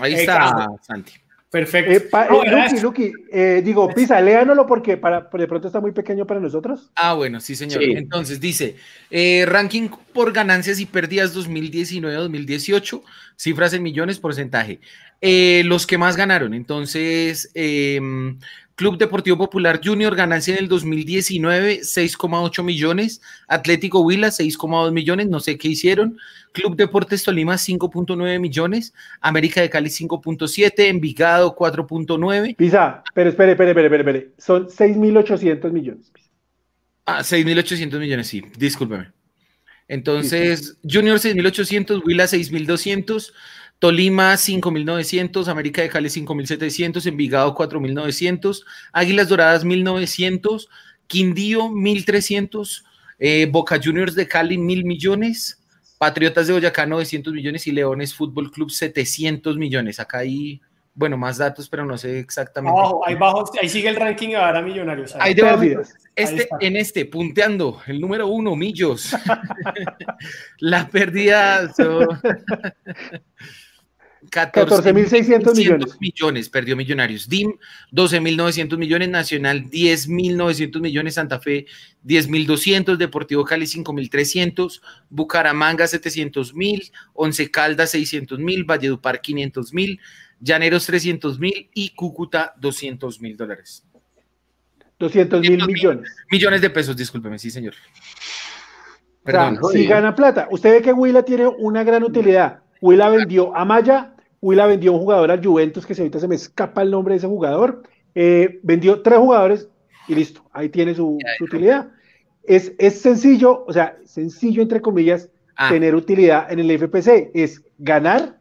[0.00, 0.66] Ahí está.
[0.82, 1.12] Santi.
[1.50, 1.90] Perfecto.
[1.92, 2.82] Eh, pa- No, eh, eso.
[2.82, 6.90] Luqui, eh, digo, Pisa, léanoslo porque para, de pronto está muy pequeño para nosotros.
[6.96, 7.82] Ah, bueno, sí, señor.
[7.82, 7.92] Sí.
[7.92, 8.76] Entonces dice,
[9.10, 13.02] eh, ranking por ganancias y pérdidas 2019-2018,
[13.36, 14.80] cifras en millones, porcentaje.
[15.20, 18.38] Eh, los que más ganaron, entonces, em,
[18.80, 23.20] Club Deportivo Popular Junior, ganancia en el 2019, 6,8 millones.
[23.46, 26.16] Atlético Huila, 6,2 millones, no sé qué hicieron.
[26.52, 28.94] Club Deportes Tolima, 5.9 millones.
[29.20, 30.72] América de Cali, 5.7.
[30.88, 32.56] Envigado, 4.9.
[32.56, 34.32] Pisa, pero espere, espere, espere, espere, espere.
[34.38, 36.10] Son 6.800 millones.
[37.04, 39.08] Ah, 6.800 millones, sí, discúlpeme.
[39.88, 43.32] Entonces, Junior 6.800, Huila 6.200,
[43.80, 48.62] Tolima 5.900, América de Cali 5.700, Envigado 4.900,
[48.92, 50.68] Águilas Doradas 1.900,
[51.06, 52.84] Quindío 1.300,
[53.18, 55.64] eh, Boca Juniors de Cali 1.000 millones,
[55.96, 59.98] Patriotas de Boyacá 900 millones y Leones Fútbol Club 700 millones.
[59.98, 60.60] Acá hay,
[60.92, 62.78] bueno, más datos, pero no sé exactamente.
[62.78, 65.14] Abajo, ahí, bajo, ahí sigue el ranking ahora Millonarios.
[65.14, 65.20] Ahí.
[65.30, 65.94] Ahí Pérdidas.
[66.14, 69.16] este, en este, punteando, el número uno, Millos.
[70.58, 71.72] La pérdida
[74.30, 75.96] 14.600 millones.
[76.00, 77.28] millones, perdió Millonarios.
[77.28, 77.56] DIM,
[77.92, 79.08] 12.900 millones.
[79.08, 81.14] Nacional, 10.900 millones.
[81.14, 81.66] Santa Fe,
[82.04, 82.96] 10.200.
[82.96, 84.80] Deportivo Cali, 5.300.
[85.08, 86.92] Bucaramanga, 700.000.
[87.14, 88.64] Once Caldas, 600.000.
[88.66, 89.98] Valledupar, 500.000.
[90.40, 91.70] Llaneros, 300.000.
[91.74, 93.84] Y Cúcuta, 200.000 dólares.
[95.00, 96.14] 200 mil millones.
[96.30, 97.72] Millones de pesos, discúlpeme, sí, señor.
[97.72, 99.72] O sea, Perdón.
[99.72, 100.46] si gana plata.
[100.50, 102.60] Usted ve que Huila tiene una gran utilidad.
[102.80, 106.34] Huila vendió a Maya, Huila vendió un jugador al Juventus, que si ahorita se me
[106.34, 107.82] escapa el nombre de ese jugador.
[108.14, 109.68] Eh, vendió tres jugadores
[110.08, 111.90] y listo, ahí tiene su, su utilidad.
[112.44, 115.28] Es, es sencillo, o sea, sencillo entre comillas,
[115.62, 115.68] Ah.
[115.68, 117.30] tener utilidad en el FPC.
[117.34, 118.38] Es ganar,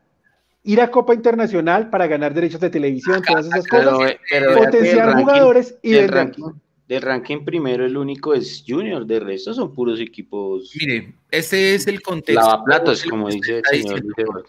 [0.63, 5.07] ir a Copa Internacional para ganar derechos de televisión, todas esas cosas, eh, pero potenciar
[5.09, 6.15] ranking- jugadores y del vender.
[6.15, 6.43] ranking,
[6.87, 11.87] del ranking primero, el único es Junior, de resto son puros equipos Mire, ese es
[11.87, 12.39] el contexto.
[12.41, 14.43] lavaplatos, como dice el señor diciendo.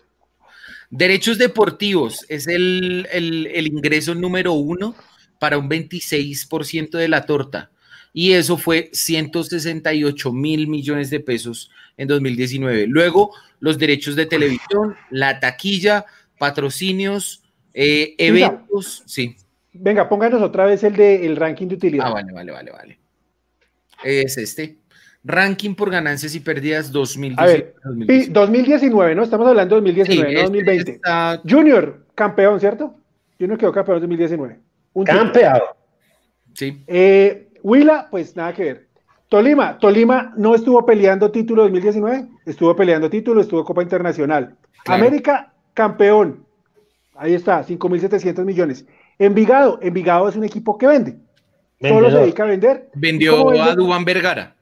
[0.90, 4.94] Derechos deportivos es el, el- el ingreso número uno
[5.38, 7.70] para un 26% de la torta.
[8.12, 12.86] Y eso fue 168 mil millones de pesos en 2019.
[12.88, 13.30] Luego,
[13.60, 16.06] los derechos de televisión, la taquilla,
[16.38, 17.42] patrocinios,
[17.72, 18.46] eh, Mira.
[18.48, 19.04] eventos.
[19.06, 19.36] Sí.
[19.72, 22.06] Venga, pónganos otra vez el de el ranking de utilidad.
[22.08, 22.98] Ah, vale, vale, vale, vale.
[24.02, 24.76] Es este.
[25.22, 27.74] Ranking por ganancias y pérdidas 2019.
[27.84, 29.22] A ver, Pi- 2019, ¿no?
[29.22, 30.90] Estamos hablando de 2019, Sí, no este 2020.
[30.92, 32.94] está- Junior, campeón, ¿cierto?
[33.38, 34.58] Junior quedó campeón en 2019.
[34.94, 35.04] Un.
[35.04, 35.76] Campeado.
[36.54, 36.82] Sí.
[36.86, 38.86] Eh, Huila, pues nada que ver.
[39.28, 44.56] Tolima, Tolima no estuvo peleando título 2019, estuvo peleando título, estuvo Copa Internacional.
[44.84, 45.02] Claro.
[45.04, 46.44] América, campeón.
[47.14, 48.86] Ahí está, 5.700 millones.
[49.18, 51.16] Envigado, Envigado es un equipo que vende.
[51.80, 52.88] Solo se dedica a vender.
[52.94, 54.56] ¿Y Vendió a Dubán Vergara.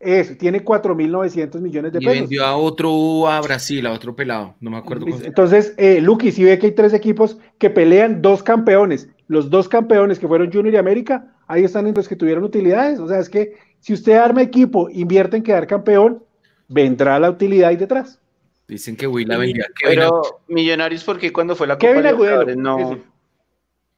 [0.00, 2.20] Eso, tiene 4.900 millones de Y pesos.
[2.20, 4.54] vendió a otro a Brasil, a otro pelado.
[4.60, 5.18] No me acuerdo cómo.
[5.24, 9.68] Entonces, eh, Lucky, si ve que hay tres equipos que pelean dos campeones, los dos
[9.68, 12.98] campeones que fueron Junior y América, ahí están en los que tuvieron utilidades.
[13.00, 16.22] O sea, es que si usted arma equipo, invierte en quedar campeón,
[16.68, 18.20] vendrá la utilidad ahí detrás.
[18.68, 19.64] Dicen que Huila vendía.
[19.64, 22.78] a Kevin Pero Millonarios, ¿por qué cuando fue la Copa Kevin Agudelo, no?
[22.78, 23.02] ese.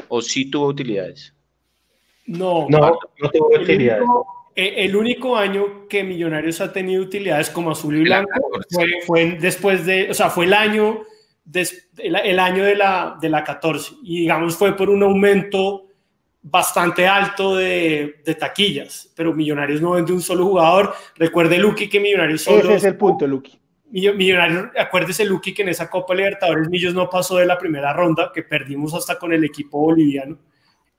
[0.09, 1.33] ¿O sí tuvo utilidades?
[2.27, 4.01] No, No, no tuvo el utilidad.
[4.57, 8.67] Eh, el único año que Millonarios ha tenido utilidades como azul y blanco 14.
[8.75, 11.03] fue, fue después de, o sea, fue el año,
[11.45, 15.85] des- el, el año de la, de la 14 y digamos fue por un aumento
[16.43, 20.95] bastante alto de, de taquillas, pero Millonarios no vende un solo jugador.
[21.17, 22.61] Recuerde, Luqui, que Millonarios solo...
[22.61, 23.59] Ese es el punto, Lucky.
[23.91, 27.93] Millo- Millonarios, acuérdese, Luqui, que en esa Copa Libertadores Millos no pasó de la primera
[27.93, 30.39] ronda, que perdimos hasta con el equipo boliviano.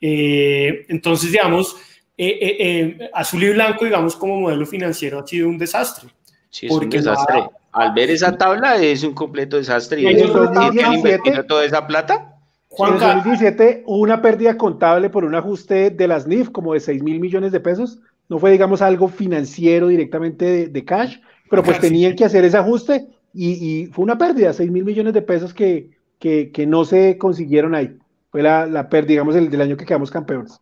[0.02, 1.76] Eh, entonces, digamos,
[2.18, 6.10] eh, eh, eh, azul y blanco, digamos, como modelo financiero ha sido un desastre.
[6.50, 7.36] Sí, es un desastre.
[7.38, 10.02] nada- Al ver esa tabla es un completo desastre.
[10.02, 12.34] Y ¿Y en eso el ¿quién tiene 2017 invertido toda esa plata?
[12.72, 16.80] En Juanca, 2017 hubo una pérdida contable por un ajuste de las NIF como de
[16.80, 18.00] 6 mil millones de pesos.
[18.30, 21.18] No fue, digamos, algo financiero directamente de, de cash,
[21.50, 21.88] pero pues Casi.
[21.90, 25.54] tenían que hacer ese ajuste y, y fue una pérdida, 6 mil millones de pesos
[25.54, 27.96] que, que, que no se consiguieron ahí.
[28.32, 30.60] Fue la, la pérdida, digamos, el del año que quedamos campeones.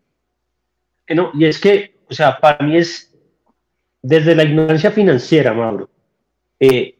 [1.09, 3.13] No, y es que, o sea, para mí es
[4.01, 5.89] desde la ignorancia financiera, Mauro.
[6.59, 6.95] eh,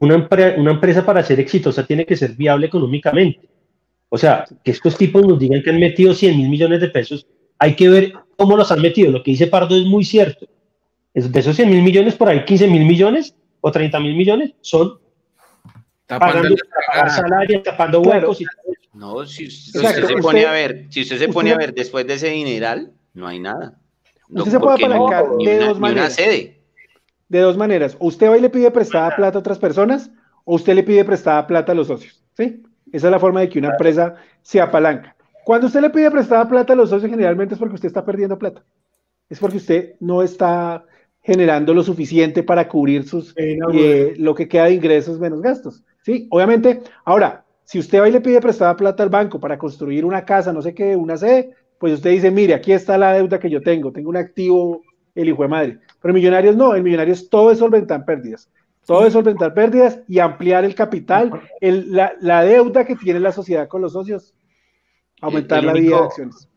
[0.00, 3.48] una, empre- una empresa para ser exitosa tiene que ser viable económicamente.
[4.08, 7.26] O sea, que estos tipos nos digan que han metido 100 mil millones de pesos,
[7.58, 9.10] hay que ver cómo los han metido.
[9.12, 10.46] Lo que dice Pardo es muy cierto.
[11.14, 14.52] Es- De esos 100 mil millones, por ahí 15 mil millones o 30 mil millones
[14.60, 14.98] son
[16.06, 16.56] Tapando pagando
[16.92, 18.18] pagar salarios, tapando Claro.
[18.28, 18.44] huecos y.
[18.92, 21.56] No, si usted, Exacto, se pone usted- a ver, si usted se usted- pone a
[21.56, 23.78] ver después de ese dineral, no hay nada.
[24.28, 26.14] No, Usted se puede no- apalancar de una- dos maneras.
[26.14, 26.60] sede.
[27.28, 27.96] De dos maneras.
[28.00, 30.10] O usted va y le pide prestada plata a otras personas,
[30.44, 32.22] o usted le pide prestada plata a los socios.
[32.36, 32.62] ¿sí?
[32.92, 35.16] Esa es la forma de que una empresa se apalanca.
[35.44, 38.38] Cuando usted le pide prestada plata a los socios, generalmente es porque usted está perdiendo
[38.38, 38.62] plata.
[39.28, 40.84] Es porque usted no está
[41.22, 45.40] generando lo suficiente para cubrir sus Eh, no, eh, lo que queda de ingresos menos
[45.40, 45.82] gastos.
[46.02, 46.82] Sí, obviamente.
[47.04, 50.52] Ahora, si usted va y le pide prestada plata al banco para construir una casa,
[50.52, 51.54] no sé qué, una sede,
[51.84, 54.80] pues usted dice, mire, aquí está la deuda que yo tengo, tengo un activo,
[55.14, 55.78] el hijo de madre.
[56.00, 58.48] Pero Millonarios no, en Millonarios todo es solventar pérdidas.
[58.86, 63.32] Todo es solventar pérdidas y ampliar el capital, el- la, la deuda que tiene la
[63.32, 64.32] sociedad con los socios,
[65.20, 66.48] aumentar El la único- vida de acciones.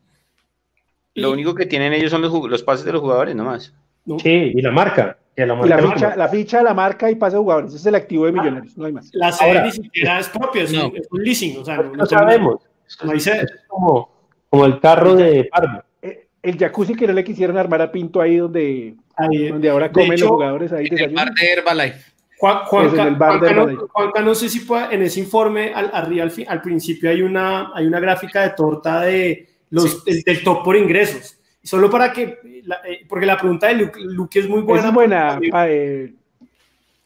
[1.14, 3.74] Lo único que tienen ellos son los, pases de los jugadores, nomás.
[4.06, 4.18] ¿no?
[4.18, 5.18] Sí, y la marca.
[5.36, 7.70] la Y la marca- ficha, la ficha, la marca y pase de jugadores.
[7.72, 9.10] Ese es el activo de Millonarios, no hay más.
[9.12, 10.88] La sede ni siquiera es propia, es, No.
[10.88, 12.62] un, es un leasing, o sea, no, No no sabemos.
[13.04, 13.42] no hay sede.
[13.42, 14.17] Es como,
[14.50, 15.84] como el carro de Parma.
[16.02, 19.90] Eh, El jacuzzi que no le quisieron armar a Pinto ahí donde, Ahí, donde ahora
[19.90, 22.12] comen hecho, los jugadores ahí En el bar de Herbalife.
[22.38, 23.88] Juan, Juanca, el Juanca no.
[23.88, 27.84] Juanca, no sé si pueda, en ese informe, al, arriba, al, principio hay una, hay
[27.86, 31.36] una gráfica de torta de los, del, del top por ingresos.
[31.60, 34.78] Solo para que, la- eh, porque la pregunta de Luke, Luke es muy buena.
[34.78, 35.40] Esa es buena.
[35.50, 36.12] pa- eh,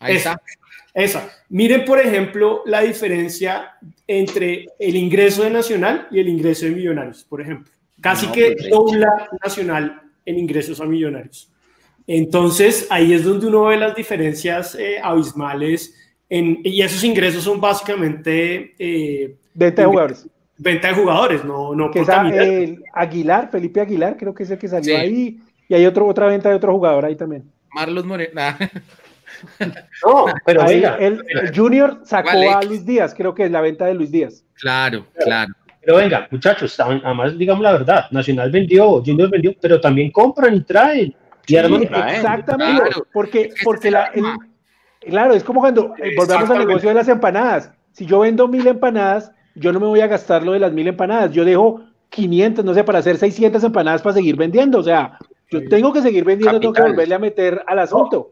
[0.00, 0.32] Ahí Esa.
[0.32, 0.42] está.
[0.94, 1.28] Esa.
[1.48, 3.72] Miren, por ejemplo, la diferencia
[4.06, 7.72] entre el ingreso de Nacional y el ingreso de Millonarios, por ejemplo.
[8.00, 11.50] Casi No, que pues, dobla Nacional en ingresos a Millonarios.
[12.06, 15.94] Entonces, ahí es donde uno ve las diferencias eh, abismales.
[16.28, 20.26] En, y esos ingresos son básicamente eh, venta de jugadores.
[20.58, 22.44] venta de jugadores, no, no Que por es a- camiseta.
[22.44, 25.00] el Aguilar, Felipe Aguilar, creo que es el que salió Sí.
[25.00, 25.40] ahí.
[25.68, 27.44] Y hay otro, otra venta de otro jugador ahí también.
[27.72, 28.40] Marlos Moreno.
[30.04, 32.48] No, pero Ahí, venga, el, el Junior sacó Vale.
[32.50, 34.44] a Luis Díaz, creo que es la venta de Luis Díaz.
[34.54, 35.52] claro, claro.
[35.80, 40.60] pero venga, muchachos, además digamos la verdad, Nacional vendió, Junior vendió, pero también compran y
[40.62, 41.14] traen.
[41.46, 42.14] Y arman- traen.
[42.16, 43.06] Exactamente, Claro.
[43.12, 44.24] porque, porque la, el
[45.00, 47.72] claro, es como cuando eh, volvemos al negocio de las empanadas.
[47.92, 50.86] Si yo vendo mil empanadas, yo no me voy a gastar lo de las mil
[50.88, 54.78] empanadas, yo dejo 500, no sé, para hacer 600 empanadas para seguir vendiendo.
[54.78, 55.18] O sea,
[55.50, 56.92] yo tengo que seguir vendiendo, tengo que Capital.
[56.94, 58.30] volverle a meter al asunto.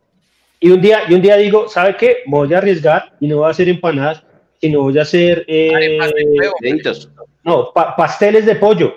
[0.61, 2.19] Y un día, y un día digo, ¿sabe qué?
[2.27, 4.23] Voy a arriesgar y no voy a hacer empanadas,
[4.61, 6.55] sino voy a hacer eh, Arepas de huevo.
[6.61, 7.11] Deditos.
[7.45, 8.95] no, pa- pasteles de pollo.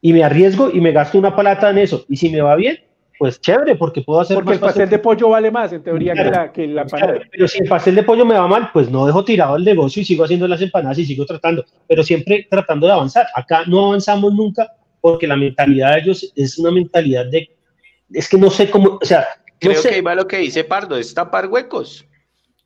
[0.00, 2.04] Y me arriesgo y me gasto una plata en eso.
[2.08, 2.78] Y si me va bien,
[3.18, 6.12] pues chévere, porque puedo hacer Porque más el pastel de pollo vale más, en teoría,
[6.12, 6.36] que Claro.
[6.36, 7.12] la, que la empanada.
[7.14, 9.64] Claro, Pero si el pastel de pollo me va mal, pues no dejo tirado el
[9.64, 13.26] negocio y sigo haciendo las empanadas y sigo tratando, pero siempre tratando de avanzar.
[13.34, 17.48] Acá no avanzamos nunca porque la mentalidad de ellos es una mentalidad de,
[18.12, 19.26] es que no sé cómo, o sea,
[19.60, 22.06] Creo sé, que ahí va lo que dice Pardo, es tapar huecos.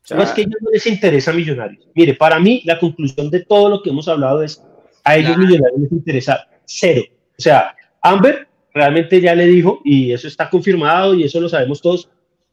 [0.03, 1.87] O sea, no es que a ellos no les interesa Millonarios.
[1.95, 4.63] Mire, para mí la conclusión de todo lo que hemos hablado es,
[5.05, 5.43] a ellos Claro.
[5.47, 7.03] Millonarios les interesa cero.
[7.39, 11.81] O sea, Amber realmente ya le dijo, y eso está confirmado y eso lo sabemos
[11.83, 12.11] todos,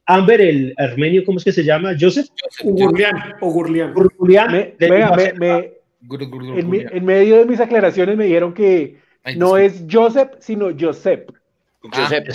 [0.08, 1.94] Amber, el armenio, ¿cómo es que se llama?
[2.00, 2.28] Joseph
[2.64, 3.94] Ugurlian, Ugurlian.
[3.94, 6.96] Gurgulian, Me- le venga, dijo a me- Serpa, me- Gur, gur, gur, en, mi- gur.
[6.96, 11.32] en medio de mis aclaraciones me dijeron que Ay, no es Joseph, sino Josep.
[11.82, 12.28] Josep,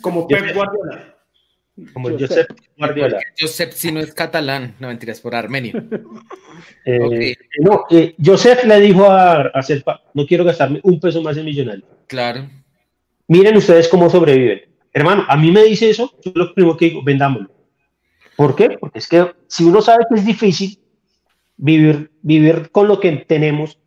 [0.00, 0.52] Como Yo Pep sé.
[0.54, 1.14] Guardiola.
[1.92, 2.28] como Josep.
[2.28, 3.20] Josep Guardiola.
[3.38, 5.72] Josep si no es catalán, no mentiras, por armenio.
[6.86, 7.64] Eh, Ok.
[7.64, 11.44] No, eh, Joseph le dijo a, a Serpa, no quiero gastarme un peso más en
[11.46, 11.84] Millonarios.
[12.06, 12.48] Claro.
[13.28, 14.62] Miren ustedes cómo sobreviven.
[14.92, 17.50] Hermano, a mí me dice eso, yo lo primero que digo, vendámoslo.
[18.36, 18.76] ¿Por qué?
[18.78, 20.78] Porque es que si uno sabe que es difícil
[21.56, 23.78] vivir, vivir con lo que tenemos,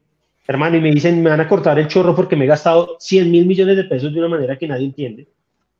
[0.48, 3.32] hermano, y me dicen, me van a cortar el chorro porque me he gastado 100
[3.32, 5.28] mil millones de pesos de una manera que nadie entiende.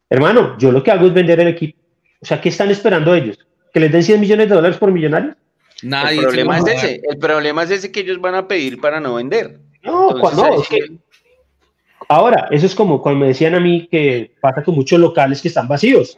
[0.10, 1.80] Hermano, yo lo que hago es vender el equipo.
[2.22, 3.38] O sea, ¿qué están esperando ellos?
[3.74, 5.36] ¿Que les den 100 millones de dólares por millonarios?
[5.84, 7.02] Nadie el problema es ese.
[7.08, 9.60] El problema es ese que ellos van a pedir para no vender.
[9.84, 10.98] No, Entonces, cua- no, ahí es sí- que
[12.10, 15.50] ahora, eso es como cuando me decían a mí que pasa con muchos locales que
[15.50, 16.18] están vacíos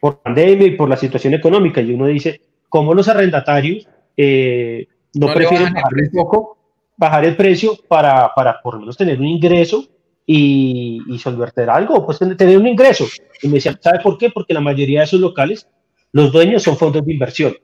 [0.00, 1.80] por pandemia y por la situación económica.
[1.80, 6.58] Y uno dice, ¿cómo los arrendatarios eh, no, prefieren bajan el bajar un poco,
[6.96, 9.86] bajar el precio para, para por lo menos tener un ingreso
[10.26, 12.04] y, y solventar algo?
[12.06, 13.06] Pues tener- un ingreso.
[13.42, 14.30] Y me decían, ¿sabe por qué?
[14.30, 15.68] Porque la mayoría de esos locales,
[16.12, 17.54] los dueños son fondos de inversión.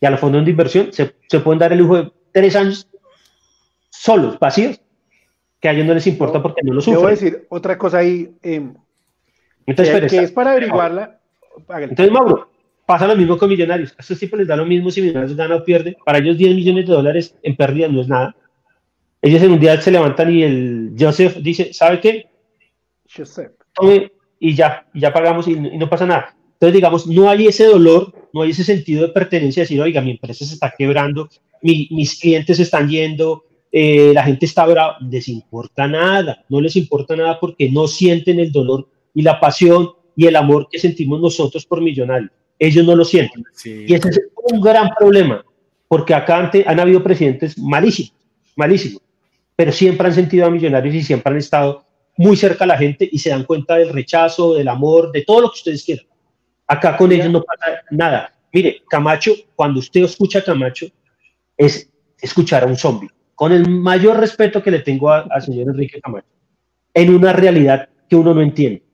[0.00, 2.88] Y a los fondos de inversión se, se pueden dar el lujo de tres años
[3.90, 4.80] solos, vacíos,
[5.60, 7.32] que a ellos no les importa porque no lo Yo voy a sufren.
[7.32, 8.70] decir otra cosa ahí, eh,
[9.66, 11.18] Entonces, que, que es para averiguarla.
[11.80, 12.48] Entonces, Mauro,
[12.86, 13.92] pasa lo mismo con Millonarios.
[13.98, 15.96] A estos tipos les da lo mismo si Millonarios gana o pierde.
[16.04, 18.36] Para ellos 10 millones de dólares en pérdida no es nada.
[19.20, 22.26] Ellos en un día se levantan y el Joseph dice, ¿sabe qué?
[23.14, 23.52] Josep.
[23.74, 26.34] Tome y ya, y ya pagamos y, y no pasa nada.
[26.54, 30.00] Entonces, digamos, no hay ese dolor, no hay ese sentido de pertenencia, de decir, oiga,
[30.00, 31.28] mi empresa se está quebrando,
[31.62, 36.60] mi- mis clientes se están yendo, eh, la gente está brava, les importa nada, no
[36.60, 40.78] les importa nada porque no sienten el dolor y la pasión y el amor que
[40.78, 42.30] sentimos nosotros por Millonarios.
[42.58, 43.44] Ellos no lo sienten.
[43.86, 44.20] Y ese es
[44.52, 45.44] un gran problema,
[45.86, 48.14] porque acá antes han habido presidentes malísimos,
[48.56, 49.00] malísimos,
[49.58, 51.84] pero siempre han sentido a Millonarios y siempre han estado
[52.16, 55.40] muy cerca a la gente y se dan cuenta del rechazo, del amor, de todo
[55.40, 56.06] lo que ustedes quieran.
[56.68, 58.32] Acá con ellos no pasa nada.
[58.52, 60.86] Mire, Camacho, cuando usted escucha a Camacho,
[61.56, 61.90] es
[62.20, 66.00] escuchar a un zombie, con el mayor respeto que le tengo a- al señor Enrique
[66.00, 66.28] Camacho,
[66.94, 68.84] en una realidad que uno no entiende.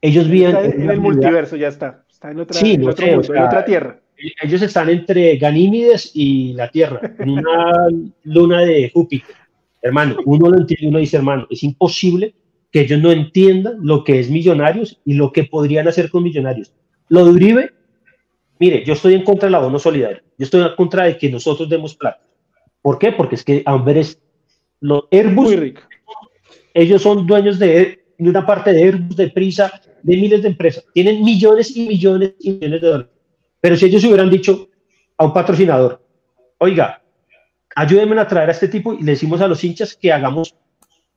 [0.00, 2.04] Ellos viven Está en en el realidad- multiverso, ya está.
[2.08, 4.00] Está en, otra, Sí, en no otro sé, mundo, en sea, otra tierra.
[4.40, 7.88] ellos están entre Ganímedes y la Tierra, en una
[8.22, 9.34] luna de Júpiter.
[9.82, 12.34] Hermano, uno lo entiende, uno dice, hermano, es imposible
[12.70, 16.72] que ellos no entiendan lo que es Millonarios y lo que podrían hacer con Millonarios.
[17.08, 17.70] Lo de Uribe,
[18.58, 20.22] mire, yo estoy en contra del abono solidario.
[20.38, 22.22] Yo estoy en contra de que nosotros demos plata.
[22.82, 23.12] ¿Por qué?
[23.12, 24.20] Porque es que Amberes,
[24.80, 25.54] los Airbus,
[26.74, 30.84] ellos son dueños de, de una parte de Airbus, de Prisa, de miles de empresas.
[30.94, 33.12] Tienen millones y millones y millones de dólares.
[33.60, 34.68] Pero si ellos hubieran dicho
[35.18, 36.02] a un patrocinador,
[36.58, 37.02] oiga,
[37.74, 40.54] ayúdenme a traer a este tipo y le decimos a los hinchas que hagamos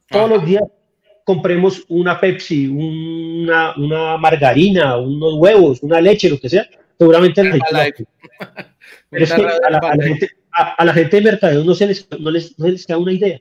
[0.09, 0.63] todos los días,
[1.23, 6.67] compremos una Pepsi, una, una margarina, unos huevos, una leche, lo que sea,
[6.97, 8.05] seguramente la gente,
[9.09, 11.73] Pero es que a la, a la gente, a, a la gente de mercadeo no
[11.73, 13.39] se, les, no, les, no les cae una idea,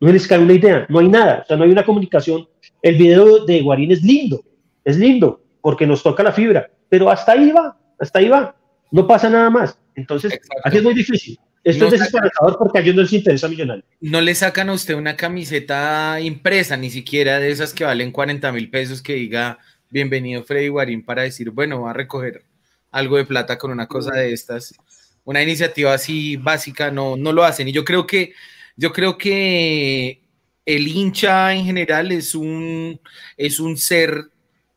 [0.00, 2.48] no les cae una idea, no hay nada, o sea, no hay una comunicación.
[2.82, 4.44] El video de Guarín es lindo,
[4.84, 8.54] es lindo, porque nos toca la fibra, pero hasta ahí va, hasta ahí va,
[8.90, 9.78] no pasa nada más.
[9.94, 10.62] Entonces, Exacto.
[10.64, 11.38] aquí es muy difícil.
[11.66, 13.82] Esto No es desesperador porque a ellos no les interesa millonario.
[14.00, 18.52] No le sacan a usted una camiseta impresa, ni siquiera de esas que valen 40
[18.52, 19.58] mil pesos que diga
[19.90, 22.44] bienvenido Freddy Guarín para decir, bueno, va a recoger
[22.92, 24.76] algo de plata con una cosa de estas.
[25.24, 27.66] Una iniciativa así básica no, no lo hacen.
[27.66, 28.32] Y yo creo que,
[28.76, 30.20] yo creo que
[30.64, 33.00] el hincha en general es un,
[33.36, 34.26] es un ser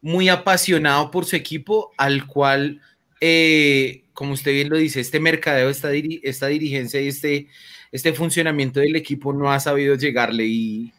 [0.01, 2.81] muy apasionado por su equipo, al cual,
[3.21, 7.47] eh, como usted bien lo dice, este mercadeo, esta, diri- esta dirigencia y este,
[7.91, 10.91] este funcionamiento del equipo no ha sabido llegarle y,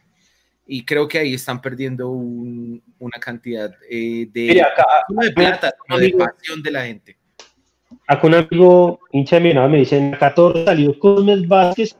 [0.67, 5.33] y creo que ahí están perdiendo un- una cantidad eh, de, Mire, acá- no de
[5.33, 7.17] plata, sino de pasión de la gente.
[8.07, 11.97] Acá un amigo hincha de Millonarios me dice, en 14 salió Cosmes Vázquez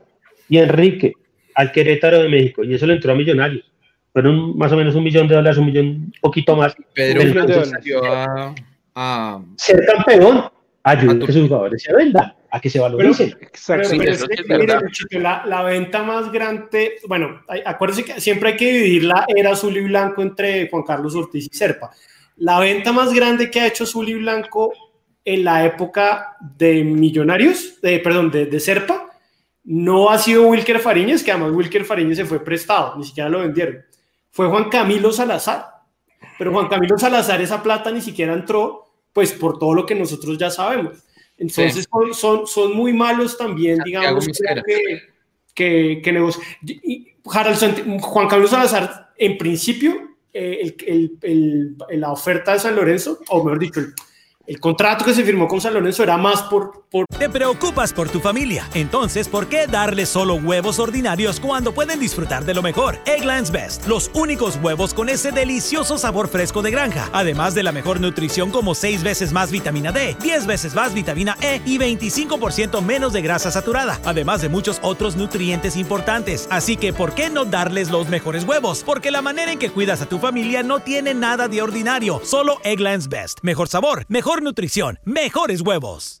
[0.49, 1.13] y Enrique
[1.55, 3.65] al Querétaro de México y eso le entró a Millonarios.
[4.13, 6.75] Fueron más o menos un millón de dólares, un millón, un poquito más.
[6.93, 8.53] Pedro entonces, salió a,
[8.95, 10.43] a- ser campeón
[10.83, 13.35] ayuda a que sus jugadores se vendan, a que se valoricen.
[13.39, 18.49] Pero, Sí, pero sí mire, Luchito, la venta más grande, bueno, hay- acuérdense que siempre
[18.49, 21.91] hay que dividir la era azul y blanco entre Juan Carlos Ortiz y Serpa.
[22.37, 24.73] La venta más grande que ha hecho azul y blanco
[25.23, 29.07] en la época de Millonarios, de, perdón, de, de Serpa,
[29.63, 33.41] no ha sido Wilker Fariñez, que además Wilker Fariñez se fue prestado, ni siquiera lo
[33.41, 33.85] vendieron.
[34.31, 35.65] Fue Juan Camilo Salazar.
[36.37, 40.37] Pero Juan Camilo Salazar, esa plata ni siquiera entró, pues por todo lo que nosotros
[40.37, 40.97] ya sabemos.
[41.37, 41.83] Entonces Sí.
[41.91, 44.27] son, son, son muy malos también, Santiago digamos,
[44.65, 45.01] que,
[45.53, 52.11] que, que negocio- y Harald Juan Camilo Salazar, en principio, eh, el- el- el- la
[52.11, 53.81] oferta de San Lorenzo, o mejor dicho,
[54.51, 58.19] el, contrato que se firmó con San era más por, por Te preocupas por tu
[58.19, 62.97] familia, entonces ¿por qué darles solo huevos ordinarios cuando pueden disfrutar de lo mejor?
[63.05, 67.71] Eggland's Best, los únicos huevos con ese delicioso sabor fresco de granja, además de la
[67.71, 72.81] mejor nutrición como 6 veces más vitamina D, 10 veces más vitamina E y 25%
[72.81, 76.47] menos de grasa saturada, además de muchos otros nutrientes importantes.
[76.51, 78.83] Así que ¿por qué no darles los mejores huevos?
[78.85, 82.59] Porque la manera en que cuidas a tu familia no tiene nada de ordinario, solo
[82.63, 83.39] Eggland's Best.
[83.41, 86.20] Mejor sabor, mejor nutrición, mejores huevos.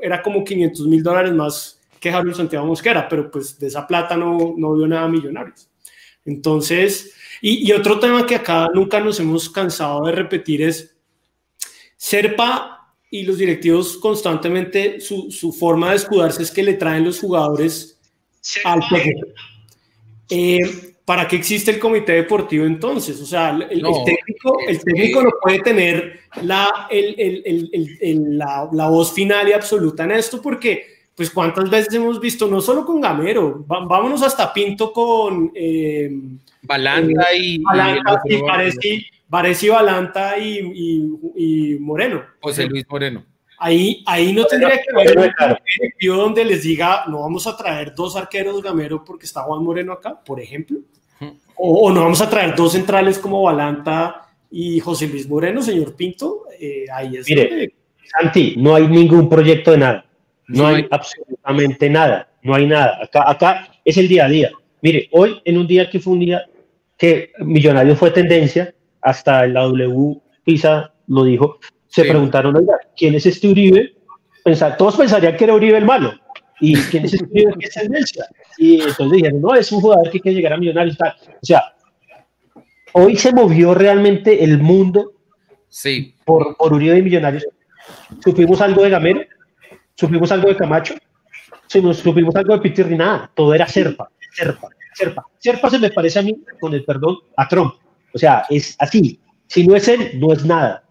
[0.00, 4.16] Era como 500 mil dólares más que Harold Santiago Mosquera, pero pues de esa plata
[4.16, 5.68] no, no vio nada millonarios.
[6.24, 10.96] Entonces, y, y otro tema que acá nunca nos hemos cansado de repetir es
[11.96, 17.20] Serpa y los directivos constantemente, su, su forma de escudarse es que le traen los
[17.20, 18.00] jugadores
[18.64, 19.28] al técnico.
[20.30, 23.20] Eh, ¿Para qué existe el comité deportivo entonces?
[23.20, 27.14] O sea, el, técnico, el técnico no puede tener la, el-
[28.00, 32.46] el- la, la voz final y absoluta en esto porque, pues, ¿cuántas veces hemos visto?
[32.48, 35.52] No solo con Gamero, vámonos hasta Pinto con...
[35.54, 36.10] eh,
[36.62, 38.22] Balanta y, y Balanta,
[39.62, 42.22] y Balanta y, y- y Moreno.
[42.40, 43.24] José Luis Moreno.
[43.66, 47.94] Ahí, ahí no tendría que haber un directivo donde les diga, no vamos a traer
[47.94, 50.80] dos arqueros Gamero porque está Juan Moreno acá, por ejemplo.
[51.56, 55.94] O, o no vamos a traer dos centrales como Balanta y José Luis Moreno, señor
[55.96, 56.42] Pinto.
[56.60, 57.74] Eh, ahí es Mire, donde-
[58.04, 60.04] Santi, no hay ningún proyecto de nada.
[60.48, 60.88] No, No hay, hay.
[60.90, 62.28] absolutamente nada.
[62.42, 62.98] No hay nada.
[63.02, 64.50] Acá, acá es el día a día.
[64.82, 66.44] Mire, hoy en un día que fue un día
[66.98, 71.58] que Millonarios fue tendencia, hasta la W Pisa lo dijo,
[71.94, 72.08] se Sí.
[72.08, 73.94] preguntaron, oiga, ¿quién es este Uribe?
[74.76, 76.12] Todos pensarían que era Uribe el malo.
[76.60, 78.26] ¿Y quién es este Uribe que es tendencia?
[78.58, 80.96] Y entonces dijeron, no, es un jugador que quiere llegar a Millonarios.
[80.98, 81.14] tal.
[81.40, 81.62] O sea,
[82.94, 85.12] hoy se movió realmente el mundo
[85.68, 86.14] Sí.
[86.24, 87.46] por, por Uribe y Millonarios.
[88.22, 89.20] Supimos algo de Gamero,
[89.94, 90.94] supimos algo de Camacho,
[91.68, 95.26] supimos algo de Pitirri, nada, todo era Serpa, Serpa, Serpa.
[95.38, 97.74] Serpa se me parece a mí, con el perdón, a Trump.
[98.12, 99.20] O sea, es así.
[99.46, 100.82] Si no es él, no es nada.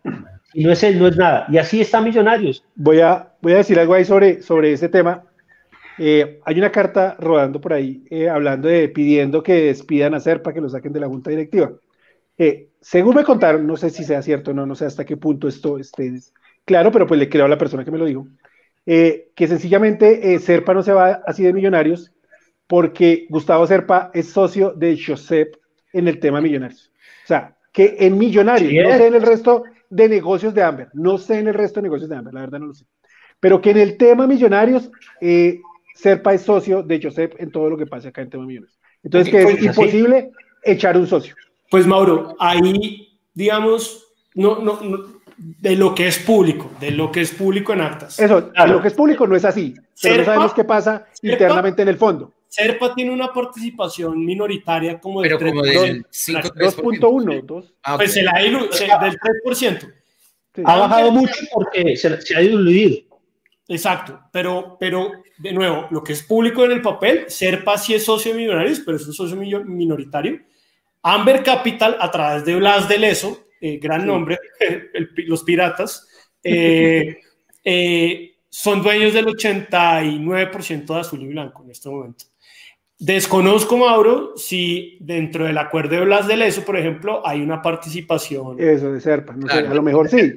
[0.54, 1.46] Si no es él, no es nada.
[1.50, 2.64] Y así están Millonarios.
[2.76, 5.24] Voy a, voy a decir algo ahí sobre, sobre ese tema.
[5.98, 10.54] Eh, hay una carta rodando por ahí eh, hablando de pidiendo que despidan a Serpa,
[10.54, 11.72] que lo saquen de la junta directiva.
[12.38, 15.18] Eh, según me contaron, no sé si sea cierto o no, no sé hasta qué
[15.18, 16.12] punto esto esté
[16.66, 18.28] claro, pero pues le creo a la persona que me lo dijo,
[18.86, 22.12] eh, que sencillamente eh, Serpa no se va así de millonarios
[22.68, 25.56] porque Gustavo Serpa es socio de Josep
[25.94, 26.92] en el tema millonarios.
[27.24, 29.64] O sea, que en millonarios, Sí no sé en el resto
[29.94, 32.60] de negocios de Amber, no sé en el resto de negocios de Amber, la verdad
[32.60, 32.86] no lo sé.
[33.40, 34.90] Pero que en el tema millonarios,
[35.22, 35.60] eh,
[35.96, 38.80] Serpa es socio de Josep en todo lo que pasa acá en tema millonarios.
[39.04, 40.32] Entonces, que es Pues, imposible
[40.64, 41.36] echar un socio.
[41.70, 47.22] Pues Mauro, ahí, digamos, no, no, no- de lo que es público, de lo que
[47.22, 48.20] es público en actas.
[48.20, 48.74] Eso, Claro.
[48.74, 51.82] lo que es público no es así, pero no Serpa- sabemos qué pasa Serpa- internamente
[51.82, 52.32] en el fondo.
[52.54, 55.82] Serpa tiene una participación minoritaria como del Pero como 3%.
[55.82, 57.74] del 5 2.1, 2.
[57.82, 57.98] Ah.
[57.98, 59.80] Pues se la dilu- se- del 3%.
[60.54, 60.62] sí.
[60.64, 62.98] Ha bajado mucho porque se, se ha diluido.
[63.68, 68.06] Exacto, pero, pero de nuevo, lo que es público en el papel, Serpa sí es
[68.06, 70.40] socio de Millonarios, pero es un socio minoritario.
[71.02, 76.08] Amber Capital, a través de Blas de Leso, eh, gran nombre, el los piratas,
[76.44, 77.18] eh,
[77.64, 82.26] eh, son dueños del 89% de azul y blanco en este momento.
[83.00, 88.60] Desconozco, Mauro, si dentro del acuerdo de Blas de Leso, por ejemplo, hay una participación.
[88.60, 90.36] Eso de Serpa, no sé, a lo mejor sí.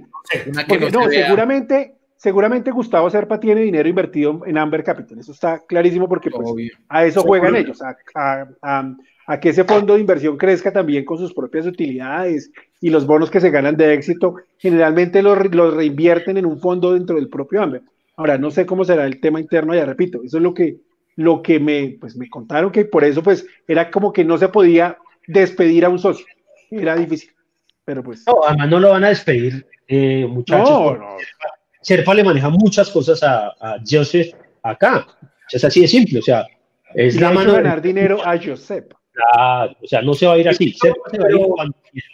[0.68, 1.24] Porque no no, se vea.
[1.26, 5.18] seguramente, seguramente Gustavo Serpa tiene dinero invertido en Amber Capital.
[5.20, 6.48] Eso está clarísimo porque pues,
[6.88, 8.96] a eso juegan ellos, a, a- a-
[9.28, 13.28] a que ese fondo de inversión crezca también con sus propias utilidades y los bonos
[13.28, 17.60] que se ganan de éxito, generalmente los, los reinvierten en un fondo dentro del propio
[17.62, 17.82] Amber.
[18.16, 20.76] Ahora, no sé cómo será el tema interno, ya repito, eso es lo que,
[21.16, 24.48] lo que me, pues, me contaron, que por eso pues era como que no se
[24.48, 26.26] podía despedir a un socio,
[26.70, 27.30] era difícil,
[27.84, 28.24] pero pues...
[28.26, 30.68] No, además no lo van a despedir, eh, muchachos.
[30.68, 31.16] No, no.
[31.80, 35.06] Serpa le maneja muchas cosas a, a Joseph acá.
[35.52, 36.44] Es así de simple, o sea,
[36.94, 38.92] es Y la mano de- ganar dinero a Josep.
[39.12, 40.72] Claro, o sea, no se va a ir así.
[40.72, 42.08] Serpa se va a ir cuando quiera.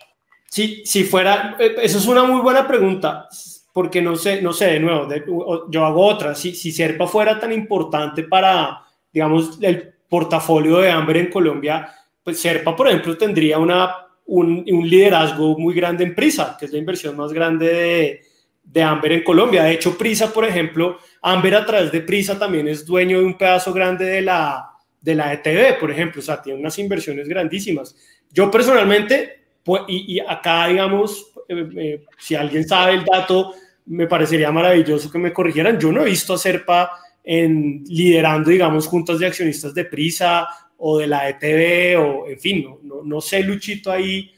[0.47, 3.27] Si, si fuera, eh, eso es una muy buena pregunta,
[3.73, 5.24] porque no sé, no sé, de nuevo, de-
[5.70, 6.35] yo hago otra.
[6.35, 11.89] Si, si Serpa fuera tan importante para, digamos, el portafolio de hambre en Colombia,
[12.22, 13.94] pues Serpa, por ejemplo, tendría una,
[14.26, 18.22] un, un liderazgo muy grande en Prisa, que es la inversión más grande de,
[18.62, 19.64] de Amber en Colombia.
[19.64, 23.36] De hecho, Prisa, por ejemplo, Amber a través de Prisa también es dueño de un
[23.36, 24.70] pedazo grande de la,
[25.01, 27.97] de la ETV, por ejemplo, o sea, tiene unas inversiones grandísimas.
[28.30, 33.55] Yo personalmente, pues, y, y acá, digamos, eh, eh, si alguien sabe el dato,
[33.86, 35.78] me parecería maravilloso que me corrigieran.
[35.78, 36.90] Yo no he visto a Serpa
[37.24, 42.65] en, liderando, digamos, juntas de accionistas de Prisa o de la ETV, o en fin,
[42.65, 44.32] no, no, no sé, Luchito, ahí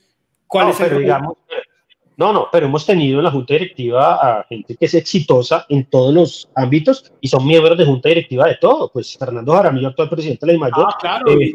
[0.46, 1.36] cuál No, es el pero digamos,
[2.16, 5.84] no, no, pero hemos tenido en la junta directiva a gente que es exitosa en
[5.86, 8.88] todos los ámbitos y son miembros de junta directiva de todo.
[8.92, 11.54] Pues Fernando Jaramillo, actual presidente de la Mayor, Ah, claro, eh, y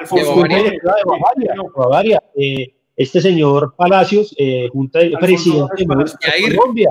[0.00, 0.56] Alfonso de junta Bavaria.
[0.62, 6.90] directiva de Bavaria, Bavaria, eh, este señor Palacios, eh, junta de presidente de Colombia.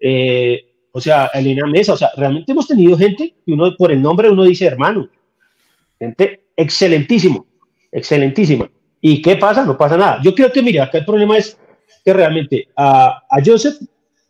[0.00, 4.00] Eh, o sea, Elena Mesa, o sea, realmente hemos tenido gente que uno, por el
[4.00, 5.08] nombre, uno dice hermano.
[5.98, 7.46] Gente excelentísimo,
[7.90, 8.70] excelentísima.
[9.00, 9.64] ¿Y qué pasa?
[9.64, 10.20] No pasa nada.
[10.22, 11.58] Yo creo que, mira, acá el problema es
[12.04, 13.74] que realmente a, a Joseph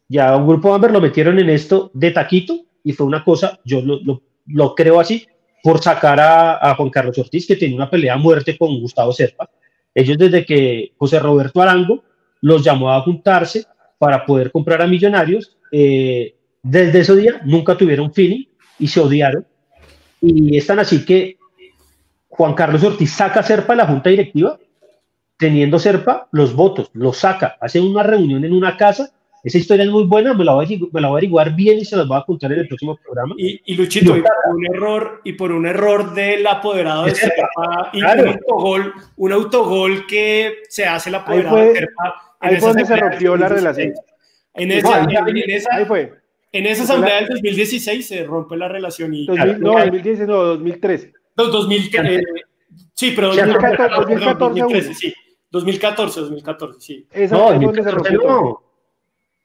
[0.08, 3.60] y a un grupo Amber lo metieron en esto de taquito y fue una cosa,
[3.64, 5.26] yo lo, lo- lo creo así,
[5.62, 9.12] por sacar a, a Juan Carlos Ortiz, que tenía una pelea a muerte con Gustavo
[9.12, 9.50] Serpa.
[9.94, 12.04] Ellos desde que José Roberto Arango
[12.40, 13.64] los llamó a juntarse
[13.98, 16.34] para poder comprar a Millonarios, eh,
[16.64, 18.46] desde ese día nunca tuvieron feeling
[18.80, 19.46] y se odiaron.
[20.20, 21.36] Y es tan así que
[22.28, 24.58] Juan Carlos Ortiz saca a Serpa de la junta directiva,
[25.36, 29.10] teniendo Serpa los votos, los saca, hace una reunión en una casa.
[29.44, 31.54] Esa historia es muy buena, me la voy a, averiguar- me la voy a averiguar
[31.54, 33.34] bien y se las voy a contar en el próximo programa.
[33.36, 37.90] Y, y Luchito, y por un error, y por un error del apoderado de Serpa,
[37.92, 38.22] y claro.
[38.22, 42.14] un autogol, un autogol que se hace el apoderado fue- de Serpa.
[42.40, 43.86] Ahí fue donde se rompió la 2016.
[43.92, 44.04] relación.
[44.54, 46.12] En esa, ahí- en esa, Ahí fue.
[46.58, 51.12] En esa asamblea del 2016 se rompe la relación y 2000, no, 2010, no, 2013.
[51.36, 52.22] No, 2000, eh,
[52.94, 55.14] sí, pero 2014, 2014, 2014, 2013, sí.
[55.50, 57.06] 2014, 2014, sí.
[57.12, 58.40] Esa No, fue en donde se 2014 rompió todo.
[58.42, 58.62] no.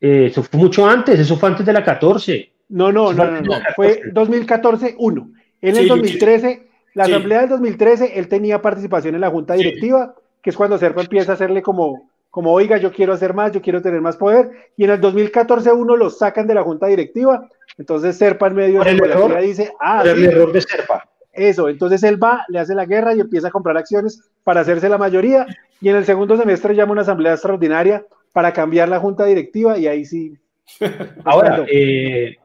[0.01, 2.53] Eh, eso fue mucho antes, eso fue antes de la 14.
[2.69, 3.53] No, no, no, no, no.
[3.75, 5.31] Fue 2014, 1.
[5.61, 7.11] En el Sí, 2013, la sí.
[7.11, 9.63] asamblea del 2013, él tenía participación en la junta Sí.
[9.63, 12.09] directiva que es cuando Serpa empieza a hacerle como,
[12.39, 15.73] como, oiga, yo quiero hacer más, yo quiero tener más poder, y en el 2014
[15.73, 19.73] uno lo sacan de la junta directiva, entonces Serpa en medio de la error, dice,
[19.81, 21.03] ah, el error de Serpa.
[21.33, 24.87] Eso, entonces él va, le hace la guerra y empieza a comprar acciones para hacerse
[24.87, 25.47] la mayoría,
[25.81, 29.87] y en el segundo semestre llama una asamblea extraordinaria para cambiar la junta directiva, y
[29.87, 30.37] ahí sí.
[31.25, 32.37] Ahora, eh,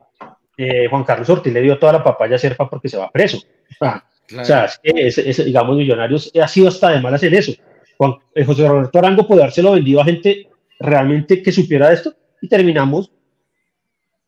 [0.57, 3.39] eh, Juan Carlos Ortiz le dio toda la papaya a Serpa porque se va preso.
[3.81, 4.03] Ah,
[4.41, 7.53] O sea, es que ese, digamos, Millonarios ha sido hasta de malas en eso.
[7.97, 10.49] Juan, eh, José Roberto Arango puede habérselo vendido a gente
[10.79, 13.11] realmente que supiera esto y terminamos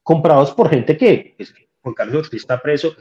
[0.03, 1.53] comprados por gente que pues,
[1.83, 2.97] Juan Carlos Ortiz está preso,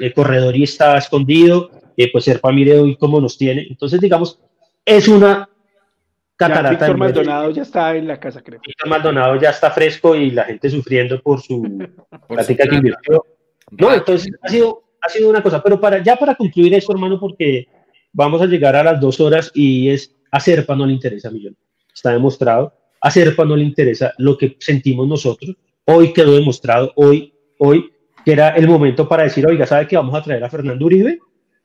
[0.00, 3.66] el Corredor y está escondido, eh, pues Serpa mire hoy cómo nos tiene.
[3.68, 4.40] Entonces, digamos,
[4.84, 5.48] es una
[6.36, 6.64] catarata.
[6.64, 8.60] Ya Víctor Maldonado ya está en la casa, creo.
[8.66, 11.62] Víctor Maldonado ya está fresco y la gente sufriendo por su
[12.28, 13.24] práctica que invirtió.
[13.70, 17.18] No, entonces ha sido, ha sido una cosa, pero para, ya para concluir esto, hermano,
[17.20, 17.66] porque
[18.14, 21.56] vamos a llegar a las dos horas y es a Serpa no le interesa Millón.
[21.92, 22.72] Está demostrado.
[23.00, 25.54] A Serpa no le interesa lo que sentimos nosotros.
[25.84, 27.92] Hoy quedó demostrado, hoy, hoy,
[28.24, 31.18] que era el momento para decir, oiga, ¿sabe que vamos a traer a Fernando Uribe?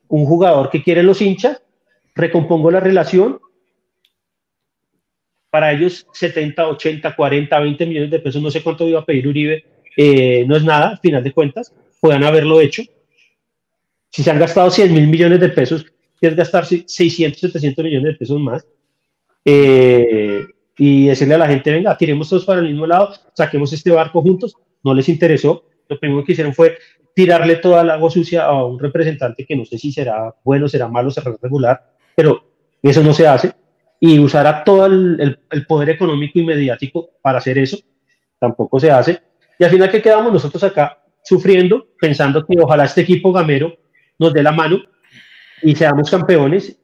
[0.09, 1.63] Un jugador que quieren los hinchas,
[2.15, 3.39] recompongo la relación.
[5.49, 9.27] Para ellos 70, 80, 40, 20 millones de pesos, no sé cuánto iba a pedir
[9.27, 9.63] Uribe,
[9.95, 12.83] eh, no es nada, al final de cuentas, puedan haberlo hecho.
[14.11, 15.85] Si se han gastado 100 mil millones de pesos,
[16.27, 18.65] es gastar 600, 700 millones de pesos más.
[19.45, 20.45] Eh,
[20.77, 24.21] y decirle a la gente, venga, tiremos todos para el mismo lado, saquemos este barco
[24.21, 26.77] juntos, no les interesó, lo primero que hicieron fue
[27.13, 30.87] tirarle toda el agua sucia a un representante que no sé si será bueno, será
[30.87, 31.83] malo, será regular,
[32.15, 32.41] pero
[32.81, 33.51] eso no se hace,
[33.99, 37.77] y usar a todo el, el, poder económico y mediático para hacer eso,
[38.39, 39.19] tampoco se hace,
[39.57, 43.75] y al final que quedamos nosotros acá sufriendo, pensando que ojalá este equipo gamero
[44.17, 44.81] nos dé la mano
[45.61, 46.77] y seamos campeones,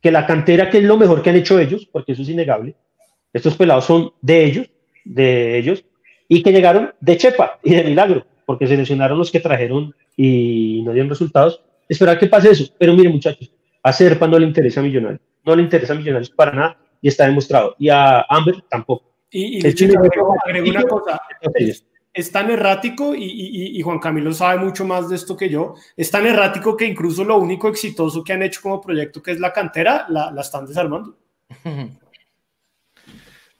[0.00, 2.76] que la cantera, que es lo mejor que han hecho ellos, porque eso es innegable,
[3.32, 4.70] estos pelados son de ellos,
[5.04, 5.84] de ellos,
[6.28, 10.92] y que llegaron de chepa y de milagro, porque seleccionaron los que trajeron y no
[10.92, 11.62] dieron resultados.
[11.88, 13.50] Esperar que pase eso, pero miren muchachos,
[13.82, 17.08] a Serpa no le interesa a Millonarios, no le interesa a Millonarios para nada y
[17.08, 19.04] está demostrado, y a Amber tampoco.
[19.30, 21.20] Y, y una cosa,
[22.12, 26.26] es tan errático y, Juan Camilo sabe mucho más de esto que yo, es tan
[26.26, 30.06] errático que incluso lo único exitoso que han hecho como proyecto, que es la cantera,
[30.08, 31.16] la, están desarmando.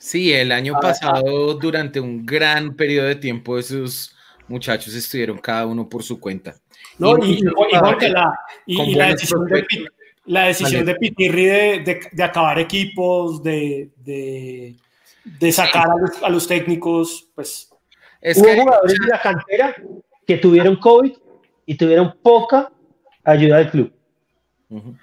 [0.01, 4.15] Sí, el año ah, pasado, durante un gran periodo de tiempo, esos
[4.47, 6.55] muchachos estuvieron cada uno por su cuenta.
[6.99, 7.43] No, y,
[8.95, 9.67] la, decisión, de,
[10.27, 15.89] la decisión de Pitirri de, acabar equipos, de, de, sacar
[16.23, 17.69] a los técnicos, pues
[18.23, 19.77] Hubo jugadores de la cantera
[20.27, 21.13] que tuvieron COVID
[21.67, 22.73] y tuvieron poca
[23.25, 23.93] ayuda del club.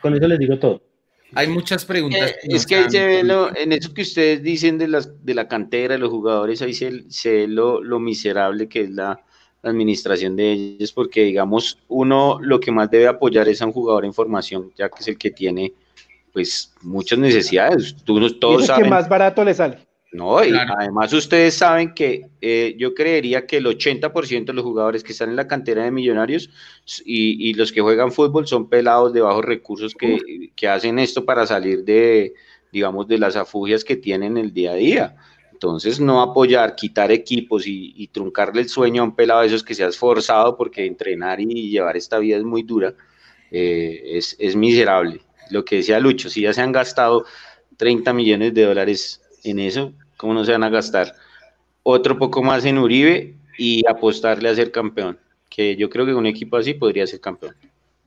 [0.01, 0.81] Con eso les digo todo.
[1.33, 2.31] Hay muchas preguntas.
[2.31, 5.95] Eh, es que se ve en eso que ustedes dicen de, las, de la cantera,
[5.95, 6.91] de los jugadores, ahí se,
[7.25, 9.19] ve lo, miserable que es la,
[9.63, 14.05] administración de ellos, porque digamos, uno lo que más debe apoyar es a un jugador
[14.05, 15.73] en formación, ya que es el que tiene
[16.31, 17.95] pues muchas necesidades.
[18.05, 18.83] todos es saben.
[18.83, 19.79] que más barato le sale.
[20.15, 25.03] No, y además ustedes saben que eh, yo creería que el 80% de los jugadores
[25.03, 26.49] que están en la cantera de millonarios
[27.03, 31.45] y, los que juegan fútbol son pelados de bajos recursos que, que, hacen esto para
[31.45, 32.33] salir de,
[32.71, 35.15] digamos, de las afugias que tienen el día a día.
[35.51, 39.75] Entonces, no apoyar, quitar equipos y, truncarle el sueño a un pelado de esos que
[39.75, 42.93] se ha esforzado porque entrenar y llevar esta vida es muy dura,
[43.51, 45.19] eh, es, es miserable.
[45.49, 47.25] Lo que decía Lucho, si ya se han gastado
[47.75, 51.13] 30 millones de dólares en eso, ¿Cómo no se van a gastar?
[51.83, 55.17] Otro poco más en Uribe y apostarle a ser campeón,
[55.49, 57.55] que yo creo que un equipo así podría ser campeón.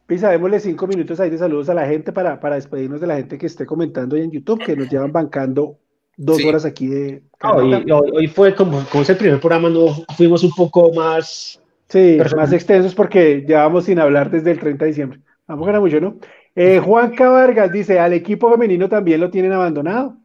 [0.06, 3.16] Pisa, démosle cinco minutos ahí de saludos a la gente para, para despedirnos de la
[3.16, 5.76] gente que esté comentando en YouTube, que nos llevan bancando
[6.16, 7.22] dos horas aquí de...
[7.43, 11.60] hoy, fue como, como es el primer programa, no fuimos un poco más...
[11.89, 15.20] Sí, más extensos porque llevamos sin hablar desde el 30 de diciembre.
[15.47, 16.16] Vamos a ganar mucho, ¿no?
[16.55, 20.16] Eh, Juan Cabargas dice, al equipo femenino también lo tienen abandonado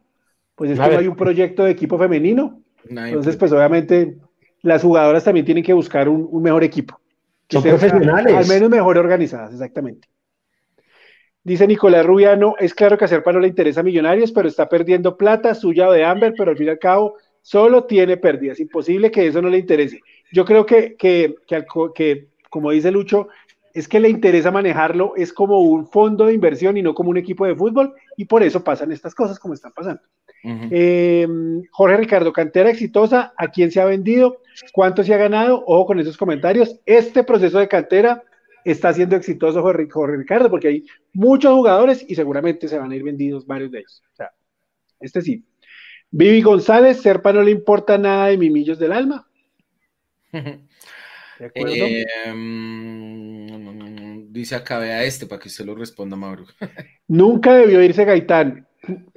[0.54, 2.60] pues es que no hay un proyecto de equipo femenino.
[2.88, 4.16] Entonces, pues obviamente
[4.62, 6.98] las jugadoras también tienen que buscar un, mejor equipo.
[7.48, 8.34] Son profesionales.
[8.34, 10.08] Al menos mejor organizadas, exactamente.
[11.42, 14.66] Dice Nicolás Rubiano, es claro que a Serpa no le interesa a Millonarios, pero está
[14.66, 18.60] perdiendo plata, suya o de Amber, pero al fin y al cabo solo tiene pérdidas.
[18.60, 20.00] Imposible que eso no le interese.
[20.32, 21.34] Yo creo que, que,
[21.94, 23.28] que como dice Lucho,
[23.74, 27.18] es que le interesa manejarlo, es como un fondo de inversión y no como un
[27.18, 30.00] equipo de fútbol, y por eso pasan estas cosas como están pasando.
[30.46, 31.26] Eh,
[31.70, 34.42] Jorge Ricardo, cantera exitosa, ¿a quién se ha vendido?
[34.72, 35.64] ¿Cuánto se ha ganado?
[35.66, 36.78] Ojo con esos comentarios.
[36.84, 38.22] Este proceso de cantera
[38.64, 42.96] está siendo exitoso Jorge, Jorge Ricardo, porque hay muchos jugadores y seguramente se van a
[42.96, 44.02] ir vendidos varios de ellos.
[44.12, 44.32] O sea,
[45.00, 45.44] este sí.
[46.10, 49.26] Vivi González, Serpa no le importa nada de Mimillos del Alma.
[51.38, 51.74] ¿De acuerdo?
[51.74, 56.44] Eh, mm, dice acá, vea este para que usted lo responda, Mauro.
[57.08, 58.68] Nunca debió irse Gaitán.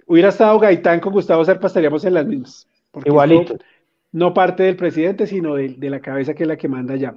[0.07, 2.67] Hubiera estado Gaitán con Gustavo Serpa, estaríamos en las mismas.
[2.91, 3.57] Porque Igualito.
[4.11, 7.13] No parte del presidente, sino de, de la cabeza que es la que manda ya.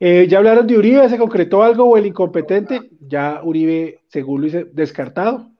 [0.00, 2.80] Eh, ya hablaron de Uribe, ¿se concretó algo o el incompetente?
[3.00, 5.50] Ya Uribe, según lo hice, descartado.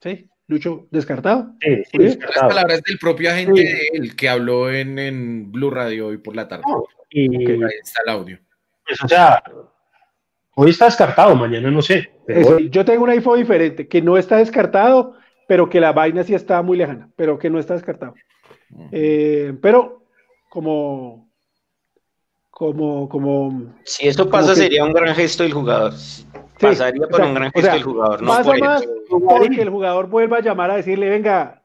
[0.00, 0.28] ¿Sí?
[0.48, 1.52] Lucho, descartado.
[1.60, 2.10] Sí, sí, Uribe.
[2.10, 2.48] Las descartado.
[2.48, 3.66] palabras del propio agente Sí.
[3.66, 6.62] de él que habló en, en Blue Radio hoy por la tarde.
[7.10, 8.38] Y, Ahí está el audio.
[8.86, 9.42] pues, o sea,
[10.54, 12.10] hoy está descartado, mañana no sé.
[12.28, 15.14] Eso, yo tengo una info diferente, que no está descartado,
[15.46, 18.14] pero que la vaina sí está muy lejana, pero que no está descartado.
[18.90, 20.02] Eh, pero
[20.50, 21.28] como,
[22.50, 25.92] como, como, Si eso pasa, que- sería un gran gesto del jugador.
[26.58, 29.68] Pasaría por un gran O gesto sea, del jugador, no pasa por más porque el
[29.70, 31.60] jugador vuelva a llamar a decirle, venga,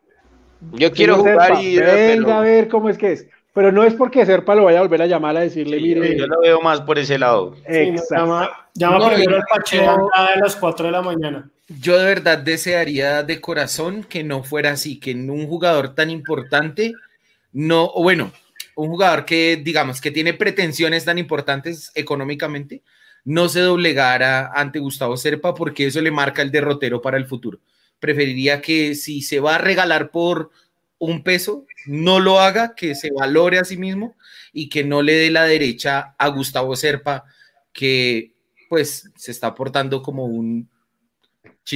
[0.74, 3.28] Yo quiero jugar Serpa, y venga a ver cómo es que es.
[3.54, 6.18] Pero no es porque Serpa lo vaya a volver a llamar a decirle, sí, mire,
[6.18, 7.56] yo lo veo más por ese lado.
[7.68, 8.16] Sí, exacto.
[8.16, 11.50] llama llama No, primero al Pacheco a las 4 de la mañana.
[11.80, 16.94] Yo de verdad desearía de corazón que no fuera así, que un jugador tan importante,
[17.54, 18.34] no, o bueno,
[18.76, 22.82] un jugador que digamos que tiene pretensiones tan importantes económicamente,
[23.24, 27.60] no se doblegara ante Gustavo Serpa porque eso le marca el derrotero para el futuro.
[28.00, 30.50] Preferiría que si se va a regalar por
[30.98, 34.16] un peso, no lo haga, que se valore a sí mismo
[34.52, 37.24] y que no le dé la derecha a Gustavo Serpa,
[37.72, 38.34] que
[38.70, 40.70] pues se está portando como un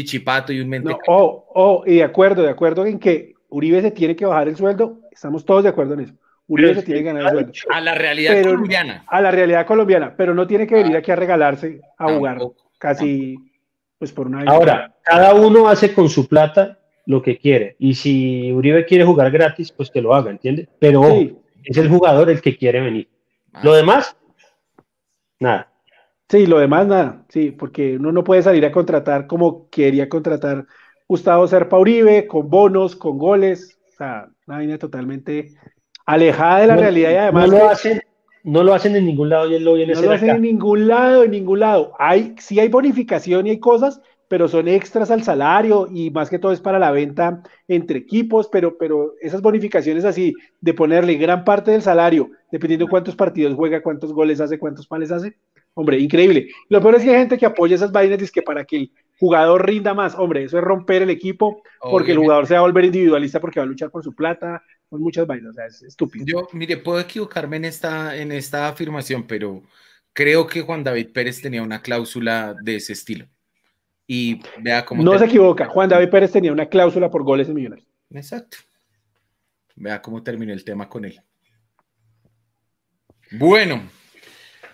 [0.04, 0.90] chichipato y un mente.
[0.90, 4.48] No, oh, oh, y de acuerdo, de acuerdo en que Uribe se tiene que bajar
[4.50, 6.14] el sueldo, estamos todos de acuerdo en eso.
[6.48, 7.54] Uribe Pero se tiene que ganar el sueldo.
[7.72, 9.04] a la realidad Pero- colombiana.
[9.08, 12.40] A la realidad colombiana, pero no tiene que venir aquí a regalarse a jugar
[12.78, 13.38] casi,
[13.98, 17.76] pues por una Ahora, cada uno hace con su plata lo que quiere.
[17.80, 20.68] Y si Uribe quiere jugar gratis, pues que lo haga, ¿entiendes?
[20.80, 23.08] Pero ojo, es el jugador el que quiere venir.
[23.54, 24.16] Ah, Lo demás,
[25.40, 25.72] nada.
[26.30, 30.66] Sí, lo demás nada, sí, porque uno no puede salir a contratar como quería contratar
[31.08, 35.54] Gustavo Serpa Uribe, con bonos, con goles, o sea, una vaina totalmente
[36.06, 38.02] alejada de la No- realidad y además no lo hacen,
[38.44, 40.38] no lo hacen en ningún lado y él lo viene No lo hacen acá.
[40.38, 41.94] en ningún lado, en ningún lado.
[42.00, 46.40] Hay, sí hay bonificación y hay cosas, pero son extras al salario y más que
[46.40, 51.44] todo es para la venta entre equipos, pero, pero esas bonificaciones así, de ponerle gran
[51.44, 55.38] parte del salario, dependiendo cuántos partidos juega, cuántos goles hace, cuántos pales hace,
[55.76, 56.50] hombre, increíble.
[56.70, 58.92] Lo peor es que hay gente que apoya esas vainas, es que para que el
[59.20, 62.64] jugador rinda más, hombre, eso es romper el equipo, porque el jugador se va a
[62.64, 65.84] volver individualista porque va a luchar por su plata, son muchas vainas, o sea, es
[65.84, 66.26] estúpido.
[66.26, 69.62] Yo, mire, puedo equivocarme en esta, en esta afirmación, pero
[70.14, 73.28] creo que Juan David Pérez tenía una cláusula de ese estilo.
[74.08, 75.04] Y vea cómo.
[75.04, 77.88] No se equivoca, Juan David Pérez tenía una cláusula por goles en Millonarios.
[78.12, 78.58] Exacto.
[79.76, 81.20] Vea cómo terminó el tema con él.
[83.32, 83.82] Bueno.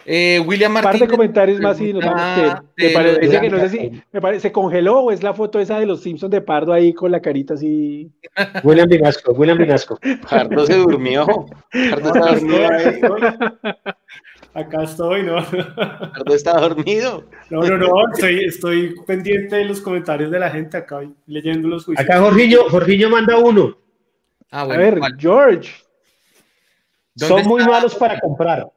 [0.05, 1.07] Eh, William par Martínez.
[1.09, 2.61] de comentarios más y nos vamos.
[2.75, 5.33] Que, me de parece que no sé si me parece, se congeló o es la
[5.33, 8.09] foto esa de los Simpsons de Pardo ahí con la carita así.
[8.63, 9.99] William Vinasco, William Vinasco.
[10.29, 11.25] Pardo se durmió.
[11.89, 12.77] Pardo está Acá dormido.
[12.77, 13.21] estoy,
[14.53, 15.35] acá estoy, ¿no?
[15.45, 17.23] Pardo está dormido.
[17.49, 21.85] No, no, no, estoy, estoy pendiente de los comentarios de la gente acá, leyendo los
[21.85, 22.05] juicios.
[22.07, 23.77] Acá Jorginho, Jorginho manda uno.
[24.49, 25.15] Ah, A bueno, ver, ¿cuál?
[25.17, 25.71] George.
[27.15, 27.71] ¿Dónde Son muy está?
[27.73, 28.67] malos para comprar.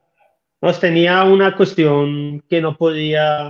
[0.65, 3.49] Nos tenía una cuestión que no podía,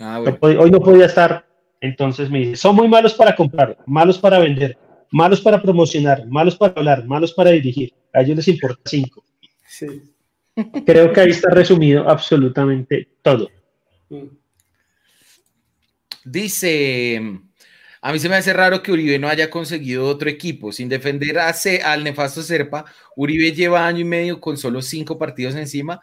[0.00, 0.38] Ah, no bueno.
[0.40, 1.46] podía- hoy no podía estar.
[1.80, 4.76] Entonces me dice, son muy malos para comprar, malos para vender,
[5.12, 7.92] malos para promocionar, malos para hablar, malos para dirigir.
[8.12, 9.24] A ellos les importa cinco.
[9.64, 9.86] Sí.
[10.86, 13.48] Creo que ahí está resumido absolutamente todo.
[16.24, 17.20] Dice,
[18.00, 20.72] a mí se me hace raro que Uribe no haya conseguido otro equipo.
[20.72, 25.54] Sin defender a al nefasto Serpa, Uribe lleva año y medio con solo cinco partidos
[25.54, 26.00] encima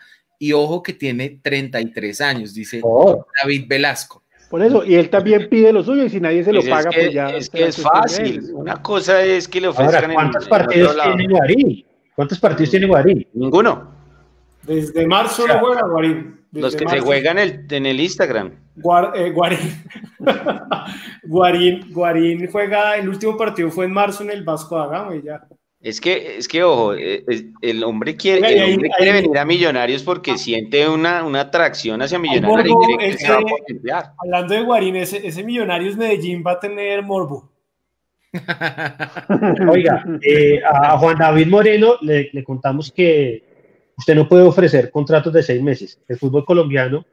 [0.47, 4.23] y ojo que tiene 33 años, dice Oh, David Velasco.
[4.49, 6.99] Por eso, y él también pide lo suyo y si nadie se lo paga, que,
[7.01, 7.29] pues ya.
[7.29, 8.25] es, que es fácil.
[8.37, 8.49] él.
[8.53, 11.85] Una cosa es que le ofrezcan ahora, ¿cuántos en partidos tiene Guarín?
[12.15, 13.27] ¿Cuántos partidos tiene Guarín?
[13.33, 13.91] Ninguno.
[14.63, 16.39] Desde marzo lo juega Guarín.
[16.51, 18.51] Desde Los que se juegan el- en el Instagram.
[18.75, 19.59] Guar- eh, Guarín.
[21.23, 21.91] Guarín.
[21.91, 25.41] Guarín juega, el último partido fue en marzo en el Vasco da Gama y ya.
[25.83, 29.43] Es que, es que ojo, eh, es- el hombre quiere, el hombre quiere venir a
[29.45, 33.37] Millonarios porque siente una, una atracción hacia Millonarios y morbo, cree que ese- se va
[33.37, 34.13] a potenciar.
[34.17, 37.51] Hablando de Guarín, ese, ese Millonarios Medellín va a tener morbo.
[39.69, 43.43] Oiga, eh, a Juan David Moreno le, le contamos que
[43.97, 45.99] usted no puede ofrecer contratos de seis meses.
[46.07, 47.05] El fútbol colombiano,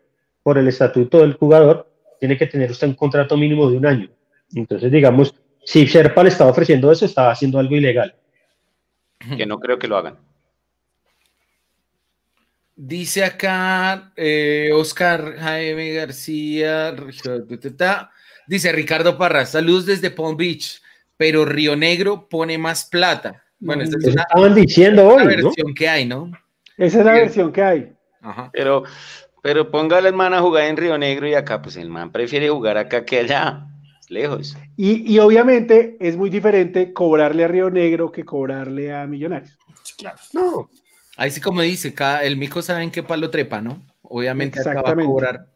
[0.42, 4.09] por el estatuto del jugador, tiene que tener usted un contrato mínimo de un año.
[4.55, 5.34] Entonces, digamos,
[5.64, 8.14] si Sherpa le estaba ofreciendo eso, estaba haciendo algo ilegal.
[9.36, 10.18] Que no creo que lo hagan.
[12.74, 16.97] Dice acá eh, Oscar Jaime García,
[18.47, 20.80] dice Ricardo Parra, saludos desde Palm Beach,
[21.18, 23.44] pero Río Negro pone más plata.
[23.59, 25.28] Bueno, esta es una, estaban diciendo hoy, ¿no?
[25.28, 26.30] versión que hay, ¿no?
[26.78, 27.24] Esa es la Bien.
[27.26, 27.92] versión que hay.
[28.22, 28.48] Ajá.
[28.55, 28.84] Pero,
[29.42, 32.48] pero póngale al man a jugar en Río Negro y acá, pues el man prefiere
[32.48, 33.66] jugar acá que allá,
[34.10, 34.56] lejos.
[34.76, 39.56] Y, y obviamente es muy diferente cobrarle a Río Negro que cobrarle a Millonarios.
[40.32, 40.68] No.
[41.16, 43.82] Ahí sí como dice, cada, el mico sabe en qué palo trepa, ¿no?
[44.02, 45.46] Obviamente acá va a cobrar.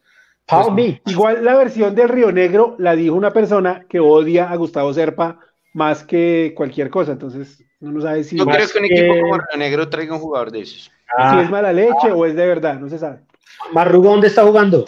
[0.74, 1.00] Beach.
[1.06, 5.40] Igual la versión del Río Negro la dijo una persona que odia a Gustavo Serpa
[5.72, 7.12] más que cualquier cosa.
[7.12, 9.88] Entonces, no nos sabe si, No Más creo que un que- equipo como Río Negro
[9.88, 10.90] traiga un jugador de esos.
[11.32, 13.20] si es mala leche o es de verdad, no se sabe.
[13.72, 14.84] Marrugo, ¿dónde está jugando?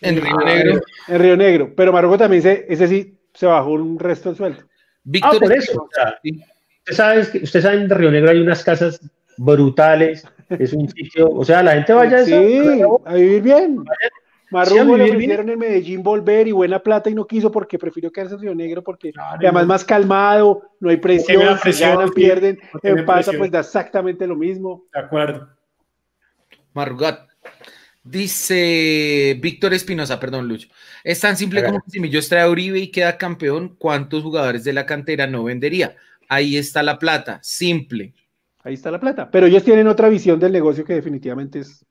[0.00, 0.80] En Río Ah, Negro.
[1.08, 1.72] En Río Negro.
[1.76, 4.60] Pero Marruecos también, se, ese sí se bajó un resto del sueldo.
[4.62, 4.66] Ah,
[5.04, 5.82] Víctor por eso.
[5.82, 6.42] O sea, sí.
[6.80, 9.00] Usted sabe, que- usted sabe, en Río Negro hay unas casas
[9.36, 10.26] brutales.
[10.48, 12.26] Es un sitio, o sea, la gente vaya a eso.
[12.28, 13.84] Sí, a vivir bien.
[13.84, 17.78] Sí, a Marrugo le ofrecieron en Medellín volver y buena plata y no quiso porque
[17.78, 19.68] prefirió quedarse en Río Negro porque Claro, además no.
[19.68, 23.36] más calmado, no hay presión, si presión, ganan, sí, pierden, no empata, presión.
[23.38, 24.86] pues da exactamente lo mismo.
[24.92, 25.48] De acuerdo.
[26.74, 27.29] Marrugat.
[28.02, 30.68] Dice Víctor Espinosa, perdón, Lucho.
[31.04, 34.64] Es tan simple como que si Millos trae a Uribe y queda campeón, ¿cuántos jugadores
[34.64, 35.96] de la cantera no vendería?
[36.28, 38.14] Ahí está la plata, simple.
[38.62, 39.30] Ahí está la plata.
[39.30, 41.84] Pero ellos tienen otra visión del negocio que definitivamente es,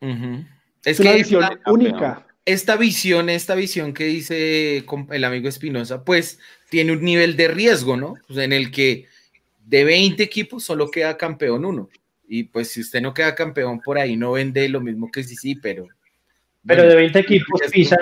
[0.00, 0.44] Ujú.
[0.84, 2.26] es Es una que visión la- única.
[2.44, 6.38] esta visión, esta visión que dice el amigo Espinosa, pues
[6.68, 8.14] tiene un nivel de riesgo, ¿no?
[8.26, 9.06] Pues, en el que
[9.64, 11.88] de 20 equipos solo queda campeón uno.
[12.28, 15.36] Y pues si usted no queda campeón por ahí, no vende lo mismo que sí,
[15.36, 15.86] sí, pero...
[16.66, 18.00] Pero bueno, de 20 equipos pisan,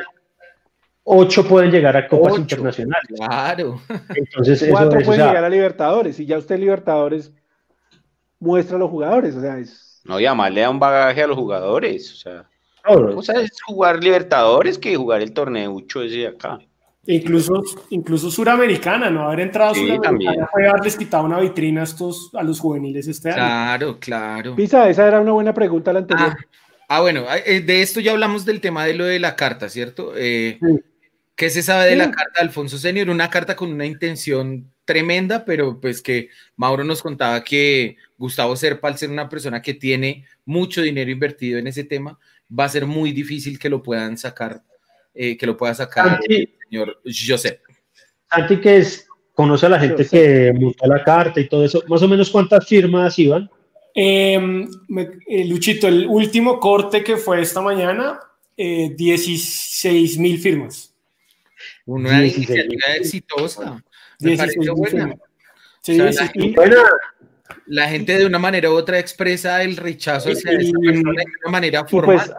[1.05, 3.11] 8 pueden llegar a copas internacionales.
[3.15, 3.81] Claro.
[4.15, 7.31] Entonces, eso Cuatro es, o pueden sea, llegar a Libertadores y ya usted Libertadores
[8.39, 9.35] muestra a los jugadores.
[9.37, 12.11] O sea, es No, y además le da un bagaje a los jugadores.
[12.13, 12.49] O sea,
[12.87, 16.59] o sea, es jugar Libertadores que jugar el torneucho ese de acá.
[17.07, 19.27] Incluso, incluso Suramericana, ¿no?
[19.27, 23.31] Haber entrado Sí, Suramericana fue haberles quitado una vitrina a, estos, a los juveniles este
[23.31, 23.37] año.
[23.37, 24.57] Claro, claro.
[24.57, 26.37] Pisa, esa era una buena pregunta la anterior.
[26.39, 29.69] Ah, ah, bueno, eh, de esto ya hablamos del tema de lo de la carta,
[29.69, 30.13] ¿cierto?
[30.17, 30.81] Eh, Sí.
[31.37, 31.97] ¿Qué se sabe de Sí.
[31.99, 33.11] la carta de Alfonso Senior?
[33.11, 38.87] Una carta con una intención tremenda, pero pues que Mauro nos contaba que Gustavo Serpa,
[38.87, 42.19] al ser una persona que tiene mucho dinero invertido en ese tema,
[42.57, 44.63] va a ser muy difícil que lo puedan sacar,
[45.15, 47.61] eh, que lo pueda sacar Santi, el señor Josep.
[48.31, 52.03] Santi, que es, conoce a la gente que montó la carta y todo eso, más
[52.03, 53.49] o menos cuántas firmas iban.
[53.95, 54.39] Eh,
[54.89, 58.19] me- eh, Luchito, el último corte que fue esta mañana,
[58.57, 60.93] eh, 16 mil firmas.
[61.87, 62.59] Una 16 mil.
[62.65, 63.85] iniciativa exitosa.
[64.21, 64.91] Me 16 parece mil buena.
[64.91, 65.19] firmas.
[65.83, 66.53] Sí, O sea, sí, la sí.
[66.57, 66.77] Bueno,
[67.67, 71.31] La gente de una manera u otra expresa el rechazo hacia Y- esa persona de
[71.45, 72.17] una manera Y formal.
[72.17, 72.31] pues,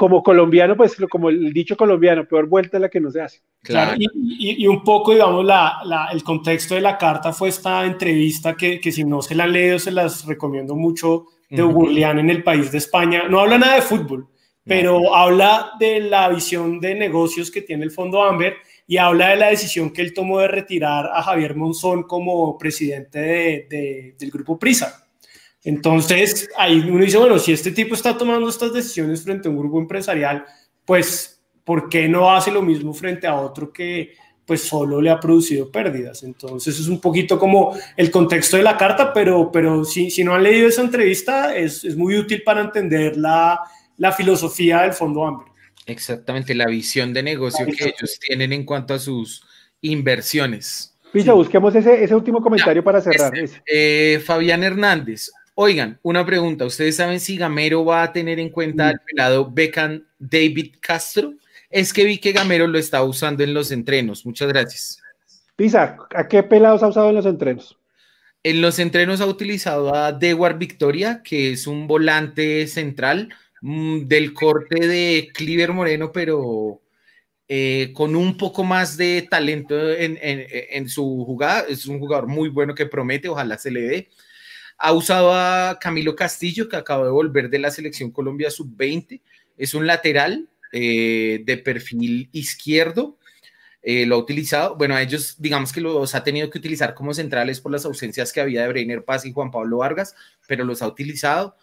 [0.00, 3.20] como colombiano, pues lo- como el dicho colombiano, peor vuelta es la que no se
[3.20, 3.40] hace.
[3.62, 7.50] Claro, y, y- y un poco, digamos, la, la- el contexto de la carta fue
[7.50, 11.62] esta entrevista que, que si no se la han leído, se las recomiendo mucho, de.
[11.64, 13.24] Burlián en el país de España.
[13.28, 14.26] No habla nada de fútbol,
[14.64, 18.54] pero habla de la visión de negocios que tiene el Fondo Amber
[18.86, 23.18] y habla de la decisión que él tomó de retirar a Javier Monzón como presidente
[23.18, 25.06] de- de- del grupo Prisa.
[25.64, 29.58] Entonces, ahí uno dice, bueno, si este tipo está tomando estas decisiones frente a un
[29.58, 30.44] grupo empresarial,
[30.84, 34.14] pues, ¿por qué no hace lo mismo frente a otro que
[34.46, 36.22] pues solo le ha producido pérdidas?
[36.22, 40.34] Entonces, es un poquito como el contexto de la carta, pero, pero si, si no
[40.34, 43.60] han leído esa entrevista, es, es muy útil para entender la,
[43.98, 45.46] la filosofía del Fondo Amber.
[45.86, 49.44] Exactamente, la visión de negocio que ellos tienen en cuanto a sus
[49.82, 50.96] inversiones.
[51.12, 53.36] Pisa, busquemos ese, ese último comentario para cerrar.
[53.36, 53.62] Este, ese.
[53.66, 55.30] eh, Fabián Hernández,
[55.60, 60.04] oigan, una pregunta, ¿ustedes saben si Gamero va a tener en cuenta al pelado Beckham
[60.18, 61.34] David Castro?
[61.68, 64.24] Es que vi que Gamero lo está usando en los entrenos.
[64.24, 65.02] Muchas gracias.
[65.56, 67.76] Pisa, ¿a qué pelados ha usado en los entrenos?
[68.42, 73.28] En los entrenos ha utilizado a Dewar Victoria, que es un volante central
[73.60, 76.80] mm, del corte de Cliver Moreno, pero
[77.48, 81.66] eh, con un poco más de talento en, en- en su jugada.
[81.68, 84.08] Es un jugador muy bueno que promete, ojalá se le dé.
[84.82, 89.20] Ha usado a Camilo Castillo, que acaba de volver de la selección Colombia sub-20.
[89.58, 93.18] Es un lateral eh, de perfil izquierdo.
[93.82, 94.76] Eh, lo ha utilizado.
[94.76, 98.32] Bueno, a ellos, digamos que los ha tenido que utilizar como centrales por las ausencias
[98.32, 100.14] que había de Breiner Paz y Juan Pablo Vargas,
[100.46, 101.56] pero los ha utilizado.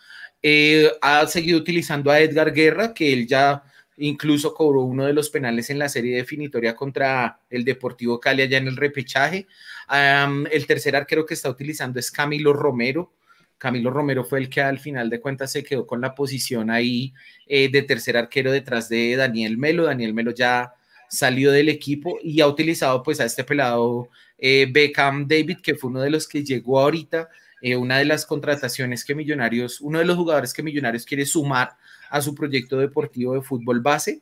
[0.43, 3.63] Eh, ha seguido utilizando a Edgar Guerra, que él ya
[3.97, 8.57] incluso cobró uno de los penales en la serie definitoria contra el Deportivo Cali allá
[8.57, 9.47] en el repechaje.
[9.89, 13.13] el tercer arquero que está utilizando es Camilo Romero.
[13.57, 17.13] Camilo Romero fue el que al final de cuentas se quedó con la posición ahí
[17.47, 19.85] eh, de tercer arquero detrás de Daniel Melo.
[19.85, 20.73] Daniel Melo ya
[21.09, 25.89] salió del equipo y ha utilizado pues a este pelado eh, Beckham David, que fue
[25.89, 27.29] uno de los que llegó ahorita,
[27.61, 31.75] eh, una de las contrataciones que Millonarios, uno de los jugadores que Millonarios quiere sumar
[32.09, 34.21] a su proyecto deportivo de fútbol base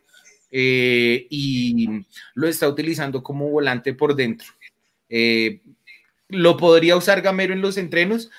[0.52, 1.90] eh, y
[2.34, 4.48] lo está utilizando como volante por dentro.
[6.30, 8.30] lo podría usar Gamero en los entrenos,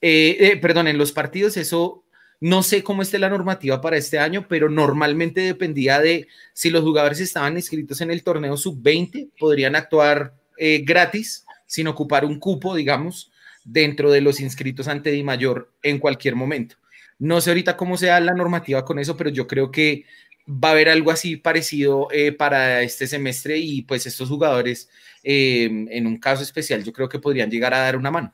[0.00, 2.04] perdón, en los partidos, eso
[2.40, 6.82] no sé cómo esté la normativa para este año, pero normalmente dependía de si los
[6.82, 12.74] jugadores estaban inscritos en el torneo sub-20, podrían actuar eh, gratis, sin ocupar un cupo,
[12.74, 13.32] digamos,
[13.64, 16.76] dentro de los inscritos ante Di Mayor en cualquier momento.
[17.18, 20.04] No sé ahorita cómo sea la normativa con eso, pero yo creo que
[20.48, 24.88] va a haber algo así parecido eh, para este semestre y pues estos jugadores,
[25.22, 28.32] eh, en un caso especial, yo creo que podrían llegar a dar una mano.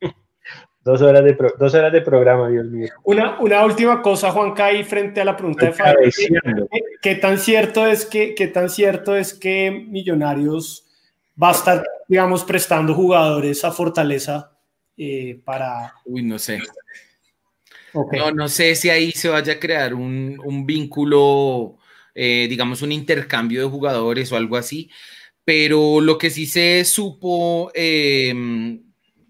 [0.84, 2.88] Dos horas de, dos horas de programa, Dios mío.
[3.04, 6.10] Una, una última cosa, Juan Cay, frente a la pregunta de Fabio.
[7.02, 10.86] ¿Qué, tan cierto es que, qué tan cierto es que Millonarios
[11.40, 14.56] va a estar, digamos, prestando jugadores a Fortaleza
[14.96, 15.92] eh, para...
[16.06, 16.58] Uy, no sé.
[17.94, 21.78] No, no sé si ahí se vaya a crear un, un vínculo,
[22.14, 24.90] eh, digamos, un intercambio de jugadores o algo así,
[25.44, 28.82] pero lo que sí se supo, em,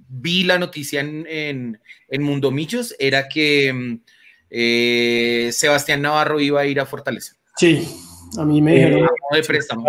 [0.08, 4.00] vi la noticia en, en, en, Mundo Michos, era que em,
[4.50, 7.36] eh, Sebastián Navarro iba a ir a Fortaleza.
[7.56, 7.88] Sí,
[8.36, 9.08] a mí me dijeron.
[9.32, 9.84] de préstamo.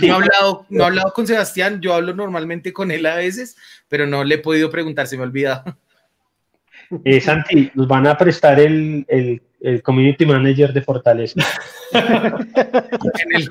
[0.00, 3.56] No he, hablado, no he hablado con Sebastián, yo hablo normalmente con él a veces,
[3.88, 5.76] pero no le he podido preguntar, se me ha olvidado.
[7.04, 11.40] Eh, Santi, nos van a prestar el, el, el community manager de Fortaleza.
[11.92, 13.48] en, el,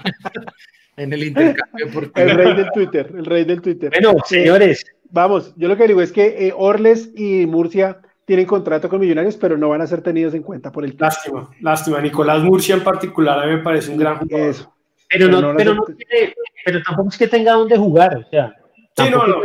[0.98, 2.11] en, el, intercambio.
[2.15, 3.91] El rey del Twitter, el rey del Twitter.
[3.91, 4.86] Bueno, señores.
[5.10, 9.38] vamos, yo lo que digo es que eh, Orles y Murcia tienen contrato con Millonarios,
[9.38, 11.99] pero no van a ser tenidos en cuenta por el Lástima, lástima.
[11.99, 14.49] Nicolás Murcia en particular a mí me parece un gran jugador.
[14.49, 14.74] Eso.
[15.10, 16.34] Pero, no, pero, no tiene,
[16.65, 18.56] pero tampoco es que tenga dónde jugar, o sea.
[18.98, 19.41] Sí, no, no.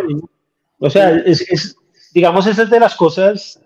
[0.79, 1.77] O sea, es, es,
[2.15, 3.61] digamos, esa es de las cosas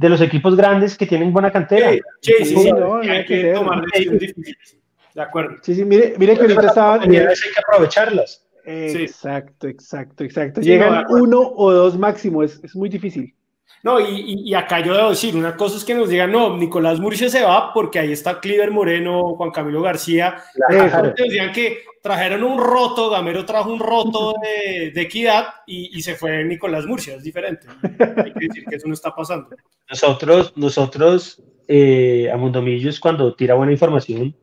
[0.00, 1.92] de los equipos grandes que tienen buena cantera.
[2.22, 4.78] Sí, sí, sí, no, hay que tomar decisiones difíciles.
[5.14, 5.56] De acuerdo.
[5.60, 7.02] Sí, sí, mire, mire que ahorita estaban.
[7.02, 8.46] Hay que aprovecharlas.
[8.64, 10.62] Exacto, exacto, exacto.
[10.62, 13.34] Llegan uno o dos máximo, es, es muy difícil.
[13.82, 17.00] No, y, y, acá yo debo decir, una cosa es que nos digan, no, Nicolás
[17.00, 20.36] Murcia se va porque ahí está Cliver Moreno, Juan Camilo García.
[20.68, 21.14] Claro.
[21.16, 26.14] Decían que trajeron un roto, Gamero trajo un roto de, de equidad y, y, se
[26.14, 27.68] fue Nicolás Murcia, es diferente.
[27.82, 29.48] Hay que decir que eso no está pasando.
[29.88, 31.42] Nosotros, nosotros
[31.72, 34.34] eh, a Mundomillos, cuando tira buena información,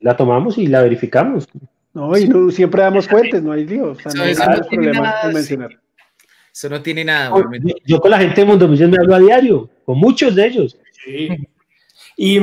[0.00, 1.48] la tomamos y la verificamos.
[1.92, 3.90] No, y no, siempre damos fuentes, no hay lío.
[3.90, 4.34] O sea, no, hay
[4.70, 5.81] problema en mencionar.
[6.52, 7.32] Eso no tiene nada.
[7.86, 10.78] Yo, con la gente de Mundo me hablo a diario, con muchos de ellos.
[11.04, 11.28] Sí.
[12.16, 12.38] Y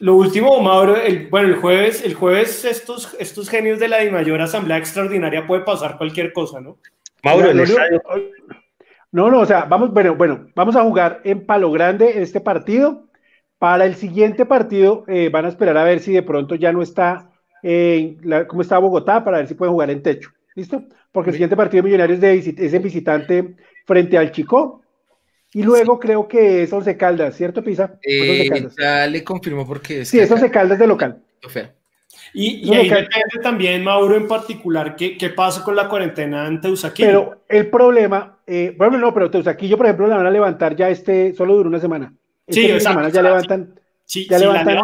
[0.00, 4.40] lo último, Mauro, el, bueno, el jueves, el jueves estos, estos genios de la mayor
[4.40, 6.78] Asamblea Extraordinaria puede pasar cualquier cosa, ¿no?
[7.22, 8.02] Mauro, el estadio.
[9.12, 13.04] No, no, o sea, vamos, bueno, bueno, vamos a jugar en Palo Grande este partido.
[13.58, 16.82] Para el siguiente partido eh, van a esperar a ver si de pronto ya no
[16.82, 17.30] está,
[17.62, 20.30] eh, la, cómo está Bogotá, para ver si pueden jugar en techo.
[20.54, 20.84] ¿Listo?
[21.12, 23.56] Porque el siguiente partido de Millonarios de es en visitante
[23.86, 24.82] frente al Chico.
[25.52, 27.98] Y luego creo que es Once Caldas, ¿cierto, Pisa?
[28.02, 30.08] Eh, ya le confirmo porque es.
[30.08, 31.22] Sí, es Once Caldas de local.
[32.34, 36.60] Y, y ahí depende también, Mauro, en particular, ¿qué, qué pasa con la cuarentena en
[36.60, 37.08] Teusaquillo?
[37.08, 40.90] Pero el problema, eh, bueno, no, pero Teusaquillo, por ejemplo, la van a levantar ya
[40.90, 42.12] este, solo dura una semana.
[42.46, 44.82] Este sí, semana ya levantan, sí, ya levantan, la,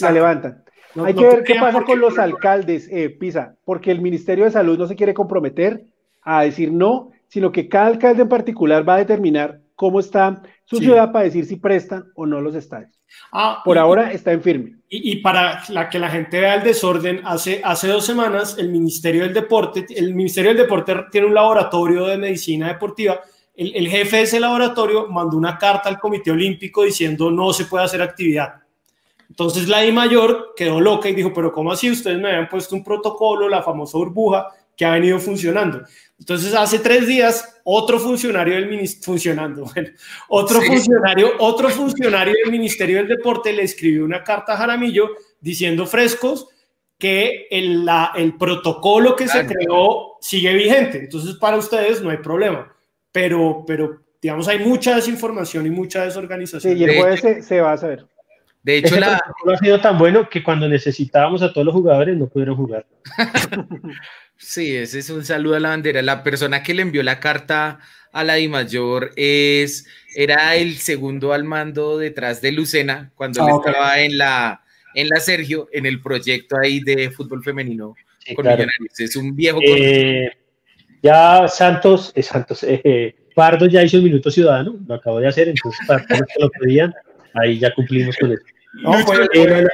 [0.00, 0.64] la levantan.
[0.96, 4.78] Hay que ver qué pasa con los alcaldes, eh, Pisa, porque el Ministerio de Salud
[4.78, 5.84] no se quiere comprometer
[6.22, 10.76] a decir no, sino que cada alcalde en particular va a determinar cómo está su
[10.76, 10.84] sí.
[10.84, 13.00] ciudad para decir si prestan o no los estadios.
[13.32, 14.76] Ah, Por y, ahora está en firme.
[14.88, 18.68] Y, y, para la que la gente vea el desorden, hace, hace dos semanas el
[18.68, 23.20] Ministerio del Deporte, el Ministerio del Deporte tiene un laboratorio de medicina deportiva.
[23.54, 27.64] El, el jefe de ese laboratorio mandó una carta al Comité Olímpico diciendo no se
[27.64, 28.54] puede hacer actividad
[29.30, 31.88] entonces la I mayor quedó loca y dijo, pero ¿cómo así?
[31.88, 35.82] Ustedes me habían puesto un protocolo, la famosa burbuja, que ha venido funcionando.
[36.18, 39.90] Entonces hace tres días otro funcionario del ministerio, funcionando, bueno,
[40.28, 40.66] otro sí.
[40.66, 46.48] funcionario, otro funcionario del Ministerio del Deporte le escribió una carta a Jaramillo diciendo frescos
[46.98, 49.48] que el, la, el protocolo que claro.
[49.48, 50.98] se creó sigue vigente.
[50.98, 52.74] Entonces para ustedes no hay problema,
[53.12, 56.74] pero, pero digamos hay mucha desinformación y mucha desorganización.
[56.74, 58.06] Sí, y el jueves se, se va a saber.
[58.62, 62.16] De hecho, Ese la, ha sido tan bueno que cuando necesitábamos a todos los jugadores
[62.16, 62.86] no pudieron jugar.
[64.42, 66.00] Sí, ese es un saludo a la bandera.
[66.00, 67.78] La persona que le envió la carta
[68.10, 73.52] a la Mayor es, era el segundo al mando detrás de Lucena, cuando Ah, él
[73.52, 73.66] ok.
[73.66, 74.62] estaba en la,
[74.94, 78.56] en la Sergio, en el proyecto ahí de fútbol femenino Sí, con claro.
[78.58, 78.98] Millonarios.
[79.00, 80.30] Es un viejo Eh,
[81.02, 85.48] ya Santos, eh, Santos, eh, Pardo ya hizo el minuto ciudadano, lo acabo de hacer,
[85.48, 86.94] entonces para todos los que lo pedían,
[87.34, 88.42] ahí ya cumplimos con eso.
[88.82, 89.66] No, fue, Eh,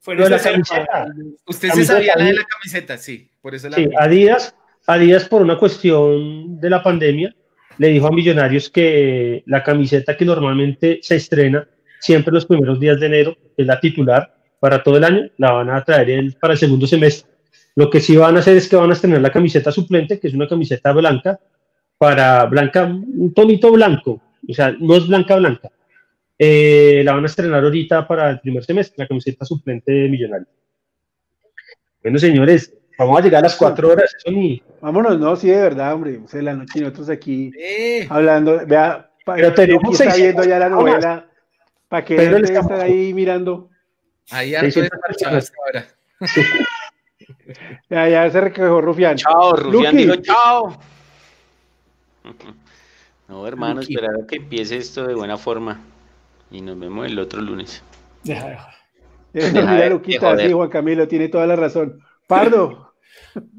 [0.00, 1.06] fue- de la camiseta.
[1.46, 4.54] Usted se Camiseta sabía la de la camiseta, sí, por eso la Sí, Adidas,
[4.86, 7.34] Adidas por una cuestión de la pandemia
[7.78, 11.66] le dijo a Millonarios que la camiseta que normalmente se estrena
[12.00, 15.52] siempre los primeros días de enero, que es la titular para todo el año, la
[15.52, 17.30] van a traer el- para el segundo semestre.
[17.76, 20.28] Lo que sí van a hacer es que van a estrenar la camiseta suplente, que
[20.28, 21.38] es una camiseta blanca,
[21.98, 25.68] para blanca, un tonito blanco, o sea, no es blanca blanca.
[26.42, 30.48] Eh, la van a estrenar ahorita para el primer semestre, la camiseta suplente de Millonarios.
[32.02, 34.14] Bueno, señores, vamos a llegar a las cuatro horas.
[34.16, 36.18] Eso ni, Vámonos, no, sí, de verdad, hombre.
[36.24, 38.64] O sea, la noche y nosotros aquí Eh, hablando.
[38.66, 41.26] Vea, Pero tenemos está 600 viendo ya la novela.
[41.88, 43.68] ¿Para que estamos- estar ahí mirando?
[44.30, 45.86] ahí harto 600 despachado hasta ahora.
[47.90, 49.16] Ya, ya se recogió Rufián.
[49.16, 50.80] Chao, Rufián, digo chao.
[53.28, 55.80] No, hermano, esperar a que empiece esto de buena forma.
[56.50, 57.82] Y nos vemos el otro lunes.
[58.24, 58.68] Deja, deja.
[59.32, 62.00] Eh, Deja mira, de- Luquita, sí, Juan Camilo, tiene toda la razón.
[62.26, 62.92] Pardo,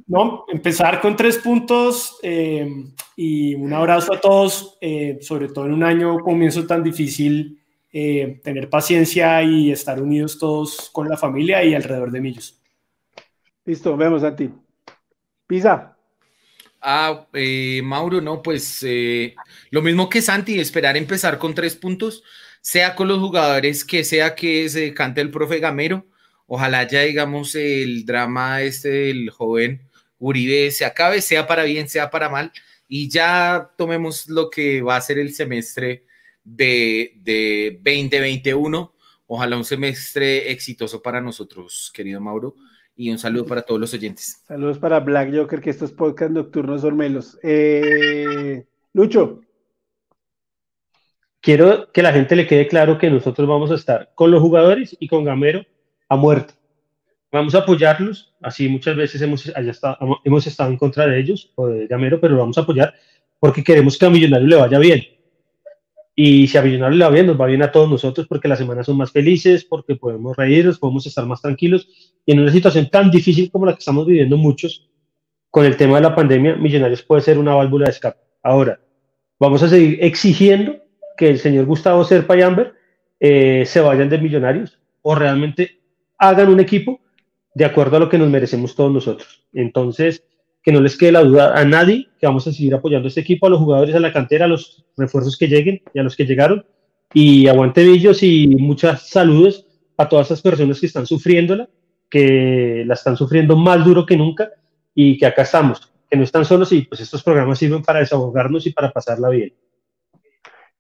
[0.08, 2.70] No, empezar con tres puntos eh,
[3.16, 7.62] y un abrazo a todos, eh, sobre todo en un año comienzo tan difícil,
[7.94, 12.60] eh, tener paciencia y estar unidos todos con la familia y alrededor de Millos.
[13.64, 14.50] listo, vemos a ti.
[15.48, 15.96] Pisa,
[16.84, 19.36] Ah, eh, Mauro, no, pues eh,
[19.70, 22.24] lo mismo que Santi, esperar empezar con tres puntos,
[22.62, 26.08] sea con los jugadores que sea que se decante el profe Gamero.
[26.48, 29.82] Ojalá ya, digamos, el drama este del joven
[30.22, 32.52] Uribe se acabe, sea para bien, sea para mal,
[32.88, 36.06] y ya tomemos lo que va a ser el semestre
[36.44, 38.94] de, de 2021.
[39.26, 42.56] Ojalá un semestre exitoso para nosotros, querido Mauro,
[42.96, 44.44] y un saludo para todos los oyentes.
[44.48, 47.40] saludos para Black Joker, que estos podcast nocturnos son melos.
[47.42, 49.42] Eh, Lucho,
[51.42, 54.96] quiero que la gente le quede claro que nosotros vamos a estar con los jugadores
[55.00, 55.66] y con Gamero
[56.08, 56.54] a muerte.
[57.32, 61.52] Vamos a apoyarlos, así muchas veces hemos, haya estado, hemos estado en contra de ellos
[61.56, 62.94] o de Gamero, pero lo vamos a apoyar
[63.40, 65.04] porque queremos que a Millonario le vaya bien.
[66.14, 68.60] Y si a Millonario le va bien, nos va bien a todos nosotros porque las
[68.60, 71.88] semanas son más felices, porque podemos reírnos, podemos estar más tranquilos.
[72.26, 74.88] Y en una situación tan difícil como la que estamos viviendo muchos,
[75.50, 78.20] con el tema de la pandemia, Millonarios puede ser una válvula de escape.
[78.44, 78.80] Ahora,
[79.40, 80.76] vamos a seguir exigiendo
[81.18, 82.74] que el señor Gustavo Serpa y Amber
[83.20, 85.80] eh, se vayan de Millonarios o realmente
[86.18, 87.00] hagan un equipo
[87.54, 89.46] de acuerdo a lo que nos merecemos todos nosotros.
[89.54, 90.24] Entonces,
[90.64, 93.22] que no les quede la duda a nadie que vamos a seguir apoyando a este
[93.22, 96.16] equipo, a los jugadores, a la cantera, a los refuerzos que lleguen y a los
[96.16, 96.66] que llegaron.
[97.14, 99.66] Y aguante Villos y muchas saludos
[99.98, 101.68] a todas esas personas que están sufriéndola,
[102.10, 104.50] que la están sufriendo más duro que nunca
[104.94, 108.66] y que acá estamos, que no están solos y pues estos programas sirven para desahogarnos
[108.68, 109.54] y para pasarla bien.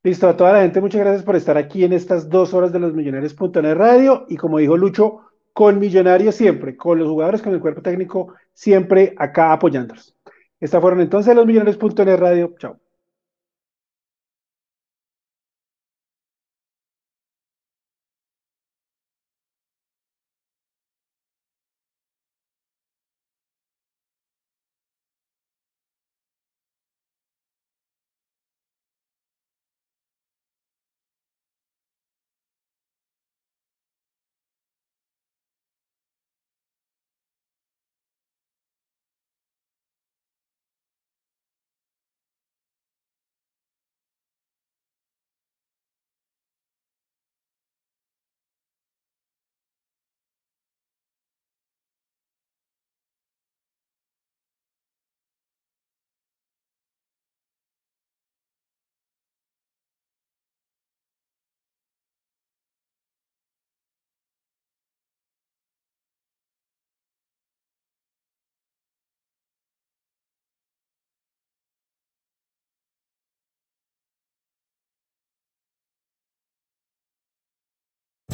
[0.03, 2.79] Listo, a toda la gente, muchas gracias por estar aquí en estas dos horas de
[2.79, 4.25] los Millonarios.net Radio.
[4.29, 5.21] Y como dijo Lucho,
[5.53, 10.15] con Millonarios siempre, con los jugadores, con el cuerpo técnico, siempre acá apoyándolos.
[10.59, 12.53] Estas fueron entonces los Millonarios.net Radio.
[12.57, 12.80] Chao.